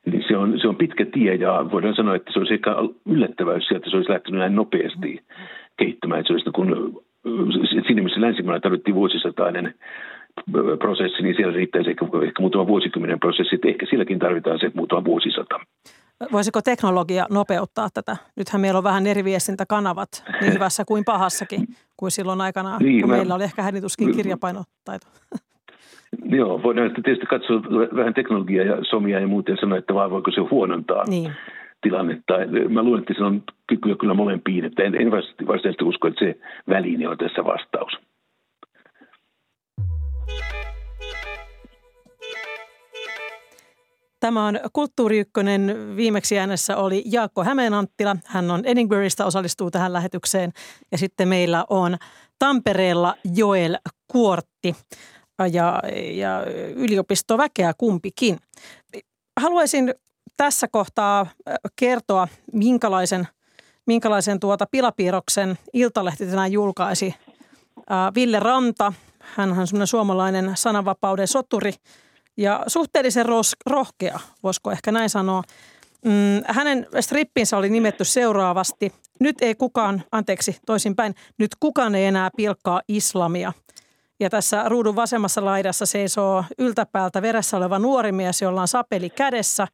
niin 0.06 0.24
se, 0.28 0.36
on, 0.36 0.60
se 0.60 0.68
on 0.68 0.76
pitkä 0.76 1.04
tie 1.04 1.34
ja 1.34 1.66
voidaan 1.72 1.94
sanoa, 1.94 2.16
että 2.16 2.32
se 2.32 2.38
olisi 2.38 2.54
ehkä 2.54 2.70
yllättävää, 3.06 3.54
jos 3.54 3.66
sieltä 3.66 3.90
se 3.90 3.96
olisi 3.96 4.10
lähtenyt 4.10 4.38
näin 4.38 4.54
nopeasti 4.54 5.20
kehittymään. 5.76 6.20
Että 6.20 6.28
se 6.28 6.32
olisi 6.32 6.46
niin 6.46 6.52
kun, 6.52 7.02
siinä 7.86 8.02
missä 8.02 8.20
länsimailla 8.20 8.60
tarvittiin 8.60 8.94
vuosisatainen 8.94 9.74
prosessi, 10.78 11.22
niin 11.22 11.36
siellä 11.36 11.52
riittäisi 11.52 11.90
ehkä, 11.90 12.04
ehkä 12.04 12.40
muutama 12.40 12.66
vuosikymmenen 12.66 13.20
prosessi, 13.20 13.54
että 13.54 13.68
ehkä 13.68 13.86
silläkin 13.90 14.18
tarvitaan 14.18 14.58
se 14.58 14.70
muutama 14.74 15.04
vuosisata. 15.04 15.60
Voisiko 16.32 16.62
teknologia 16.62 17.26
nopeuttaa 17.30 17.88
tätä? 17.94 18.16
Nythän 18.36 18.60
meillä 18.60 18.78
on 18.78 18.84
vähän 18.84 19.06
eri 19.06 19.24
viestintäkanavat 19.24 20.24
niin 20.40 20.52
hyvässä 20.54 20.84
kuin 20.84 21.04
pahassakin 21.04 21.66
kuin 21.96 22.10
silloin 22.10 22.40
aikanaan, 22.40 22.82
niin, 22.82 23.00
kun 23.00 23.10
mä, 23.10 23.16
meillä 23.16 23.34
oli 23.34 23.44
ehkä 23.44 23.62
hänituskin 23.62 24.16
kirjapainotaito. 24.16 25.06
Joo, 26.24 26.62
voidaan 26.62 26.88
sitten 26.88 27.04
tietysti 27.04 27.26
katsoa 27.26 27.62
vähän 27.96 28.14
teknologiaa 28.14 28.64
ja 28.66 28.84
somia 28.90 29.20
ja 29.20 29.26
muuta 29.26 29.50
ja 29.50 29.56
sanoa, 29.60 29.78
että 29.78 29.94
vaan 29.94 30.10
voiko 30.10 30.30
se 30.30 30.40
huonontaa. 30.40 31.04
Niin. 31.08 31.32
tilannetta. 31.82 32.34
Mä 32.68 32.82
luulen, 32.82 33.00
että 33.00 33.14
sillä 33.14 33.26
on 33.26 33.42
kykyä 33.66 33.96
kyllä 33.96 34.14
molempiin, 34.14 34.64
että 34.64 34.82
en, 34.82 34.94
en 34.94 35.10
varsinaisesti 35.10 35.84
usko, 35.84 36.08
että 36.08 36.24
se 36.24 36.38
väline 36.68 37.08
on 37.08 37.18
tässä 37.18 37.44
vastaus. 37.44 37.92
Tämä 44.20 44.46
on 44.46 44.60
Kulttuuri 44.72 45.18
Ykkönen. 45.18 45.76
Viimeksi 45.96 46.38
äänessä 46.38 46.76
oli 46.76 47.02
Jaakko 47.12 47.44
Hämeenanttila. 47.44 48.16
Hän 48.26 48.50
on 48.50 48.60
Edinburghista, 48.64 49.26
osallistuu 49.26 49.70
tähän 49.70 49.92
lähetykseen. 49.92 50.50
Ja 50.92 50.98
sitten 50.98 51.28
meillä 51.28 51.64
on 51.70 51.96
Tampereella 52.38 53.14
Joel 53.36 53.76
Kuortti 54.12 54.74
ja, 55.46 55.82
ja 56.12 56.44
yliopistoväkeä 56.74 57.72
kumpikin. 57.78 58.38
Haluaisin 59.40 59.94
tässä 60.36 60.68
kohtaa 60.68 61.26
kertoa, 61.76 62.28
minkälaisen, 62.52 63.28
minkälaisen 63.86 64.40
tuota 64.40 64.66
pilapiirroksen 64.70 65.58
Iltalehti 65.72 66.26
tänään 66.26 66.52
julkaisi. 66.52 67.14
Ville 68.14 68.40
Ranta, 68.40 68.92
hän 69.18 69.58
on 69.58 69.66
semmoinen 69.66 69.86
suomalainen 69.86 70.52
sananvapauden 70.54 71.28
soturi– 71.28 71.72
ja 72.40 72.64
suhteellisen 72.66 73.26
rohkea, 73.66 74.20
voisiko 74.42 74.70
ehkä 74.70 74.92
näin 74.92 75.10
sanoa. 75.10 75.42
Mm, 76.04 76.42
hänen 76.46 76.86
strippinsä 77.00 77.56
oli 77.56 77.70
nimetty 77.70 78.04
seuraavasti. 78.04 78.92
Nyt 79.20 79.36
ei 79.40 79.54
kukaan, 79.54 80.02
anteeksi 80.12 80.58
toisinpäin, 80.66 81.14
nyt 81.38 81.50
kukaan 81.60 81.94
ei 81.94 82.04
enää 82.04 82.30
pilkkaa 82.36 82.82
islamia. 82.88 83.52
Ja 84.20 84.30
tässä 84.30 84.68
ruudun 84.68 84.96
vasemmassa 84.96 85.44
laidassa 85.44 85.86
seisoo 85.86 86.44
yltäpäältä 86.58 87.22
veressä 87.22 87.56
oleva 87.56 87.78
nuori 87.78 88.12
mies, 88.12 88.42
jolla 88.42 88.60
on 88.60 88.68
sapeli 88.68 89.10
kädessä 89.10 89.66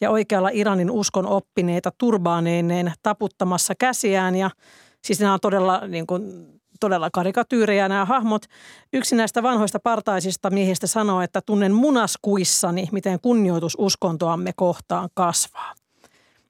ja 0.00 0.10
oikealla 0.10 0.48
Iranin 0.52 0.90
uskon 0.90 1.26
oppineita 1.26 1.92
turbaaneineen 1.98 2.92
taputtamassa 3.02 3.74
käsiään. 3.78 4.36
Ja 4.36 4.50
siis 5.04 5.20
nämä 5.20 5.32
on 5.32 5.40
todella 5.40 5.86
niin 5.86 6.06
kuin, 6.06 6.46
todella 6.80 7.10
karikatyyrejä 7.12 7.88
nämä 7.88 8.04
hahmot. 8.04 8.42
Yksi 8.92 9.16
näistä 9.16 9.42
vanhoista 9.42 9.80
partaisista 9.80 10.50
miehistä 10.50 10.86
sanoo, 10.86 11.20
että 11.22 11.40
tunnen 11.46 11.74
munaskuissani, 11.74 12.88
miten 12.92 13.20
kunnioitus 13.20 13.76
uskontoamme 13.78 14.52
kohtaan 14.56 15.08
kasvaa. 15.14 15.74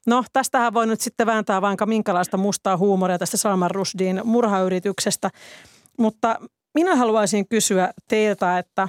No, 0.07 0.25
tästähän 0.33 0.75
voi 0.75 0.87
nyt 0.87 1.01
sitten 1.01 1.27
vääntää 1.27 1.63
vaikka 1.63 1.87
minkälaista 1.87 2.37
mustaa 2.37 2.77
huumoria 2.77 3.19
tästä 3.19 3.37
Salman 3.37 3.71
Rushdin 3.71 4.21
murhayrityksestä. 4.25 5.31
Mutta 5.99 6.39
minä 6.75 6.97
haluaisin 6.97 7.49
kysyä 7.49 7.93
teiltä, 8.09 8.59
että 8.59 8.89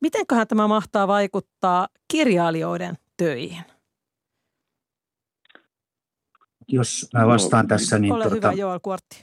mitenköhän 0.00 0.48
tämä 0.48 0.68
mahtaa 0.68 1.08
vaikuttaa 1.08 1.88
kirjailijoiden 2.08 2.98
töihin? 3.16 3.64
Jos 6.68 7.08
mä 7.14 7.26
vastaan 7.26 7.68
tässä, 7.68 7.98
niin... 7.98 8.12
Ole 8.12 8.28
tuota, 8.28 8.50
hyvä, 8.50 8.52
Joel 8.52 8.80
Kuortti 8.82 9.22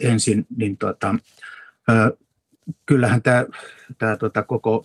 ensin, 0.00 0.46
niin 0.56 0.76
tota, 0.76 1.14
ö, 1.90 2.16
kyllähän 2.86 3.22
tämä, 3.22 3.46
tämä 3.98 4.16
tota 4.16 4.42
koko 4.42 4.84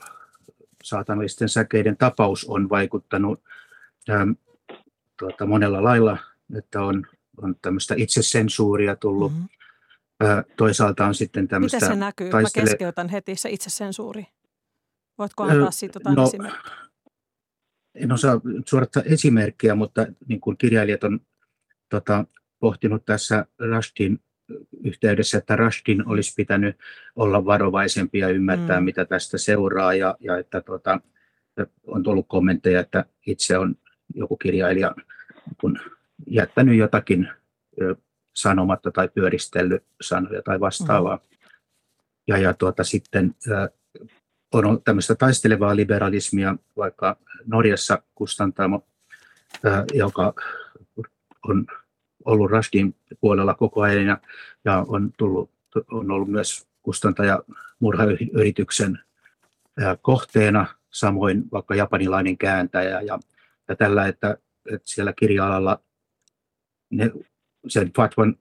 saatanallisten 0.83 1.49
säkeiden 1.49 1.97
tapaus 1.97 2.45
on 2.45 2.69
vaikuttanut 2.69 3.43
ö, 4.09 4.13
tuota, 5.19 5.45
monella 5.45 5.83
lailla, 5.83 6.17
että 6.57 6.81
on, 6.81 7.07
on 7.41 7.55
tämmöistä 7.61 7.95
itsesensuuria 7.97 8.95
tullut. 8.95 9.31
Mm-hmm. 9.31 9.47
Toisaalta 10.57 11.05
on 11.05 11.15
sitten 11.15 11.47
tämmöistä... 11.47 11.77
Miten 11.77 11.89
se 11.89 11.95
näkyy? 11.95 12.29
Taistele... 12.29 12.63
Mä 12.63 12.69
keskeytän 12.69 13.09
heti 13.09 13.35
se 13.35 13.49
itsesensuuri. 13.49 14.27
Voitko 15.17 15.43
antaa 15.43 15.71
siitä 15.71 15.97
jotain 15.99 16.15
no, 16.15 16.23
esimerkkiä? 16.23 16.71
En 17.95 18.11
osaa 18.11 18.41
suorattaa 18.65 19.03
esimerkkiä, 19.05 19.75
mutta 19.75 20.07
niin 20.27 20.39
kuin 20.39 20.57
kirjailijat 20.57 21.03
on 21.03 21.19
tota, 21.89 22.25
pohtinut 22.59 23.05
tässä 23.05 23.45
Rushdin 23.59 24.19
yhteydessä, 24.83 25.37
että 25.37 25.55
Raskin 25.55 26.07
olisi 26.07 26.33
pitänyt 26.37 26.77
olla 27.15 27.45
varovaisempi 27.45 28.19
ja 28.19 28.29
ymmärtää, 28.29 28.79
mm. 28.79 28.85
mitä 28.85 29.05
tästä 29.05 29.37
seuraa, 29.37 29.93
ja, 29.93 30.15
ja 30.19 30.37
että 30.37 30.61
tuota, 30.61 30.99
on 31.87 32.03
tullut 32.03 32.25
kommentteja, 32.27 32.79
että 32.79 33.05
itse 33.27 33.57
on 33.57 33.75
joku 34.15 34.37
kirjailija 34.37 34.95
kun 35.61 35.79
jättänyt 36.27 36.77
jotakin 36.77 37.29
sanomatta 38.35 38.91
tai 38.91 39.09
pyöristellyt 39.09 39.83
sanoja 40.01 40.41
tai 40.41 40.59
vastaavaa. 40.59 41.15
Mm. 41.15 41.37
Ja, 42.27 42.37
ja 42.37 42.53
tuota, 42.53 42.83
sitten 42.83 43.35
on 44.53 44.65
ollut 44.65 44.83
tämmöistä 44.83 45.15
taistelevaa 45.15 45.75
liberalismia, 45.75 46.55
vaikka 46.77 47.17
Norjassa 47.45 48.01
kustantamo, 48.15 48.87
joka 49.93 50.33
on 51.47 51.65
ollut 52.25 52.51
Raskin 52.51 52.95
puolella 53.21 53.53
koko 53.53 53.81
ajan 53.81 54.05
ja, 54.05 54.17
ja 54.65 54.85
on, 54.87 55.13
tullut, 55.17 55.51
on 55.91 56.11
ollut 56.11 56.29
myös 56.29 56.67
kustantaja 56.81 57.39
murhayrityksen 57.79 58.99
kohteena, 60.01 60.65
samoin 60.93 61.43
vaikka 61.51 61.75
japanilainen 61.75 62.37
kääntäjä 62.37 63.01
ja, 63.01 63.19
ja 63.67 63.75
tällä, 63.75 64.07
että, 64.07 64.37
että 64.71 64.89
siellä 64.89 65.13
kirja-alalla 65.13 65.81
ne, 66.89 67.11
sen 67.67 67.91
Fatwan 67.93 68.35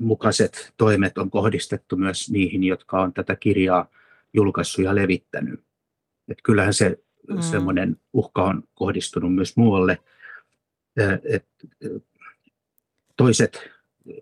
mukaiset 0.00 0.72
toimet 0.76 1.18
on 1.18 1.30
kohdistettu 1.30 1.96
myös 1.96 2.30
niihin, 2.30 2.64
jotka 2.64 3.02
on 3.02 3.12
tätä 3.12 3.36
kirjaa 3.36 3.88
julkaissut 4.34 4.84
ja 4.84 4.94
levittänyt. 4.94 5.60
Et 6.28 6.38
kyllähän 6.42 6.74
se 6.74 6.98
mm. 7.28 7.40
semmoinen 7.40 7.96
uhka 8.12 8.44
on 8.44 8.62
kohdistunut 8.74 9.34
myös 9.34 9.56
muualle. 9.56 9.98
Et 11.24 11.46
toiset, 13.16 13.70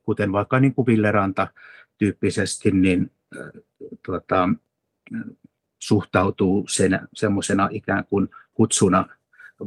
kuten 0.03 0.32
vaikka 0.32 0.61
niin 0.61 0.74
kuin 0.74 0.86
Villeranta 0.86 1.48
tyyppisesti, 1.98 2.70
niin 2.70 3.11
tuota, 4.05 4.48
suhtautuu 5.78 6.68
sen, 6.68 7.09
semmoisena 7.14 7.68
ikään 7.72 8.05
kuin 8.05 8.28
kutsuna 8.55 9.07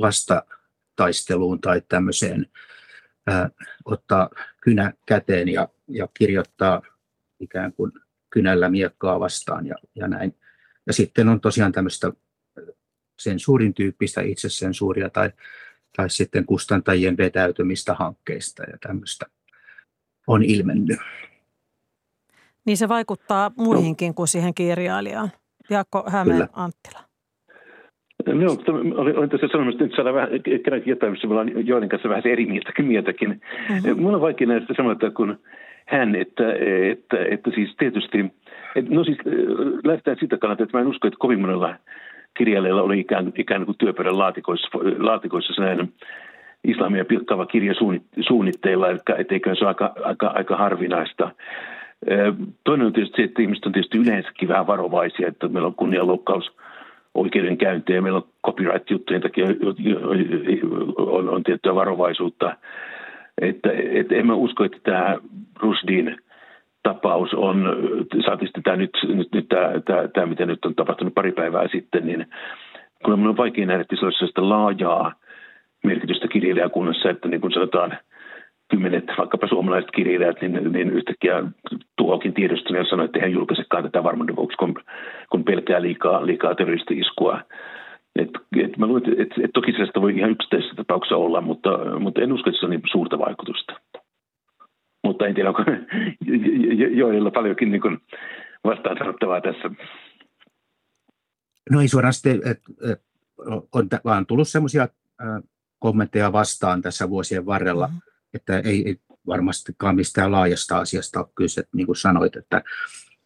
vastataisteluun 0.02 1.62
tai 1.62 1.82
tämmöiseen, 1.88 2.48
ää, 3.28 3.42
äh, 3.42 3.52
ottaa 3.86 4.30
kynä 4.62 4.94
käteen 5.06 5.50
ja, 5.50 5.68
ja 5.88 6.08
kirjoittaa 6.14 6.82
ikään 7.40 7.74
kuin 7.74 7.92
kynällä 8.30 8.70
miekkaa 8.70 9.20
vastaan 9.20 9.68
ja, 9.68 9.76
ja 9.96 10.08
näin. 10.08 10.36
Ja 10.88 10.94
sitten 10.94 11.30
on 11.30 11.42
tosiaan 11.42 11.72
tämmöistä 11.72 12.12
sensuurin 13.20 13.74
tyyppistä 13.74 14.22
itsesensuuria 14.22 15.10
tai 15.10 15.32
tai 15.98 16.10
sitten 16.10 16.46
kustantajien 16.46 17.18
vetäytymistä 17.18 17.94
hankkeista 17.94 18.64
ja 18.64 18.78
tämmöistä 18.88 19.26
on 20.28 20.44
ilmennyt. 20.44 21.00
Niin 22.66 22.78
se 22.78 22.90
vaikuttaa 22.90 23.52
muihinkin 23.58 24.08
no. 24.08 24.14
kuin 24.14 24.28
siihen 24.28 24.54
kirjailijaan. 24.54 25.32
Jaakko 25.70 26.04
Hämeen 26.08 26.38
Kyllä. 26.38 26.50
Anttila. 26.54 27.04
No, 28.26 28.58
olin 28.96 29.30
tässä 29.30 29.48
sanomassa, 29.52 29.76
että 29.76 29.84
nyt 29.84 29.96
saadaan 29.96 30.16
vähän 30.16 30.30
kerrankin 30.64 30.92
jotain, 30.92 31.12
missä 31.12 31.28
me 31.28 31.32
ollaan 31.32 31.68
joiden 31.68 31.90
kanssa 31.90 32.10
vähän 32.10 32.24
eri 32.26 32.46
mieltäkin. 32.46 32.86
mieltäkin. 32.86 33.30
Mm-hmm. 33.30 34.02
Mulla 34.02 34.16
on 34.16 34.22
vaikea 34.22 34.48
näistä 34.48 34.74
samalta 34.78 35.12
kuin 35.12 35.38
hän, 35.86 36.16
että, 36.16 36.54
että, 36.92 37.18
että 37.32 37.52
siis 37.56 37.76
tietysti, 37.78 38.20
että, 38.76 38.96
no 38.96 39.04
siis 39.04 39.18
lähdetään 39.84 40.18
sitä 40.20 40.38
kannalta, 40.38 40.64
että 40.64 40.78
mä 40.78 40.82
en 40.82 40.88
usko, 40.88 41.08
että 41.08 41.20
kovin 41.20 41.42
monella 41.42 41.76
kirjailijalla 42.34 42.82
oli 42.82 43.00
ikään, 43.00 43.34
ikään 43.38 43.66
kuin 43.66 43.78
työpöydän 43.78 44.18
laatikoissa, 44.18 44.70
laatikoissa 44.98 45.54
sellainen 45.54 45.90
islamia 46.64 47.06
pilkkaava 47.06 47.46
kirja 47.46 47.74
suunnitteilla, 48.28 48.88
etteikö 49.18 49.56
se 49.56 49.66
ole 49.66 49.68
aika, 49.68 49.94
aika, 50.04 50.28
aika 50.28 50.58
harvinaista. 50.58 51.32
Toinen 52.64 52.88
on 52.88 52.94
tietysti 52.94 53.16
se, 53.16 53.24
että 53.24 53.42
ihmiset 53.42 53.66
on 53.66 53.72
tietysti 53.72 53.98
yleensäkin 53.98 54.50
vähän 54.50 54.68
varovaisia, 54.68 55.28
että 55.28 55.48
meillä 55.48 55.68
on 55.68 55.76
kunnianloukkaus 55.76 56.52
oikeudenkäyntejä, 57.14 58.02
meillä 58.02 58.18
on 58.18 58.30
copyright-juttujen 58.46 59.22
takia 59.22 59.46
on, 60.98 61.30
on 61.30 61.44
tiettyä 61.44 61.76
varovaisuutta. 61.76 62.58
Että, 63.42 63.70
et 63.92 64.12
en 64.12 64.28
mä 64.28 64.34
usko, 64.34 64.64
että 64.64 64.78
tämä 64.84 65.18
Rusdin 65.60 66.18
tapaus 66.84 67.34
on, 67.34 67.76
saati 68.26 68.46
tämä 68.64 68.78
nyt, 68.78 68.92
nyt, 69.08 69.28
nyt 69.34 69.48
tämä, 69.50 69.72
tämä, 69.86 70.08
tämä, 70.08 70.26
mitä 70.26 70.46
nyt 70.46 70.66
on 70.66 70.76
tapahtunut 70.76 71.14
pari 71.14 71.32
päivää 71.32 71.68
sitten, 71.68 72.06
niin 72.06 72.26
kun 73.06 73.14
on 73.14 73.38
vaikea 73.38 73.66
nähdä, 73.66 73.82
että 73.82 73.96
se 73.96 74.06
olisi 74.06 74.26
laajaa 74.38 75.14
merkitystä 75.84 76.28
kirjailijakunnassa, 76.28 77.10
että 77.10 77.28
niin 77.28 77.42
kuin 77.42 77.54
sanotaan, 77.54 77.98
kymmenet 78.74 79.06
vaikkapa 79.18 79.48
suomalaiset 79.48 79.92
kirjailijat, 79.92 80.42
niin, 80.42 80.72
niin 80.72 80.90
yhtäkkiä 80.90 81.44
tuokin 81.98 82.34
tiedoston 82.34 82.78
ja 82.78 82.86
sanoi, 82.86 83.06
että 83.06 83.20
hän 83.20 83.32
julkaisekaan 83.32 83.84
tätä 83.84 84.04
varmuuden 84.04 84.36
vuoksi, 84.36 84.58
kun, 84.58 84.76
kun 85.32 85.44
pelkää 85.44 85.82
liikaa, 85.82 86.26
liikaa 86.26 86.56
terroristi-iskua. 86.56 87.42
Et, 88.16 88.30
et 88.58 88.78
mä 88.78 88.86
luulen, 88.86 89.04
että 89.10 89.24
et, 89.24 89.46
et 89.46 89.52
toki 89.54 89.72
sellaista 89.72 90.02
voi 90.02 90.18
ihan 90.18 90.32
yksittäisessä 90.32 90.76
tapauksessa 90.76 91.16
olla, 91.16 91.42
mutta, 91.42 91.70
mutta 92.00 92.22
en 92.22 92.34
usko, 92.34 92.50
että 92.50 92.60
se 92.60 92.66
on 92.66 92.70
niin 92.70 92.82
suurta 92.92 93.20
vaikutusta 93.20 93.74
mutta 95.04 95.28
en 95.28 95.36
tiedä, 95.36 95.50
onko 95.50 95.64
joilla 97.02 97.32
paljonkin 97.32 97.72
niin 97.72 97.82
kuin 97.82 97.98
vastaan 98.64 98.98
sanottavaa 98.98 99.42
tässä. 99.42 99.70
No 101.72 101.82
ei 101.82 101.88
suoraan 101.88 102.14
sitten, 102.14 102.36
että 102.36 102.92
et, 102.92 103.02
on 103.48 103.88
vaan 104.06 104.26
tullut 104.26 104.48
semmoisia 104.48 104.88
kommentteja 105.80 106.32
vastaan 106.32 106.82
tässä 106.82 107.10
vuosien 107.10 107.46
varrella, 107.46 107.88
mm-hmm. 107.88 108.13
Että 108.34 108.60
ei, 108.60 108.88
ei 108.88 109.00
varmastikaan 109.28 109.96
mistään 109.96 110.32
laajasta 110.32 110.78
asiasta 110.78 111.20
ole 111.20 111.28
kyse, 111.36 111.64
niin 111.74 111.86
kuin 111.86 111.96
sanoit, 111.96 112.36
että, 112.36 112.62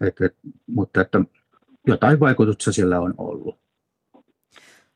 että, 0.02 0.30
mutta 0.68 1.02
että 1.02 1.22
jotain 1.88 2.20
vaikutusta 2.20 2.72
sillä 2.72 3.00
on 3.00 3.14
ollut. 3.18 3.60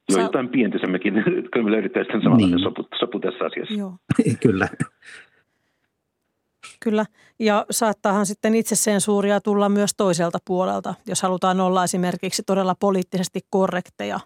Joo, 0.09 0.19
Sä... 0.19 0.21
jotain 0.21 0.49
pientä 0.49 0.87
mekin, 0.87 1.13
kyllä 1.53 1.63
me 1.65 1.71
löydetään 1.71 2.05
sitten 2.05 2.21
samanlainen 2.21 2.55
niin. 2.55 2.63
sopu, 2.63 2.87
sopu 2.99 3.19
tässä 3.19 3.45
asiassa. 3.45 3.73
Joo. 3.73 3.97
kyllä. 4.43 4.67
Kyllä, 6.83 7.05
ja 7.39 7.65
saattaahan 7.69 8.25
sitten 8.25 8.55
itsesensuuria 8.55 9.41
tulla 9.41 9.69
myös 9.69 9.91
toiselta 9.97 10.37
puolelta, 10.45 10.93
jos 11.07 11.21
halutaan 11.21 11.59
olla 11.59 11.83
esimerkiksi 11.83 12.43
todella 12.45 12.75
poliittisesti 12.79 13.39
korrekteja, 13.49 14.19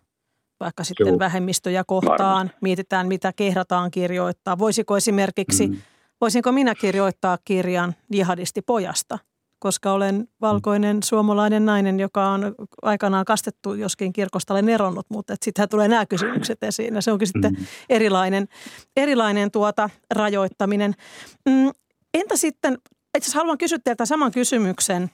vaikka 0.59 0.83
sitten 0.83 1.07
Joo. 1.07 1.19
vähemmistöjä 1.19 1.83
kohtaan, 1.87 2.37
Varmasti. 2.37 2.57
mietitään 2.61 3.07
mitä 3.07 3.33
kehdataan 3.35 3.91
kirjoittaa. 3.91 4.57
Voisiko 4.57 4.97
esimerkiksi, 4.97 5.67
mm. 5.67 5.77
voisinko 6.21 6.51
minä 6.51 6.75
kirjoittaa 6.75 7.37
kirjan 7.45 7.95
jihadisti 8.11 8.61
pojasta, 8.61 9.19
koska 9.59 9.91
olen 9.91 10.27
valkoinen 10.41 11.03
suomalainen 11.03 11.65
nainen, 11.65 11.99
joka 11.99 12.27
on 12.27 12.55
aikanaan 12.81 13.25
kastettu, 13.25 13.73
joskin 13.73 14.13
kirkosta 14.13 14.53
olen 14.53 14.69
eronnut, 14.69 15.05
mutta 15.09 15.35
sittenhän 15.43 15.69
tulee 15.69 15.87
nämä 15.87 16.05
kysymykset 16.05 16.63
esiin 16.63 16.95
ja 16.95 17.01
se 17.01 17.11
onkin 17.11 17.27
sitten 17.27 17.53
mm. 17.53 17.65
erilainen, 17.89 18.47
erilainen 18.97 19.51
tuota 19.51 19.89
rajoittaminen. 20.11 20.93
Mm, 21.49 21.71
Entä 22.13 22.37
sitten, 22.37 22.73
itse 23.17 23.25
asiassa 23.25 23.39
haluan 23.39 23.57
kysyä 23.57 23.79
teiltä 23.83 24.05
saman 24.05 24.31
kysymyksen, 24.31 25.11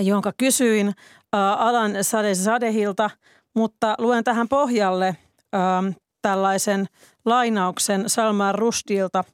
jonka 0.00 0.32
kysyin 0.36 0.92
Alan 1.32 2.04
Sade 2.04 2.34
Sadehilta, 2.34 3.10
mutta 3.54 3.94
luen 3.98 4.24
tähän 4.24 4.48
pohjalle 4.48 5.08
äh, 5.08 5.16
tällaisen 6.22 6.86
lainauksen 7.24 8.04
Salman 8.06 8.54
Rushdilta. 8.54 9.24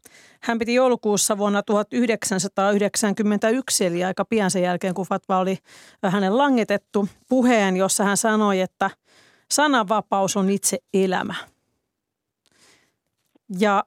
Hän 0.43 0.59
piti 0.59 0.75
joulukuussa 0.75 1.39
vuonna 1.39 1.63
1991, 1.63 3.87
eli 3.87 4.05
aika 4.05 4.25
pian 4.25 4.51
sen 4.51 4.63
jälkeen, 4.63 4.95
kun 4.95 5.07
Fatva 5.07 5.39
oli 5.39 5.59
hänen 6.03 6.39
langetettu, 6.39 7.09
puheen, 7.29 7.77
jossa 7.77 8.05
hän 8.05 8.17
sanoi, 8.17 8.61
että 8.61 8.91
sananvapaus 9.51 10.37
on 10.37 10.51
itse 10.51 10.79
elämä. 10.95 11.35
Ja 13.59 13.85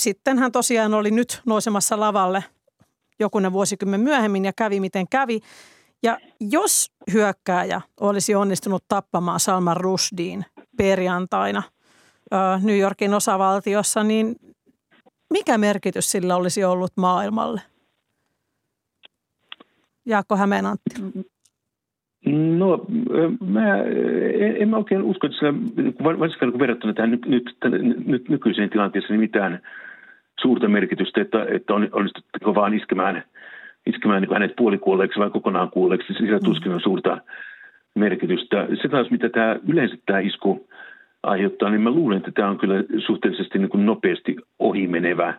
sitten 0.00 0.38
hän 0.38 0.52
tosiaan 0.52 0.94
oli 0.94 1.10
nyt 1.10 1.42
nousemassa 1.46 2.00
lavalle 2.00 2.44
jokunen 3.18 3.52
vuosikymmen 3.52 4.00
myöhemmin 4.00 4.44
ja 4.44 4.52
kävi 4.52 4.80
miten 4.80 5.08
kävi. 5.08 5.40
Ja 6.02 6.18
jos 6.40 6.92
hyökkääjä 7.12 7.80
olisi 8.00 8.34
onnistunut 8.34 8.84
tappamaan 8.88 9.40
Salman 9.40 9.76
Rushdin 9.76 10.44
perjantaina 10.76 11.62
New 12.62 12.78
Yorkin 12.78 13.14
osavaltiossa, 13.14 14.04
niin 14.04 14.36
mikä 15.30 15.58
merkitys 15.58 16.10
sillä 16.10 16.36
olisi 16.36 16.64
ollut 16.64 16.92
maailmalle? 16.96 17.60
Jaakko 20.06 20.36
Hämeenantti. 20.36 20.94
No, 22.56 22.86
mä 23.46 23.78
en, 23.78 24.62
en 24.62 24.68
mä 24.68 24.76
oikein 24.76 25.02
usko, 25.02 25.26
että 25.26 25.38
sillä, 25.38 25.52
varsinkin 26.20 26.50
kun 26.50 26.60
verrattuna 26.60 26.94
tähän 26.94 27.10
nyt, 27.10 27.26
nyt, 27.26 27.56
nyt 28.06 28.28
nykyiseen 28.28 28.70
tilanteeseen, 28.70 29.12
niin 29.12 29.20
mitään 29.20 29.62
suurta 30.40 30.68
merkitystä, 30.68 31.20
että, 31.20 31.46
että 31.50 31.74
on, 31.74 31.88
onnistutteko 31.92 32.54
vaan 32.54 32.74
iskemään, 32.74 33.24
iskemään 33.86 34.22
niin 34.22 34.32
hänet 34.32 34.56
puolikuolleeksi 34.56 35.20
vai 35.20 35.30
kokonaan 35.30 35.70
kuolleeksi. 35.70 36.14
Sillä 36.14 36.40
tuskin 36.40 36.72
on 36.72 36.80
suurta 36.80 37.18
merkitystä. 37.94 38.66
Se 38.82 38.88
taas, 38.88 39.10
mitä 39.10 39.28
tämä 39.28 39.56
yleensä 39.68 39.96
tämä 40.06 40.18
isku 40.18 40.68
aiheuttaa, 41.22 41.70
niin 41.70 41.80
mä 41.80 41.90
luulen, 41.90 42.18
että 42.18 42.30
tämä 42.34 42.48
on 42.48 42.58
kyllä 42.58 42.84
suhteellisesti 43.06 43.58
niin 43.58 43.68
kuin 43.68 43.86
nopeasti 43.86 44.36
ohimenevä. 44.58 45.34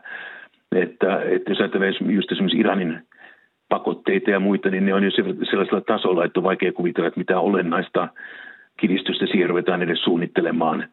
Että, 0.76 1.22
että 1.22 1.52
jos 1.52 1.60
ajattelee 1.60 1.92
just 2.10 2.32
esimerkiksi 2.32 2.60
Iranin 2.60 3.02
pakotteita 3.70 4.32
ja 4.32 4.40
muita, 4.40 4.70
niin 4.70 4.86
ne 4.86 4.94
on 4.94 5.04
jo 5.04 5.12
sellaisella 5.50 5.82
tasolla, 5.82 6.26
että 6.26 6.40
on 6.40 6.44
vaikea 6.44 6.72
kuvitella, 6.72 7.08
että 7.08 7.20
mitä 7.20 7.40
olennaista 7.40 8.08
kiristystä 8.80 9.26
siihen 9.26 9.50
ruvetaan 9.50 9.82
edes 9.82 10.04
suunnittelemaan. 10.04 10.88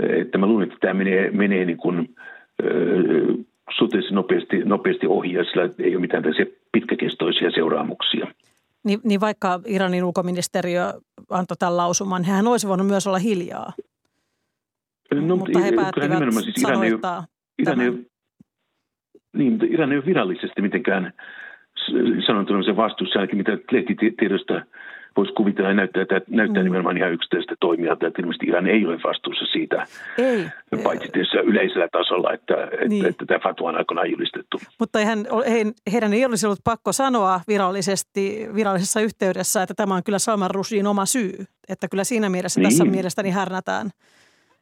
Että 0.00 0.38
mä 0.38 0.46
luulen, 0.46 0.68
että 0.68 0.78
tämä 0.80 0.94
menee, 0.94 1.30
menee 1.30 1.64
niin 1.64 1.76
kuin, 1.76 2.08
suhteellisesti 3.78 4.14
nopeasti, 4.14 4.62
nopeasti 4.64 5.06
ohi 5.06 5.32
ja 5.32 5.44
sillä 5.44 5.68
ei 5.78 5.94
ole 5.94 6.00
mitään 6.00 6.22
tällaisia 6.22 6.61
pitkäkestoisia 6.72 7.50
seuraamuksia. 7.50 8.26
Niin, 8.84 9.00
niin 9.04 9.20
vaikka 9.20 9.60
Iranin 9.66 10.04
ulkoministeriö 10.04 10.92
antoi 11.30 11.56
tämän 11.56 11.76
lausuman, 11.76 12.24
hän 12.24 12.46
olisi 12.46 12.68
voinut 12.68 12.86
myös 12.86 13.06
olla 13.06 13.18
hiljaa. 13.18 13.72
No, 15.14 15.36
mutta 15.36 15.58
he 15.58 15.72
päättivät 15.72 16.34
siis 16.44 16.62
Iran 16.62 16.84
ei, 16.84 16.92
Iran 17.58 17.80
ei, 17.80 17.92
niin, 19.36 19.58
Iran 19.70 19.92
ei 19.92 19.98
ole 19.98 20.06
virallisesti 20.06 20.62
mitenkään 20.62 21.12
sanonut 22.26 22.64
sen 22.64 22.76
vastuussa, 22.76 23.18
ainakin 23.18 23.38
mitä 23.38 23.58
lehtitiedosta 23.72 24.54
voisi 25.16 25.32
kuvitella 25.32 25.74
näyttää, 25.74 26.02
että 26.02 26.20
näyttää 26.28 26.62
mm. 26.62 26.64
nimenomaan 26.64 26.96
ihan 26.96 27.12
yksittäistä 27.12 27.54
toimijalta, 27.60 28.06
että 28.06 28.22
ilmeisesti 28.22 28.46
Iran 28.46 28.66
ei 28.66 28.86
ole 28.86 28.98
vastuussa 29.04 29.44
siitä, 29.52 29.86
ei. 30.18 30.46
paitsi 30.84 31.08
tässä 31.08 31.40
yleisellä 31.40 31.88
tasolla, 31.92 32.32
että, 32.32 32.54
niin. 32.88 33.06
että, 33.06 33.08
että 33.08 33.26
tämä 33.26 33.40
fatwa 33.42 33.68
on 33.68 33.76
aikoinaan 33.76 34.10
julistettu. 34.10 34.60
Mutta 34.78 34.98
eihän, 34.98 35.24
heidän 35.92 36.12
ei 36.12 36.24
olisi 36.24 36.46
ollut 36.46 36.64
pakko 36.64 36.92
sanoa 36.92 37.40
virallisesti, 37.48 38.48
virallisessa 38.54 39.00
yhteydessä, 39.00 39.62
että 39.62 39.74
tämä 39.74 39.94
on 39.94 40.04
kyllä 40.04 40.18
Salman 40.18 40.50
Rushdin 40.50 40.86
oma 40.86 41.06
syy, 41.06 41.44
että 41.68 41.88
kyllä 41.88 42.04
siinä 42.04 42.28
mielessä 42.28 42.60
niin. 42.60 42.70
tässä 42.70 42.84
mielestäni 42.84 43.30
härnätään. 43.30 43.90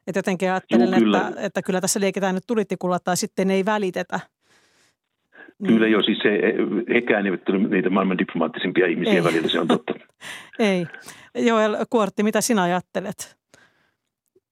Että 0.07 0.19
jotenkin 0.19 0.51
ajattelen, 0.51 0.89
Joo, 0.89 0.99
kyllä. 0.99 1.27
Että, 1.27 1.41
että 1.41 1.61
kyllä 1.61 1.81
tässä 1.81 1.99
liiketään 1.99 2.35
nyt 2.35 2.43
tulitikulla 2.47 2.99
tai 2.99 3.17
sitten 3.17 3.51
ei 3.51 3.65
välitetä– 3.65 4.19
Kyllä 5.67 5.87
jo, 5.87 6.03
siis 6.03 6.17
se, 6.17 6.39
hekään 6.93 7.25
eivät 7.25 7.49
ole 7.49 7.67
niitä 7.67 7.89
maailman 7.89 8.17
diplomaattisimpia 8.17 8.87
ihmisiä 8.87 9.13
Ei. 9.13 9.23
välillä, 9.23 9.47
se 9.47 9.59
on 9.59 9.67
totta. 9.67 9.93
Ei. 10.59 10.85
Joel 11.35 11.77
Kuortti, 11.89 12.23
mitä 12.23 12.41
sinä 12.41 12.61
ajattelet? 12.61 13.37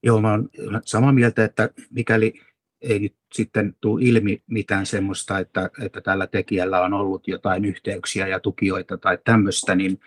Joo, 0.03 0.22
mä 0.22 0.34
olen 0.34 0.49
samaa 0.86 1.12
mieltä, 1.12 1.43
että 1.43 1.70
mikäli 1.89 2.34
ei 2.82 2.99
nyt 2.99 3.16
sitten 3.34 3.76
tule 3.82 4.03
ilmi 4.03 4.43
mitään 4.47 4.86
semmoista, 4.86 5.39
että, 5.39 5.70
että 5.82 6.01
tällä 6.01 6.28
tekijällä 6.28 6.82
on 6.82 6.93
ollut 6.93 7.28
jotain 7.28 7.66
yhteyksiä 7.66 8.28
ja 8.28 8.39
tukijoita 8.39 8.97
tai 8.97 9.18
tämmöistä, 9.26 9.76
niin, 9.76 9.99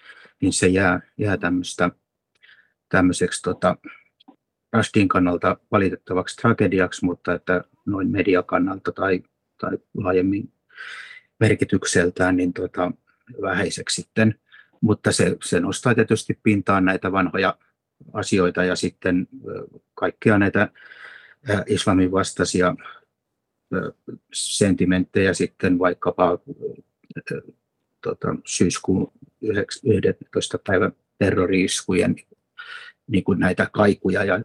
niin 0.43 0.53
se 0.53 0.69
jää, 0.69 1.01
jää 1.19 1.37
tämmöistä, 1.37 1.91
tämmöiseksi 2.89 3.43
tota, 3.43 3.77
Rastin 4.73 5.09
kannalta 5.09 5.57
valitettavaksi 5.71 6.37
tragediaksi, 6.37 7.05
mutta 7.05 7.35
että 7.35 7.65
noin 7.87 8.11
mediakannalta 8.11 8.93
tai, 8.93 9.23
tai 9.61 9.79
laajemmin 9.95 10.53
merkitykseltään 11.41 12.37
niin 12.37 12.53
tota, 12.53 12.93
vähäiseksi 13.43 14.03
sitten. 14.03 14.35
Mutta 14.81 15.13
se, 15.13 15.37
se 15.45 15.61
nostaa 15.61 15.95
tietysti 15.95 16.39
pintaan 16.43 16.85
näitä 16.85 17.13
vanhoja 17.13 17.59
asioita 18.13 18.65
ja 18.65 18.77
sitten 18.77 19.29
kaikkia 19.95 20.39
näitä 20.39 20.69
islamin 21.67 22.13
vastaisia 22.13 22.77
sentimenttejä 24.33 25.35
sitten 25.35 25.79
vaikkapa 25.79 26.39
tota, 28.03 28.37
syyskuun 28.45 29.13
11. 29.43 30.59
päivän 30.67 30.93
terroriiskujen 31.19 32.17
niin 33.07 33.25
kuin 33.25 33.39
näitä 33.39 33.69
kaikuja 33.73 34.25
ja 34.25 34.41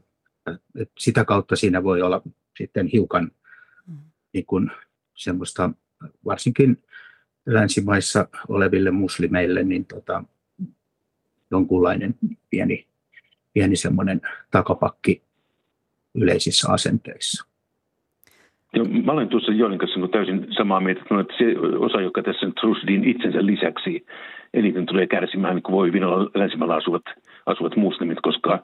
sitä 1.00 1.26
kautta 1.26 1.56
siinä 1.56 1.84
voi 1.84 2.02
olla 2.02 2.22
sitten 2.58 2.88
hiukan 2.88 3.32
mm. 3.88 3.98
niin 4.34 4.46
kuin 4.46 4.72
semmoista 5.16 5.70
varsinkin 6.26 6.78
länsimaissa 7.46 8.28
oleville 8.50 8.92
muslimeille 8.92 9.64
niin 9.64 9.86
tota, 9.86 10.24
jonkunlainen 11.52 12.16
pieni, 12.50 12.86
pieni 13.54 13.76
semmoinen 13.76 14.22
takapakki 14.52 15.22
yleisissä 16.16 16.72
asenteissa. 16.72 17.48
Joo, 18.74 18.86
mä 19.06 19.12
olen 19.12 19.28
tuossa 19.28 19.52
Joelin 19.52 19.80
kanssa 19.80 20.00
niin 20.00 20.12
täysin 20.12 20.48
samaa 20.58 20.80
mieltä, 20.80 21.02
että 21.02 21.34
se 21.38 21.46
osa, 21.80 22.02
joka 22.02 22.24
tässä 22.24 22.46
nyt 22.46 22.64
Rushdin 22.64 23.04
itsensä 23.04 23.46
lisäksi 23.46 24.06
eniten 24.54 24.86
tulee 24.86 25.08
kärsimään, 25.08 25.56
niin 25.56 25.64
kuin 25.64 25.76
voi 25.76 25.94
Vinolla 25.94 26.32
länsimällä 26.36 26.76
asuvat, 26.76 27.04
asuvat 27.46 27.76
muslimit, 27.76 28.18
koska 28.22 28.64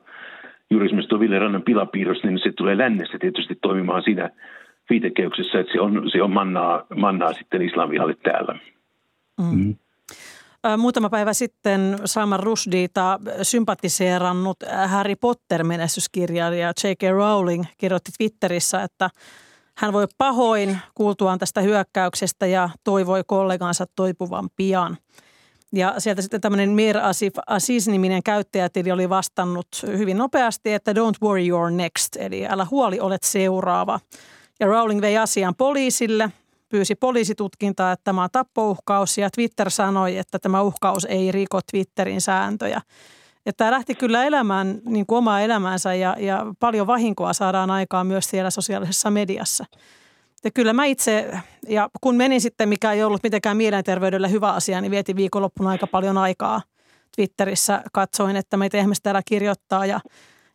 juuri 0.69 0.85
esimerkiksi 0.85 1.09
tuo 1.09 1.19
Ville 1.19 1.39
Rannan 1.39 1.63
pilapiirros, 1.63 2.23
niin 2.23 2.39
se 2.39 2.51
tulee 2.51 2.77
lännessä 2.77 3.19
tietysti 3.19 3.57
toimimaan 3.61 4.03
siinä 4.03 4.29
viitekeyksessä, 4.89 5.59
että 5.59 5.73
se 5.73 5.81
on, 5.81 6.09
se 6.11 6.23
on 6.23 6.31
mannaa, 6.31 6.85
mannaa 6.95 7.33
sitten 7.33 7.61
islamialle 7.61 8.15
täällä. 8.23 8.59
Mm. 9.37 9.57
Mm. 9.57 9.75
Muutama 10.77 11.09
päivä 11.09 11.33
sitten 11.33 11.97
Salman 12.05 12.39
Rushdita 12.39 13.19
sympatiseerannut 13.41 14.57
Harry 14.87 15.15
Potter-menestyskirjailija 15.15 16.67
J.K. 16.83 17.01
Rowling 17.11 17.63
kirjoitti 17.77 18.11
Twitterissä, 18.17 18.83
että 18.83 19.09
hän 19.77 19.93
voi 19.93 20.07
pahoin 20.17 20.77
kuultuaan 20.95 21.39
tästä 21.39 21.61
hyökkäyksestä 21.61 22.45
ja 22.45 22.69
toivoi 22.83 23.23
kollegansa 23.27 23.85
toipuvan 23.95 24.49
pian. 24.55 24.97
Ja 25.73 25.95
sieltä 25.97 26.21
sitten 26.21 26.41
tämmöinen 26.41 26.69
Mir 26.69 26.97
Asif 26.97 27.33
Aziz-niminen 27.47 28.23
käyttäjätili 28.23 28.91
oli 28.91 29.09
vastannut 29.09 29.67
hyvin 29.97 30.17
nopeasti, 30.17 30.73
että 30.73 30.91
don't 30.91 31.27
worry 31.27 31.43
you're 31.43 31.73
next, 31.75 32.15
eli 32.15 32.47
älä 32.47 32.67
huoli, 32.71 32.99
olet 32.99 33.23
seuraava. 33.23 33.99
Ja 34.63 34.67
Rowling 34.67 35.01
vei 35.01 35.17
asian 35.17 35.55
poliisille, 35.55 36.31
pyysi 36.69 36.95
poliisitutkintaa, 36.95 37.91
että 37.91 38.03
tämä 38.03 38.23
on 38.23 38.29
tappouhkaus 38.31 39.17
ja 39.17 39.29
Twitter 39.29 39.69
sanoi, 39.69 40.17
että 40.17 40.39
tämä 40.39 40.61
uhkaus 40.61 41.05
ei 41.05 41.31
riko 41.31 41.59
Twitterin 41.71 42.21
sääntöjä. 42.21 42.81
Että 43.45 43.57
tämä 43.57 43.71
lähti 43.71 43.95
kyllä 43.95 44.23
elämään 44.25 44.81
niin 44.85 45.05
kuin 45.05 45.17
omaa 45.17 45.41
elämäänsä 45.41 45.93
ja, 45.93 46.15
ja 46.19 46.45
paljon 46.59 46.87
vahinkoa 46.87 47.33
saadaan 47.33 47.71
aikaan 47.71 48.07
myös 48.07 48.29
siellä 48.29 48.49
sosiaalisessa 48.49 49.11
mediassa. 49.11 49.65
Ja 50.43 50.51
kyllä 50.51 50.73
mä 50.73 50.85
itse, 50.85 51.37
ja 51.67 51.89
kun 52.01 52.15
menin 52.15 52.41
sitten, 52.41 52.69
mikä 52.69 52.91
ei 52.91 53.03
ollut 53.03 53.23
mitenkään 53.23 53.57
mielenterveydelle 53.57 54.31
hyvä 54.31 54.51
asia, 54.51 54.81
niin 54.81 54.91
vietin 54.91 55.15
viikonloppuna 55.15 55.69
aika 55.69 55.87
paljon 55.87 56.17
aikaa 56.17 56.61
Twitterissä. 57.15 57.83
Katsoin, 57.93 58.35
että 58.35 58.57
meitä 58.57 58.77
ihmiset 58.77 59.03
täällä 59.03 59.21
kirjoittaa 59.25 59.85
ja, 59.85 59.99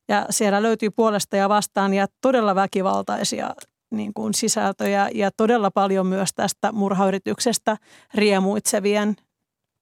ja 0.09 0.26
siellä 0.30 0.62
löytyy 0.62 0.90
puolesta 0.90 1.36
ja 1.36 1.48
vastaan 1.48 1.94
ja 1.94 2.06
todella 2.20 2.54
väkivaltaisia 2.54 3.54
niin 3.91 4.14
kuin 4.14 4.34
sisältöjä 4.34 5.09
ja 5.14 5.30
todella 5.36 5.70
paljon 5.70 6.07
myös 6.07 6.30
tästä 6.34 6.72
murhayrityksestä 6.72 7.76
riemuitsevien 8.14 9.16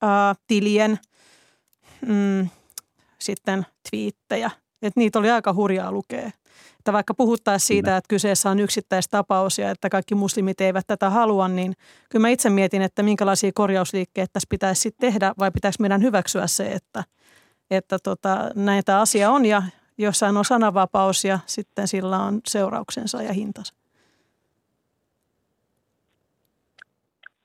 ää, 0.03 0.35
tilien 0.47 0.99
mm, 2.07 2.49
sitten 3.19 3.67
twiittejä. 3.91 4.51
Et 4.83 4.97
niitä 4.97 5.19
oli 5.19 5.31
aika 5.31 5.53
hurjaa 5.53 5.93
lukea. 5.93 6.31
Että 6.79 6.93
vaikka 6.93 7.15
puhuttaisiin 7.15 7.67
siitä, 7.67 7.97
että 7.97 8.09
kyseessä 8.09 8.51
on 8.51 8.61
yksittäistapaus 8.61 9.59
ja 9.59 9.71
että 9.71 9.89
kaikki 9.89 10.15
muslimit 10.15 10.61
eivät 10.61 10.87
tätä 10.87 11.11
halua, 11.11 11.49
niin 11.49 11.75
kyllä 12.11 12.23
mä 12.23 12.29
itse 12.29 12.51
mietin, 12.51 12.83
että 12.83 13.03
minkälaisia 13.03 13.51
korjausliikkeitä 13.55 14.33
tässä 14.33 14.47
pitäisi 14.51 14.81
sitten 14.81 15.13
tehdä 15.13 15.35
vai 15.39 15.51
pitäisi 15.51 15.81
meidän 15.81 16.03
hyväksyä 16.03 16.47
se, 16.47 16.73
että, 16.73 17.05
että 17.71 17.99
tota, 18.03 18.51
näitä 18.55 19.01
asia 19.01 19.31
on 19.31 19.47
ja 19.47 19.63
jossain 19.99 20.37
on 20.37 20.45
sananvapaus 20.45 21.25
ja 21.25 21.39
sitten 21.47 21.89
sillä 21.89 22.19
on 22.19 22.41
seurauksensa 22.49 23.23
ja 23.23 23.33
hintansa. 23.33 23.75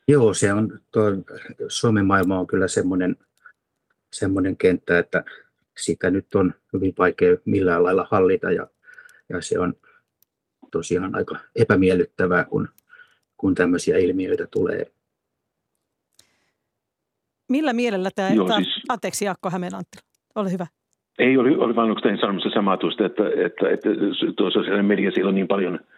Joo, 0.07 0.33
se 0.33 0.53
on, 0.53 0.79
tuo 0.91 1.03
Suomen 1.67 2.05
maailma 2.05 2.39
on 2.39 2.47
kyllä 2.47 2.67
semmoinen, 2.67 3.15
semmoinen 4.13 4.57
kenttä, 4.57 4.99
että 4.99 5.23
sitä 5.77 6.09
nyt 6.09 6.35
on 6.35 6.53
hyvin 6.73 6.93
vaikea 6.97 7.37
millään 7.45 7.83
lailla 7.83 8.07
hallita 8.11 8.51
ja, 8.51 8.67
ja 9.29 9.41
se 9.41 9.59
on 9.59 9.73
tosiaan 10.71 11.15
aika 11.15 11.35
epämiellyttävää, 11.55 12.43
kun, 12.43 12.69
kun 13.37 13.55
tämmöisiä 13.55 13.97
ilmiöitä 13.97 14.47
tulee. 14.47 14.91
Millä 17.49 17.73
mielellä 17.73 18.09
tämä, 18.15 18.29
Joo, 18.29 18.47
siis... 18.55 18.83
anteeksi 18.89 19.25
Jaakko 19.25 19.49
Hämeenanttila, 19.49 20.03
ole 20.35 20.51
hyvä. 20.51 20.67
Ei, 21.19 21.37
oli, 21.37 21.55
oli 21.55 21.75
vain 21.75 21.89
oikeastaan 21.89 22.17
sanomassa 22.17 22.49
samaa 22.49 22.77
tuosta, 22.77 23.05
että, 23.05 23.23
että, 23.45 23.69
että 23.69 23.89
tuo 24.37 24.51
sosiaalinen 24.51 24.85
media, 24.85 25.11
siellä 25.11 25.29
on 25.29 25.35
niin 25.35 25.47
paljon– 25.47 25.79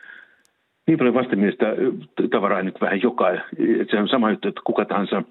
niin 0.88 0.97
paljon 0.97 1.13
vastenmielistä 1.13 1.65
tavaraa 2.31 2.61
nyt 2.61 2.81
vähän 2.81 3.01
joka. 3.01 3.25
Se 3.91 3.99
on 3.99 4.07
sama 4.07 4.31
juttu, 4.31 4.47
että 4.47 4.61
kuka 4.63 4.86
tahansa 4.86 5.23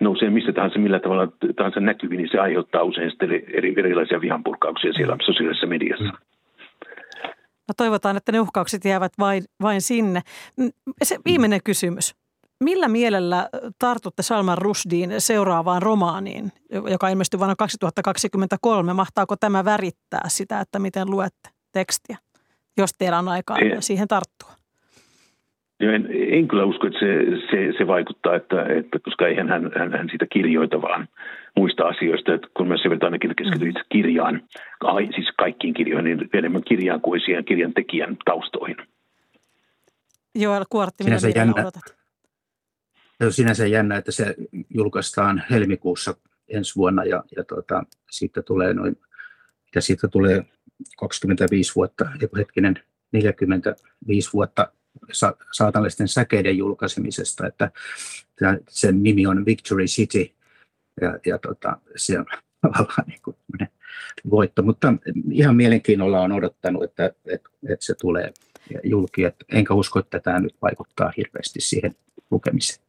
nousee 0.00 0.30
missä 0.30 0.52
tahansa, 0.52 0.78
millä 0.78 1.00
tavalla 1.00 1.28
tahansa 1.56 1.80
näkyviin, 1.80 2.18
niin 2.18 2.30
se 2.30 2.38
aiheuttaa 2.38 2.82
usein 2.82 3.10
sitten 3.10 3.30
eri, 3.30 3.74
erilaisia 3.76 4.20
vihanpurkauksia 4.20 4.92
siellä 4.92 5.16
sosiaalisessa 5.26 5.66
mediassa. 5.66 6.12
No 7.68 7.74
toivotaan, 7.76 8.16
että 8.16 8.32
ne 8.32 8.40
uhkaukset 8.40 8.84
jäävät 8.84 9.12
vain, 9.18 9.44
vain 9.62 9.82
sinne. 9.82 10.20
Se 11.02 11.16
viimeinen 11.24 11.60
kysymys. 11.64 12.14
Millä 12.64 12.88
mielellä 12.88 13.48
tartutte 13.78 14.22
Salman 14.22 14.58
Rushdin 14.58 15.14
seuraavaan 15.18 15.82
romaaniin, 15.82 16.52
joka 16.90 17.08
ilmestyi 17.08 17.38
vuonna 17.38 17.54
2023? 17.58 18.92
Mahtaako 18.92 19.36
tämä 19.36 19.64
värittää 19.64 20.24
sitä, 20.28 20.60
että 20.60 20.78
miten 20.78 21.10
luette 21.10 21.50
tekstiä, 21.72 22.16
jos 22.76 22.90
teillä 22.98 23.18
on 23.18 23.28
aikaa 23.28 23.58
Ei. 23.58 23.82
siihen 23.82 24.08
tarttua? 24.08 24.57
En, 25.80 26.08
en 26.10 26.48
kyllä 26.48 26.64
usko, 26.64 26.86
että 26.86 26.98
se, 26.98 27.06
se, 27.50 27.78
se 27.78 27.86
vaikuttaa, 27.86 28.36
että, 28.36 28.64
että 28.64 28.98
koska 28.98 29.26
eihän 29.26 29.48
hän, 29.48 29.70
hän, 29.78 29.92
hän 29.92 30.08
siitä 30.08 30.26
kirjoita, 30.32 30.82
vaan 30.82 31.08
muista 31.56 31.84
asioista. 31.84 32.34
Että 32.34 32.48
kun 32.56 32.68
mä 32.68 32.76
sen 32.76 32.90
verran 32.90 33.04
ainakin 33.04 33.36
keskityin 33.36 33.70
itse 33.70 33.82
kirjaan, 33.92 34.42
ai, 34.80 35.08
siis 35.14 35.28
kaikkiin 35.38 35.74
kirjoihin, 35.74 36.04
niin 36.04 36.30
enemmän 36.32 36.62
kirjaan 36.68 37.00
kuin 37.00 37.20
siihen 37.20 37.44
kirjan 37.44 37.74
tekijän 37.74 38.16
taustoihin. 38.24 38.76
Joel 40.34 40.64
Kuortti, 40.68 41.04
mitä 41.04 41.18
sinänsä 41.18 41.38
jännä, 41.38 41.62
odotat? 41.62 41.96
Se 43.18 43.24
on 43.24 43.32
sinänsä 43.32 43.66
jännä, 43.66 43.96
että 43.96 44.12
se 44.12 44.34
julkaistaan 44.70 45.42
helmikuussa 45.50 46.14
ensi 46.48 46.76
vuonna 46.76 47.04
ja, 47.04 47.24
ja 47.36 47.44
tuota, 47.44 47.82
siitä 48.10 48.42
tulee 48.42 48.74
noin, 48.74 48.96
mitä 49.64 49.80
siitä 49.80 50.08
tulee 50.08 50.44
25 50.98 51.74
vuotta, 51.76 52.06
hetkinen, 52.38 52.74
45 53.12 54.32
vuotta 54.32 54.72
sa- 55.12 55.36
saatanallisten 55.52 56.08
säkeiden 56.08 56.58
julkaisemisesta, 56.58 57.46
että 57.46 57.70
sen 58.68 59.02
nimi 59.02 59.26
on 59.26 59.44
Victory 59.44 59.84
City 59.84 60.30
ja, 61.00 61.18
ja 61.26 61.38
tota, 61.38 61.76
se 61.96 62.18
on 62.18 62.26
tavallaan 62.62 63.04
niin 63.06 63.20
kuin 63.24 63.36
voitto, 64.30 64.62
mutta 64.62 64.94
ihan 65.32 65.56
mielenkiinnolla 65.56 66.20
on 66.20 66.32
odottanut, 66.32 66.84
että, 66.84 67.06
että, 67.06 67.50
että 67.68 67.86
se 67.86 67.94
tulee 67.94 68.32
julki, 68.84 69.24
että 69.24 69.44
enkä 69.52 69.74
usko, 69.74 69.98
että 69.98 70.20
tämä 70.20 70.40
nyt 70.40 70.56
vaikuttaa 70.62 71.12
hirveästi 71.16 71.60
siihen 71.60 71.96
lukemiseen. 72.30 72.80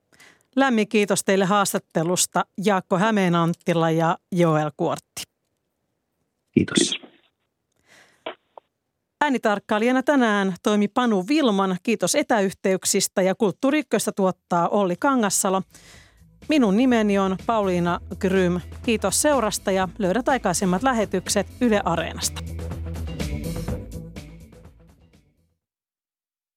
Lämmin 0.56 0.88
kiitos 0.88 1.24
teille 1.24 1.46
haastattelusta 1.46 2.46
Jaakko 2.66 2.98
Hämeenanttila 2.98 3.92
ja 3.92 4.18
Joel 4.32 4.72
Kuortti. 4.78 5.22
Kiitos. 6.52 6.78
Kiitos. 6.78 7.09
Äänitarkkailijana 9.22 10.04
tänään 10.04 10.56
toimi 10.64 10.88
Panu 10.88 11.26
Vilman. 11.28 11.78
Kiitos 11.84 12.16
etäyhteyksistä 12.16 13.22
ja 13.22 13.36
Kulttuuri 13.36 13.84
tuottaa 14.16 14.68
Olli 14.68 14.96
Kangassalo. 15.00 15.62
Minun 16.50 16.78
nimeni 16.78 17.20
on 17.20 17.38
Pauliina 17.46 18.00
Grym. 18.20 18.60
Kiitos 18.84 19.22
seurasta 19.22 19.72
ja 19.72 19.90
löydät 19.98 20.30
aikaisemmat 20.30 20.84
lähetykset 20.84 21.48
Yle 21.62 21.82
Areenasta. 21.86 22.42